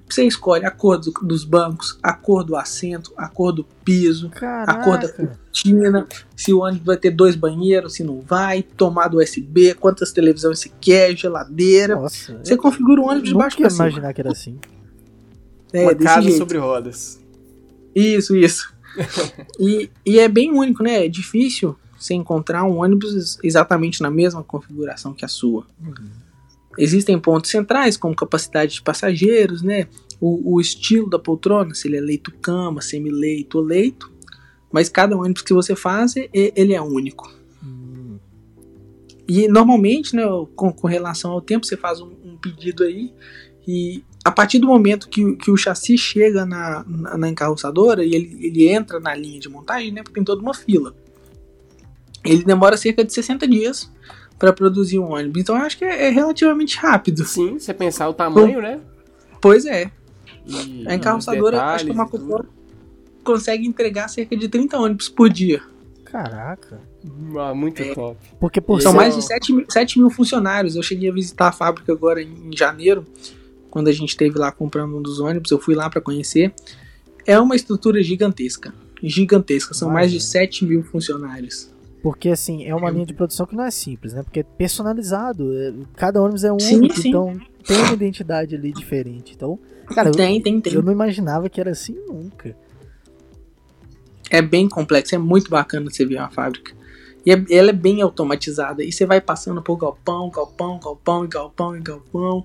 Você 0.08 0.24
escolhe 0.24 0.64
a 0.64 0.70
cor 0.70 0.98
do, 0.98 1.10
dos 1.22 1.44
bancos, 1.44 1.98
a 2.02 2.12
cor 2.12 2.44
do 2.44 2.54
assento, 2.56 3.12
a 3.16 3.28
cor 3.28 3.52
do 3.52 3.64
piso, 3.84 4.30
Caraca. 4.30 4.72
a 4.72 4.84
cor 4.84 4.98
da 4.98 5.08
cortina, 5.08 6.06
se 6.36 6.52
o 6.52 6.60
ônibus 6.60 6.86
vai 6.86 6.96
ter 6.96 7.10
dois 7.10 7.34
banheiros, 7.34 7.94
se 7.94 8.04
não 8.04 8.20
vai, 8.20 8.62
tomada 8.62 9.16
USB, 9.16 9.74
quantas 9.74 10.12
televisões 10.12 10.60
você 10.60 10.70
quer, 10.80 11.16
geladeira. 11.16 11.96
Nossa, 11.96 12.38
Você 12.42 12.56
configura 12.56 13.00
o 13.00 13.06
ônibus 13.08 13.30
de 13.30 13.34
baixo 13.34 13.56
para 13.56 13.68
cima. 13.68 13.88
imaginar 13.88 14.14
que 14.14 14.20
era 14.20 14.30
assim. 14.30 14.58
É, 15.72 15.82
Uma 15.82 15.94
desse 15.94 16.04
casa 16.04 16.22
jeito. 16.22 16.38
sobre 16.38 16.58
rodas. 16.58 17.20
Isso, 17.94 18.36
isso. 18.36 18.72
e, 19.58 19.90
e 20.04 20.18
é 20.20 20.28
bem 20.28 20.52
único, 20.52 20.82
né? 20.84 21.04
É 21.04 21.08
difícil 21.08 21.76
você 21.98 22.14
encontrar 22.14 22.62
um 22.64 22.76
ônibus 22.78 23.38
exatamente 23.42 24.00
na 24.02 24.10
mesma 24.10 24.44
configuração 24.44 25.12
que 25.12 25.24
a 25.24 25.28
sua. 25.28 25.66
Existem 26.78 27.18
pontos 27.18 27.50
centrais, 27.50 27.96
como 27.96 28.14
capacidade 28.14 28.74
de 28.74 28.82
passageiros, 28.82 29.62
né? 29.62 29.86
O, 30.20 30.54
o 30.56 30.60
estilo 30.60 31.08
da 31.10 31.18
poltrona, 31.18 31.74
se 31.74 31.88
ele 31.88 31.96
é 31.96 32.00
leito-cama, 32.00 32.80
semi-leito 32.80 33.58
ou 33.58 33.64
leito. 33.64 34.12
Mas 34.72 34.88
cada 34.88 35.16
ônibus 35.16 35.42
que 35.42 35.52
você 35.54 35.74
faz, 35.76 36.14
ele 36.32 36.74
é 36.74 36.80
único. 36.82 37.32
Hum, 37.64 38.18
E 39.28 39.48
normalmente, 39.48 40.14
né, 40.14 40.22
com, 40.54 40.72
com 40.72 40.86
relação 40.86 41.30
ao 41.32 41.40
tempo, 41.40 41.64
você 41.66 41.76
faz 41.76 42.00
um, 42.00 42.10
um 42.24 42.36
pedido 42.36 42.84
aí 42.84 43.12
e 43.66 44.04
a 44.24 44.30
partir 44.30 44.58
do 44.60 44.66
momento 44.68 45.08
que, 45.08 45.24
o- 45.24 45.36
que 45.36 45.50
o 45.50 45.56
chassi 45.56 45.96
chega 45.98 46.44
na, 46.46 46.84
na, 46.86 47.18
na 47.18 47.28
encarroçadora 47.28 48.04
e 48.04 48.14
ele, 48.14 48.38
ele 48.40 48.68
entra 48.68 49.00
na 49.00 49.14
linha 49.14 49.40
de 49.40 49.48
montagem, 49.48 49.90
né, 49.92 50.02
porque 50.02 50.14
tem 50.14 50.24
toda 50.24 50.40
uma 50.42 50.54
fila. 50.54 50.94
Ele 52.24 52.44
demora 52.44 52.76
cerca 52.76 53.04
de 53.04 53.12
60 53.12 53.46
dias 53.46 53.90
para 54.38 54.52
produzir 54.52 54.98
um 54.98 55.12
ônibus. 55.12 55.40
Então 55.42 55.56
eu 55.56 55.62
acho 55.62 55.78
que 55.78 55.84
é, 55.84 56.06
é 56.06 56.10
relativamente 56.10 56.76
rápido. 56.78 57.24
Sim, 57.24 57.58
você 57.58 57.72
pensar 57.72 58.08
o 58.08 58.14
tamanho, 58.14 58.60
né? 58.60 58.80
Pois 59.40 59.64
é. 59.66 59.90
E 60.46 60.86
A 60.86 60.94
encarroçadora, 60.94 61.56
acho 61.62 61.84
que 61.86 61.90
a 61.90 61.94
detalhes 61.94 61.94
e 61.94 61.96
Marco 61.96 62.18
Polo 62.18 62.46
consegue 63.24 63.66
entregar 63.66 64.08
cerca 64.08 64.36
de 64.36 64.48
30 64.48 64.78
ônibus 64.78 65.08
por 65.08 65.28
dia. 65.28 65.60
caraca. 66.04 66.80
Ah, 67.38 67.52
muito 67.54 67.82
É. 67.82 67.94
top. 67.94 68.16
Porque 68.40 68.60
por 68.60 68.80
São 68.80 68.92
mais 68.92 69.14
de 69.14 69.22
7 69.22 69.52
mil, 69.52 69.66
7 69.68 69.98
mil 69.98 70.08
funcionários. 70.10 70.76
Eu 70.76 70.82
cheguei 70.82 71.10
a 71.10 71.12
visitar 71.12 71.48
a 71.48 71.52
fábrica 71.52 71.92
agora 71.92 72.22
em, 72.22 72.48
em 72.48 72.56
janeiro, 72.56 73.04
quando 73.70 73.88
a 73.88 73.92
gente 73.92 74.10
esteve 74.10 74.38
lá 74.38 74.50
comprando 74.52 74.96
um 74.96 75.02
dos 75.02 75.18
ônibus. 75.20 75.50
Eu 75.50 75.58
fui 75.58 75.74
lá 75.74 75.90
para 75.90 76.00
conhecer. 76.00 76.54
É 77.26 77.38
uma 77.40 77.54
estrutura 77.56 78.02
gigantesca. 78.02 78.72
Gigantesca. 79.02 79.74
São 79.74 79.90
mais 79.90 80.10
de 80.10 80.16
Imagina. 80.18 80.32
7 80.32 80.64
mil 80.64 80.82
funcionários. 80.84 81.70
Porque 82.06 82.28
assim, 82.28 82.64
é 82.64 82.72
uma 82.72 82.88
linha 82.88 83.04
de 83.04 83.12
produção 83.12 83.44
que 83.44 83.56
não 83.56 83.64
é 83.64 83.70
simples, 83.72 84.12
né? 84.12 84.22
Porque 84.22 84.38
é 84.38 84.42
personalizado. 84.44 85.52
é- 85.58 85.72
Cada 85.96 86.22
ônibus 86.22 86.44
é 86.44 86.56
Sim, 86.60 86.76
único, 86.76 86.94
sim. 87.00 87.08
então 87.08 87.36
tem 87.66 87.76
uma 87.78 87.94
identidade 87.94 88.54
ali 88.54 88.70
diferente. 88.70 89.34
Então, 89.34 89.58
cara, 89.88 90.10
eu, 90.10 90.12
tem, 90.12 90.40
tem, 90.40 90.60
tem. 90.60 90.72
eu 90.72 90.84
não 90.84 90.92
imaginava 90.92 91.50
que 91.50 91.60
era 91.60 91.72
assim 91.72 91.96
nunca. 92.06 92.56
É 94.30 94.40
bem 94.40 94.68
complexo. 94.68 95.16
É 95.16 95.18
muito 95.18 95.50
bacana 95.50 95.90
você 95.90 96.06
ver 96.06 96.18
uma 96.18 96.30
fábrica. 96.30 96.75
E 97.26 97.32
é- 97.32 97.44
ela 97.50 97.70
é 97.70 97.72
bem 97.72 98.00
automatizada. 98.00 98.84
E 98.84 98.92
você 98.92 99.04
vai 99.04 99.20
passando 99.20 99.60
por 99.60 99.76
galpão, 99.76 100.30
galpão, 100.30 100.78
galpão 100.78 101.28
galpão 101.28 101.82
galpão. 101.82 102.44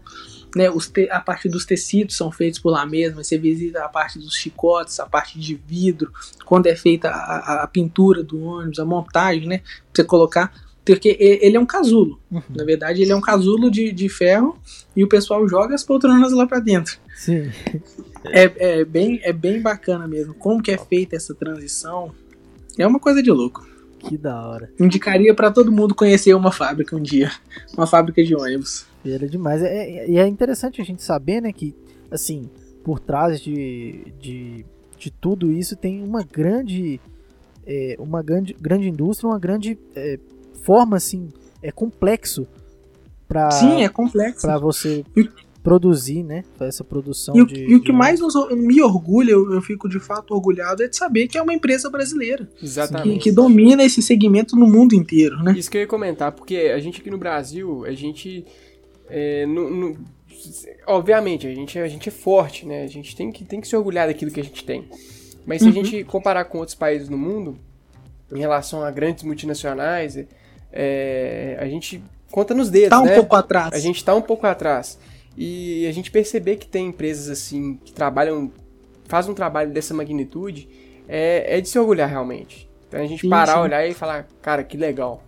Né, 0.55 0.65
te- 0.91 1.07
a 1.11 1.19
parte 1.21 1.47
dos 1.47 1.65
tecidos 1.65 2.17
são 2.17 2.31
feitos 2.31 2.59
por 2.59 2.71
lá 2.71 2.85
mesmo. 2.85 3.23
Você 3.23 3.37
visita 3.37 3.85
a 3.85 3.87
parte 3.87 4.17
dos 4.19 4.33
chicotes, 4.35 4.99
a 4.99 5.05
parte 5.05 5.39
de 5.39 5.53
vidro, 5.55 6.11
quando 6.45 6.65
é 6.67 6.75
feita 6.75 7.09
a, 7.09 7.13
a- 7.59 7.63
a 7.63 7.67
pintura 7.67 8.23
do 8.23 8.41
ônibus, 8.41 8.79
a 8.79 8.85
montagem, 8.85 9.47
né? 9.47 9.59
Pra 9.59 10.01
você 10.01 10.03
colocar. 10.03 10.51
Porque 10.83 11.15
ele 11.19 11.55
é 11.55 11.59
um 11.59 11.65
casulo. 11.65 12.19
Uhum. 12.31 12.41
Na 12.49 12.63
verdade, 12.65 13.03
ele 13.03 13.11
é 13.11 13.15
um 13.15 13.21
casulo 13.21 13.69
de, 13.69 13.91
de 13.91 14.09
ferro 14.09 14.57
e 14.95 15.03
o 15.03 15.07
pessoal 15.07 15.47
joga 15.47 15.75
as 15.75 15.83
poltronas 15.83 16.33
lá 16.33 16.47
pra 16.47 16.59
dentro. 16.59 16.97
Sim. 17.15 17.51
É, 18.25 18.79
é 18.79 18.83
bem, 18.85 19.19
é 19.23 19.31
bem 19.31 19.61
bacana 19.61 20.07
mesmo. 20.07 20.33
Como 20.33 20.61
que 20.61 20.71
é 20.71 20.77
feita 20.79 21.15
essa 21.15 21.35
transição? 21.35 22.11
É 22.79 22.85
uma 22.87 22.99
coisa 22.99 23.21
de 23.21 23.29
louco. 23.31 23.65
Que 24.03 24.17
da 24.17 24.47
hora. 24.47 24.71
Indicaria 24.79 25.33
pra 25.33 25.51
todo 25.51 25.71
mundo 25.71 25.93
conhecer 25.93 26.33
uma 26.33 26.51
fábrica 26.51 26.95
um 26.95 27.01
dia. 27.01 27.31
Uma 27.77 27.85
fábrica 27.85 28.23
de 28.23 28.35
ônibus. 28.35 28.85
Era 29.05 29.27
demais. 29.27 29.61
É- 29.61 29.67
é- 29.89 30.09
E 30.09 30.17
é, 30.17 30.27
interessante 30.27 30.81
a 30.81 30.85
gente 30.85 31.03
saber, 31.03 31.41
né, 31.41 31.51
que, 31.53 31.75
assim, 32.09 32.49
por 32.83 32.99
trás 32.99 33.39
de, 33.39 34.11
de, 34.19 34.65
de 34.97 35.11
tudo 35.11 35.51
isso 35.51 35.75
tem 35.75 36.03
uma 36.03 36.23
grande. 36.23 36.99
é, 37.65 37.95
uma 37.99 38.23
grande, 38.23 38.55
grande 38.59 38.89
indústria, 38.89 39.29
uma 39.29 39.37
grande 39.39 39.77
é, 39.95 40.17
forma, 40.63 40.97
assim, 40.97 41.29
é 41.61 41.71
complexo 41.71 42.47
pra, 43.27 43.51
Sim, 43.51 43.83
é 43.83 43.87
complexo. 43.89 44.41
pra 44.41 44.57
você 44.57 45.05
produzir, 45.63 46.23
né? 46.23 46.43
Essa 46.59 46.83
produção 46.83 47.35
E 47.35 47.41
o, 47.41 47.45
de. 47.45 47.63
e 47.63 47.75
o 47.75 47.79
que 47.79 47.91
de- 47.91 47.97
mais 47.97 48.19
nos- 48.19 48.33
me 48.51 48.81
orgulha, 48.81 49.31
eu, 49.31 49.53
eu 49.53 49.61
fico 49.61 49.87
de 49.87 49.99
fato 49.99 50.33
orgulhado, 50.33 50.81
é 50.83 50.87
de 50.87 50.95
saber 50.95 51.27
que 51.27 51.37
é 51.37 51.41
uma 51.41 51.53
empresa 51.53 51.89
brasileira. 51.89 52.47
Que, 52.57 52.65
Exatamente. 52.65 53.19
que 53.19 53.31
domina 53.31 53.83
esse 53.83 54.01
segmento 54.01 54.55
no 54.55 54.65
mundo 54.67 54.95
inteiro, 54.95 55.41
né? 55.43 55.53
Isso 55.57 55.69
que 55.69 55.77
eu 55.77 55.81
ia 55.81 55.87
comentar, 55.87 56.31
porque 56.31 56.55
a 56.73 56.79
gente 56.79 56.99
aqui 57.01 57.11
no 57.11 57.17
Brasil, 57.17 57.85
a 57.85 57.91
gente. 57.91 58.43
é, 59.09 59.45
não- 59.45 59.69
não- 59.69 59.97
obviamente, 60.87 61.45
a 61.47 61.53
gente, 61.53 61.77
a 61.77 61.87
gente 61.87 62.09
é 62.09 62.11
forte, 62.11 62.65
né? 62.65 62.83
A 62.83 62.87
gente 62.87 63.15
tem 63.15 63.31
que, 63.31 63.43
tem 63.45 63.61
que 63.61 63.67
se 63.67 63.75
orgulhar 63.75 64.07
daquilo 64.07 64.31
que 64.31 64.39
a 64.39 64.43
gente 64.43 64.63
tem. 64.65 64.85
Mas 65.45 65.59
se 65.61 65.65
Uhum. 65.65 65.71
a 65.71 65.73
gente 65.75 66.03
comparar 66.03 66.45
com 66.45 66.57
outros 66.59 66.75
países 66.75 67.09
no 67.09 67.17
mundo, 67.17 67.57
em 68.33 68.39
relação 68.39 68.83
a 68.83 68.89
grandes 68.89 69.23
multinacionais, 69.23 70.17
é, 70.71 71.57
a 71.59 71.65
gente 71.67 72.01
conta 72.31 72.53
nos 72.53 72.69
dedos, 72.69 72.89
Tá 72.89 73.01
um 73.01 73.05
né? 73.05 73.15
pouco 73.15 73.35
atrás. 73.35 73.73
A 73.73 73.79
gente 73.79 74.03
tá 74.03 74.15
um 74.15 74.21
pouco 74.21 74.47
atrás. 74.47 74.97
E 75.37 75.87
a 75.87 75.91
gente 75.91 76.11
perceber 76.11 76.57
que 76.57 76.67
tem 76.67 76.87
empresas 76.87 77.29
assim 77.29 77.79
que 77.83 77.93
trabalham, 77.93 78.51
fazem 79.05 79.31
um 79.31 79.35
trabalho 79.35 79.71
dessa 79.71 79.93
magnitude, 79.93 80.67
é, 81.07 81.57
é 81.57 81.61
de 81.61 81.69
se 81.69 81.79
orgulhar 81.79 82.09
realmente. 82.09 82.69
Então 82.87 82.99
a 82.99 83.05
gente 83.05 83.21
Sim, 83.21 83.29
parar, 83.29 83.53
sim. 83.53 83.59
olhar 83.59 83.87
e 83.87 83.93
falar, 83.93 84.27
cara, 84.41 84.63
que 84.63 84.75
legal. 84.75 85.23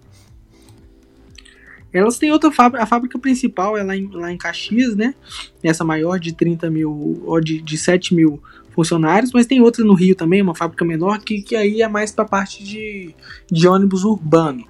Elas 1.93 2.18
têm 2.18 2.32
outra 2.32 2.51
fábrica, 2.51 2.84
a 2.84 2.88
fábrica 2.88 3.20
principal 3.20 3.78
é 3.78 3.84
lá 3.84 3.95
em, 3.95 4.10
lá 4.12 4.32
em 4.32 4.38
Caxias, 4.38 4.95
né? 4.95 5.14
Essa 5.62 5.84
maior 5.84 6.20
de 6.20 6.34
30 6.34 6.70
mil, 6.72 7.22
ou 7.24 7.39
de, 7.39 7.62
de 7.62 7.78
7 7.78 8.16
mil 8.16 8.41
funcionários, 8.72 9.32
mas 9.32 9.45
tem 9.45 9.62
outra 9.62 9.86
no 9.86 9.93
Rio 9.93 10.16
também, 10.16 10.41
uma 10.41 10.56
fábrica 10.56 10.84
menor, 10.84 11.20
que, 11.20 11.41
que 11.43 11.56
aí 11.56 11.84
é 11.84 11.88
mais 11.88 12.12
pra 12.12 12.26
parte 12.26 12.64
de, 12.64 13.14
de 13.49 13.68
ônibus 13.68 14.04
urbano. 14.04 14.66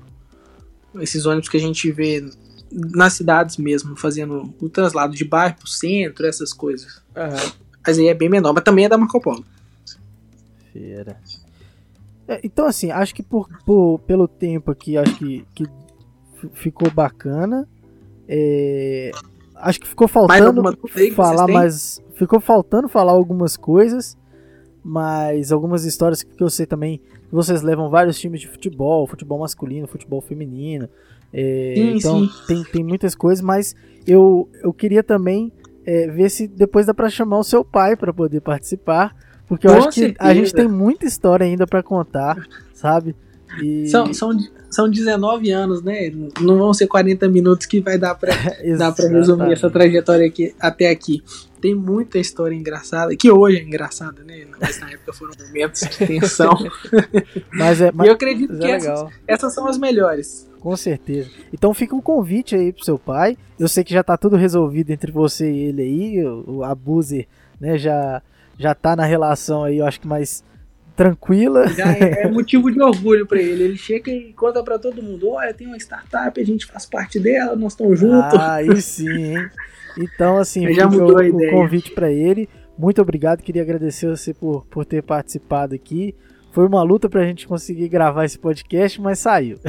Esses 0.99 1.25
ônibus 1.25 1.47
que 1.47 1.55
a 1.55 1.59
gente 1.61 1.89
vê 1.91 2.29
nas 2.73 3.13
cidades 3.13 3.57
mesmo, 3.57 3.95
fazendo 3.95 4.53
o 4.61 4.69
translado 4.69 5.13
de 5.15 5.23
bairro 5.25 5.55
pro 5.57 5.67
centro, 5.67 6.25
essas 6.25 6.51
coisas. 6.53 7.01
Aham. 7.15 7.51
Mas 7.85 7.99
aí 7.99 8.07
é 8.07 8.13
bem 8.13 8.29
menor, 8.29 8.53
mas 8.53 8.63
também 8.63 8.85
é 8.85 8.89
da 8.89 8.97
Marco 8.97 9.19
Polo. 9.19 9.43
Feira. 10.71 11.17
É, 12.27 12.39
então, 12.43 12.65
assim, 12.65 12.89
acho 12.91 13.13
que 13.13 13.21
por, 13.21 13.47
por- 13.65 13.99
pelo 13.99 14.27
tempo 14.27 14.71
aqui, 14.71 14.97
acho 14.97 15.15
que, 15.15 15.45
que 15.53 15.65
ficou 16.53 16.89
bacana. 16.89 17.67
É, 18.27 19.11
acho 19.55 19.79
que 19.79 19.87
ficou 19.87 20.07
Mais 20.27 20.41
faltando 20.43 20.77
que 20.77 21.11
falar 21.11 21.47
mais. 21.47 22.01
Ficou 22.15 22.39
faltando 22.39 22.87
falar 22.87 23.11
algumas 23.11 23.57
coisas, 23.57 24.17
mas 24.83 25.51
algumas 25.51 25.83
histórias 25.83 26.23
que 26.23 26.41
eu 26.41 26.49
sei 26.49 26.65
também 26.65 27.01
vocês 27.31 27.61
levam 27.63 27.89
vários 27.89 28.19
times 28.19 28.39
de 28.41 28.47
futebol, 28.47 29.07
futebol 29.07 29.39
masculino, 29.39 29.87
futebol 29.87 30.21
feminino. 30.21 30.87
É, 31.33 31.73
Sim, 31.75 31.97
então 31.97 32.19
sim. 32.21 32.31
Tem, 32.45 32.63
tem 32.63 32.83
muitas 32.83 33.15
coisas, 33.15 33.43
mas 33.43 33.75
eu, 34.05 34.47
eu 34.61 34.71
queria 34.71 35.01
também 35.03 35.51
é, 35.85 36.07
ver 36.07 36.29
se 36.29 36.47
depois 36.47 36.85
dá 36.85 36.93
pra 36.93 37.09
chamar 37.09 37.39
o 37.39 37.43
seu 37.43 37.65
pai 37.65 37.95
pra 37.95 38.13
poder 38.13 38.39
participar. 38.41 39.15
Porque 39.47 39.67
eu 39.67 39.71
Com 39.71 39.77
acho 39.77 39.89
que 39.89 40.01
a 40.01 40.07
certeza. 40.07 40.33
gente 40.33 40.53
tem 40.53 40.67
muita 40.67 41.05
história 41.05 41.45
ainda 41.45 41.67
pra 41.67 41.83
contar, 41.83 42.37
sabe? 42.73 43.15
E... 43.61 43.87
São, 43.87 44.13
são, 44.13 44.37
são 44.69 44.89
19 44.89 45.51
anos, 45.51 45.83
né? 45.83 46.11
Não 46.39 46.57
vão 46.57 46.73
ser 46.73 46.87
40 46.87 47.27
minutos 47.29 47.65
que 47.65 47.79
vai 47.79 47.97
dar 47.97 48.15
pra, 48.15 48.33
Dá 48.77 48.91
pra 48.91 49.07
resumir 49.07 49.53
essa 49.53 49.69
trajetória 49.69 50.25
aqui, 50.25 50.53
até 50.59 50.89
aqui. 50.89 51.23
Tem 51.61 51.73
muita 51.73 52.17
história 52.17 52.55
engraçada, 52.55 53.15
que 53.15 53.31
hoje 53.31 53.57
é 53.57 53.63
engraçada, 53.63 54.23
né? 54.23 54.45
Mas 54.59 54.79
na 54.79 54.91
época 54.91 55.13
foram 55.13 55.33
momentos 55.45 55.81
de 55.81 56.05
tensão. 56.05 56.53
Mas 57.53 57.79
é, 57.81 57.87
e 57.87 57.91
mas 57.93 58.07
eu 58.07 58.13
acredito 58.13 58.57
que 58.57 58.65
é 58.65 58.71
essas, 58.71 59.05
essas 59.27 59.53
são 59.53 59.67
as 59.67 59.77
melhores. 59.77 60.49
com 60.59 60.75
certeza. 60.75 61.29
Então 61.53 61.73
fica 61.73 61.95
um 61.95 62.01
convite 62.01 62.55
aí 62.55 62.73
pro 62.73 62.83
seu 62.83 62.99
pai. 62.99 63.37
Eu 63.57 63.69
sei 63.69 63.83
que 63.83 63.93
já 63.93 64.03
tá 64.03 64.17
tudo 64.17 64.35
resolvido 64.35 64.91
entre 64.91 65.11
você 65.11 65.49
e 65.49 65.59
ele 65.59 65.81
aí. 65.81 66.25
O, 66.25 66.57
o 66.57 66.63
Abuser, 66.63 67.27
né, 67.61 67.77
já, 67.77 68.21
já 68.57 68.75
tá 68.75 68.95
na 68.95 69.05
relação 69.05 69.63
aí, 69.63 69.77
eu 69.77 69.85
acho 69.85 70.01
que 70.01 70.07
mais 70.07 70.43
tranquila. 70.95 71.67
Já 71.73 71.91
é, 71.91 72.23
é 72.23 72.27
motivo 72.29 72.71
de 72.71 72.81
orgulho 72.81 73.25
para 73.25 73.41
ele. 73.41 73.63
Ele 73.63 73.77
chega 73.77 74.11
e 74.11 74.33
conta 74.33 74.63
para 74.63 74.79
todo 74.79 75.01
mundo: 75.01 75.29
olha, 75.29 75.53
tem 75.53 75.67
uma 75.67 75.77
startup, 75.77 76.39
a 76.39 76.45
gente 76.45 76.65
faz 76.65 76.85
parte 76.85 77.19
dela, 77.19 77.55
nós 77.55 77.73
estamos 77.73 77.99
juntos. 77.99 78.39
Ah, 78.39 78.55
aí 78.55 78.81
sim, 78.81 79.09
hein? 79.09 79.49
Então, 79.97 80.37
assim, 80.37 80.71
já 80.73 80.87
mudou 80.87 81.17
a 81.17 81.27
ideia. 81.27 81.51
o 81.51 81.55
convite 81.55 81.91
para 81.91 82.11
ele. 82.11 82.49
Muito 82.77 83.01
obrigado, 83.01 83.41
queria 83.41 83.61
agradecer 83.61 84.07
você 84.07 84.33
por, 84.33 84.65
por 84.65 84.85
ter 84.85 85.03
participado 85.03 85.75
aqui. 85.75 86.15
Foi 86.51 86.67
uma 86.67 86.83
luta 86.83 87.09
pra 87.09 87.23
gente 87.23 87.47
conseguir 87.47 87.87
gravar 87.87 88.25
esse 88.25 88.37
podcast, 88.37 89.01
mas 89.01 89.19
saiu. 89.19 89.59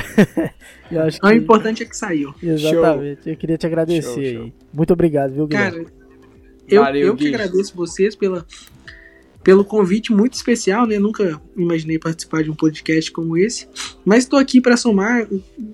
eu 0.91 1.03
acho 1.03 1.19
que... 1.19 1.27
O 1.27 1.33
importante 1.33 1.83
é 1.83 1.87
que 1.87 1.97
saiu. 1.97 2.35
Exatamente. 2.43 3.23
Show. 3.25 3.33
Eu 3.33 3.37
queria 3.39 3.57
te 3.57 3.67
agradecer 3.67 4.03
show, 4.03 4.19
aí. 4.19 4.35
Show. 4.35 4.53
Muito 4.73 4.93
obrigado, 4.93 5.33
viu, 5.33 5.47
Guilherme? 5.47 5.85
Cara, 5.85 5.97
eu, 6.69 6.83
Valeu, 6.83 7.07
eu 7.09 7.17
que 7.17 7.29
agradeço 7.29 7.75
vocês 7.75 8.15
pela, 8.15 8.47
pelo 9.45 9.63
convite 9.63 10.11
muito 10.11 10.33
especial, 10.33 10.87
né? 10.87 10.99
Nunca 10.99 11.41
imaginei 11.55 11.99
participar 11.99 12.43
de 12.43 12.51
um 12.51 12.55
podcast 12.55 13.13
como 13.13 13.37
esse, 13.37 13.69
mas 14.03 14.25
estou 14.25 14.39
aqui 14.39 14.59
para 14.59 14.75
somar 14.75 15.29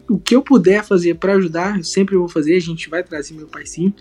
o, 0.09 0.19
que 0.19 0.35
eu 0.35 0.43
puder 0.43 0.85
fazer 0.85 1.15
para 1.15 1.35
ajudar, 1.35 1.79
eu 1.79 1.85
sempre 1.85 2.17
vou 2.17 2.29
fazer. 2.29 2.57
A 2.57 2.61
gente 2.61 2.91
vai 2.91 3.05
trazer 3.05 3.33
meu 3.33 3.47
pai 3.47 3.65
sim. 3.65 3.95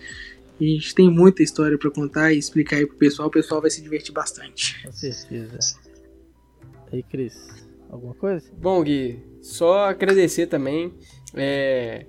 A 0.60 0.64
gente 0.64 0.94
tem 0.94 1.10
muita 1.10 1.44
história 1.44 1.78
para 1.78 1.90
contar 1.92 2.34
e 2.34 2.40
explicar 2.40 2.78
aí 2.78 2.86
pro 2.86 2.98
pessoal. 2.98 3.30
O 3.30 3.32
pessoal 3.32 3.62
vai 3.62 3.70
se 3.70 3.82
divertir 3.82 4.12
bastante. 4.12 4.84
Com 4.84 4.92
certeza. 4.92 5.60
Aí, 6.92 7.04
Cris, 7.04 7.36
alguma 7.90 8.16
coisa? 8.16 8.52
Bom, 8.60 8.84
Gui, 8.84 9.20
só 9.40 9.86
agradecer 9.86 10.48
também. 10.48 10.92
É, 11.36 12.08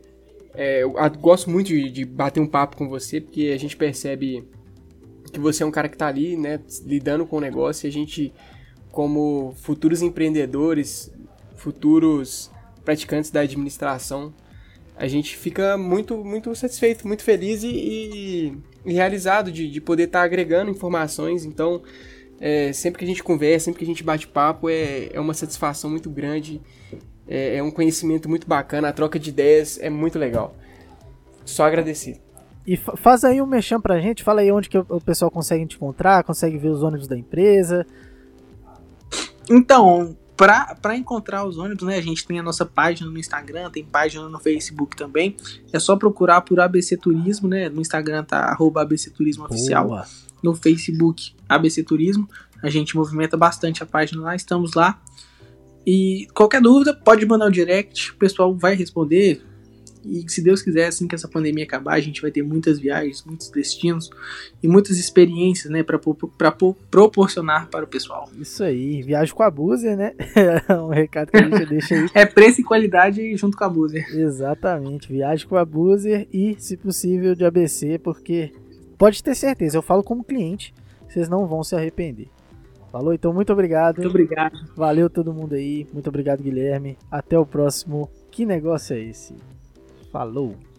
é, 0.55 0.83
eu 0.83 0.95
gosto 1.21 1.51
muito 1.51 1.69
de, 1.69 1.91
de 1.91 2.05
bater 2.07 2.41
um 2.41 2.47
papo 2.47 2.77
com 2.77 2.89
você, 2.89 3.21
porque 3.21 3.53
a 3.55 3.59
gente 3.59 3.77
percebe 3.77 4.49
que 5.33 5.41
você 5.41 5.62
é 5.62 5.66
um 5.66 5.70
cara 5.70 5.89
que 5.89 5.95
está 5.95 6.09
ali, 6.09 6.37
né, 6.37 6.61
lidando 6.85 7.26
com 7.26 7.37
o 7.37 7.41
negócio 7.41 7.87
e 7.87 7.89
a 7.89 7.93
gente, 7.93 8.33
como 8.91 9.55
futuros 9.57 10.03
empreendedores, 10.03 11.12
futuros 11.57 12.51
praticantes 12.85 13.31
da 13.31 13.41
administração, 13.41 14.33
a 14.97 15.07
gente 15.09 15.37
fica 15.37 15.78
muito, 15.78 16.22
muito 16.22 16.55
satisfeito, 16.55 17.07
muito 17.07 17.22
feliz 17.22 17.62
e, 17.62 18.55
e 18.85 18.93
realizado 18.93 19.51
de, 19.51 19.70
de 19.70 19.81
poder 19.81 20.05
estar 20.05 20.20
tá 20.20 20.24
agregando 20.24 20.70
informações. 20.70 21.45
Então, 21.45 21.83
é, 22.39 22.72
sempre 22.72 22.99
que 22.99 23.05
a 23.05 23.09
gente 23.09 23.22
conversa, 23.22 23.66
sempre 23.66 23.78
que 23.78 23.85
a 23.85 23.87
gente 23.87 24.03
bate 24.03 24.26
papo, 24.26 24.68
é, 24.68 25.09
é 25.12 25.20
uma 25.20 25.35
satisfação 25.35 25.89
muito 25.89 26.11
grande, 26.11 26.61
é, 27.26 27.57
é 27.57 27.62
um 27.62 27.70
conhecimento 27.70 28.28
muito 28.28 28.47
bacana, 28.47 28.89
a 28.89 28.93
troca 28.93 29.18
de 29.18 29.31
ideias 29.31 29.78
é 29.81 29.89
muito 29.89 30.18
legal. 30.18 30.55
Só 31.45 31.64
agradecer. 31.64 32.20
E 32.71 32.77
faz 32.77 33.25
aí 33.25 33.43
um 33.43 33.47
mexão 33.47 33.81
pra 33.81 33.99
gente, 33.99 34.23
fala 34.23 34.43
aí 34.43 34.53
onde 34.53 34.68
que 34.68 34.79
o 34.79 35.01
pessoal 35.01 35.29
consegue 35.29 35.66
te 35.66 35.75
encontrar, 35.75 36.23
consegue 36.23 36.57
ver 36.57 36.68
os 36.68 36.85
ônibus 36.85 37.09
da 37.09 37.18
empresa. 37.18 37.85
Então, 39.51 40.16
para 40.37 40.97
encontrar 40.97 41.45
os 41.45 41.59
ônibus, 41.59 41.85
né, 41.85 41.97
a 41.97 42.01
gente 42.01 42.25
tem 42.25 42.39
a 42.39 42.45
nossa 42.45 42.64
página 42.64 43.11
no 43.11 43.18
Instagram, 43.18 43.68
tem 43.71 43.85
página 43.85 44.29
no 44.29 44.39
Facebook 44.39 44.97
também. 44.97 45.35
É 45.73 45.81
só 45.81 45.97
procurar 45.97 46.43
por 46.43 46.61
ABC 46.61 46.97
Turismo, 46.97 47.49
né? 47.49 47.68
No 47.68 47.81
Instagram 47.81 48.23
tá 48.23 48.39
arroba 48.39 48.83
ABC 48.83 49.11
Turismo 49.11 49.47
Oficial. 49.47 49.89
Boa. 49.89 50.07
No 50.41 50.55
Facebook, 50.55 51.35
ABC 51.49 51.83
Turismo. 51.83 52.29
A 52.62 52.71
gente 52.71 52.95
movimenta 52.95 53.37
bastante 53.37 53.83
a 53.83 53.87
página 53.87 54.23
lá, 54.23 54.37
estamos 54.37 54.75
lá. 54.75 55.03
E 55.85 56.29
qualquer 56.33 56.62
dúvida, 56.62 56.95
pode 56.95 57.27
mandar 57.27 57.47
o 57.47 57.51
direct, 57.51 58.12
o 58.12 58.16
pessoal 58.16 58.57
vai 58.57 58.77
responder. 58.77 59.43
E 60.05 60.25
se 60.29 60.43
Deus 60.43 60.63
quiser, 60.63 60.87
assim 60.87 61.07
que 61.07 61.15
essa 61.15 61.29
pandemia 61.29 61.65
acabar, 61.65 61.95
a 61.95 62.01
gente 62.01 62.23
vai 62.23 62.31
ter 62.31 62.43
muitas 62.43 62.79
viagens, 62.79 63.25
muitos 63.25 63.51
destinos 63.51 64.11
e 64.63 64.69
muitas 64.69 64.99
experiências, 64.99 65.71
né, 65.71 65.83
para 65.83 65.99
proporcionar 66.91 67.69
para 67.69 67.85
o 67.85 67.89
pessoal. 67.89 68.29
Isso 68.39 68.65
aí, 68.65 69.03
viagem 69.03 69.35
com 69.35 69.43
a 69.43 69.51
Buzer, 69.51 69.97
né? 69.97 70.15
É 70.69 70.73
um 70.81 70.89
recado 70.89 71.31
que 71.31 71.37
a 71.37 71.43
gente 71.43 71.67
deixa 71.67 71.95
aí. 71.95 72.09
é 72.15 72.27
preço 72.27 72.61
e 72.61 72.65
qualidade 72.65 73.37
junto 73.37 73.57
com 73.57 73.65
a 73.65 73.69
Buzer. 73.69 74.07
Exatamente, 74.15 75.13
viagem 75.13 75.47
com 75.47 75.57
a 75.57 75.65
Buzer 75.65 76.27
e, 76.33 76.57
se 76.59 76.77
possível, 76.77 77.35
de 77.35 77.45
ABC, 77.45 77.99
porque 77.99 78.53
pode 78.97 79.23
ter 79.23 79.35
certeza, 79.35 79.77
eu 79.77 79.83
falo 79.83 80.03
como 80.03 80.25
cliente, 80.25 80.75
vocês 81.09 81.29
não 81.29 81.47
vão 81.47 81.63
se 81.63 81.75
arrepender. 81.75 82.29
Falou, 82.91 83.15
então 83.15 83.33
muito 83.33 83.53
obrigado. 83.53 83.99
Muito 83.99 84.11
obrigado. 84.11 84.59
Valeu 84.77 85.09
todo 85.09 85.33
mundo 85.33 85.55
aí. 85.55 85.87
Muito 85.93 86.09
obrigado, 86.09 86.43
Guilherme. 86.43 86.99
Até 87.11 87.39
o 87.39 87.47
próximo. 87.47 88.11
Que 88.33 88.45
negócio 88.45 88.97
é 88.97 89.01
esse? 89.01 89.35
Falou! 90.13 90.70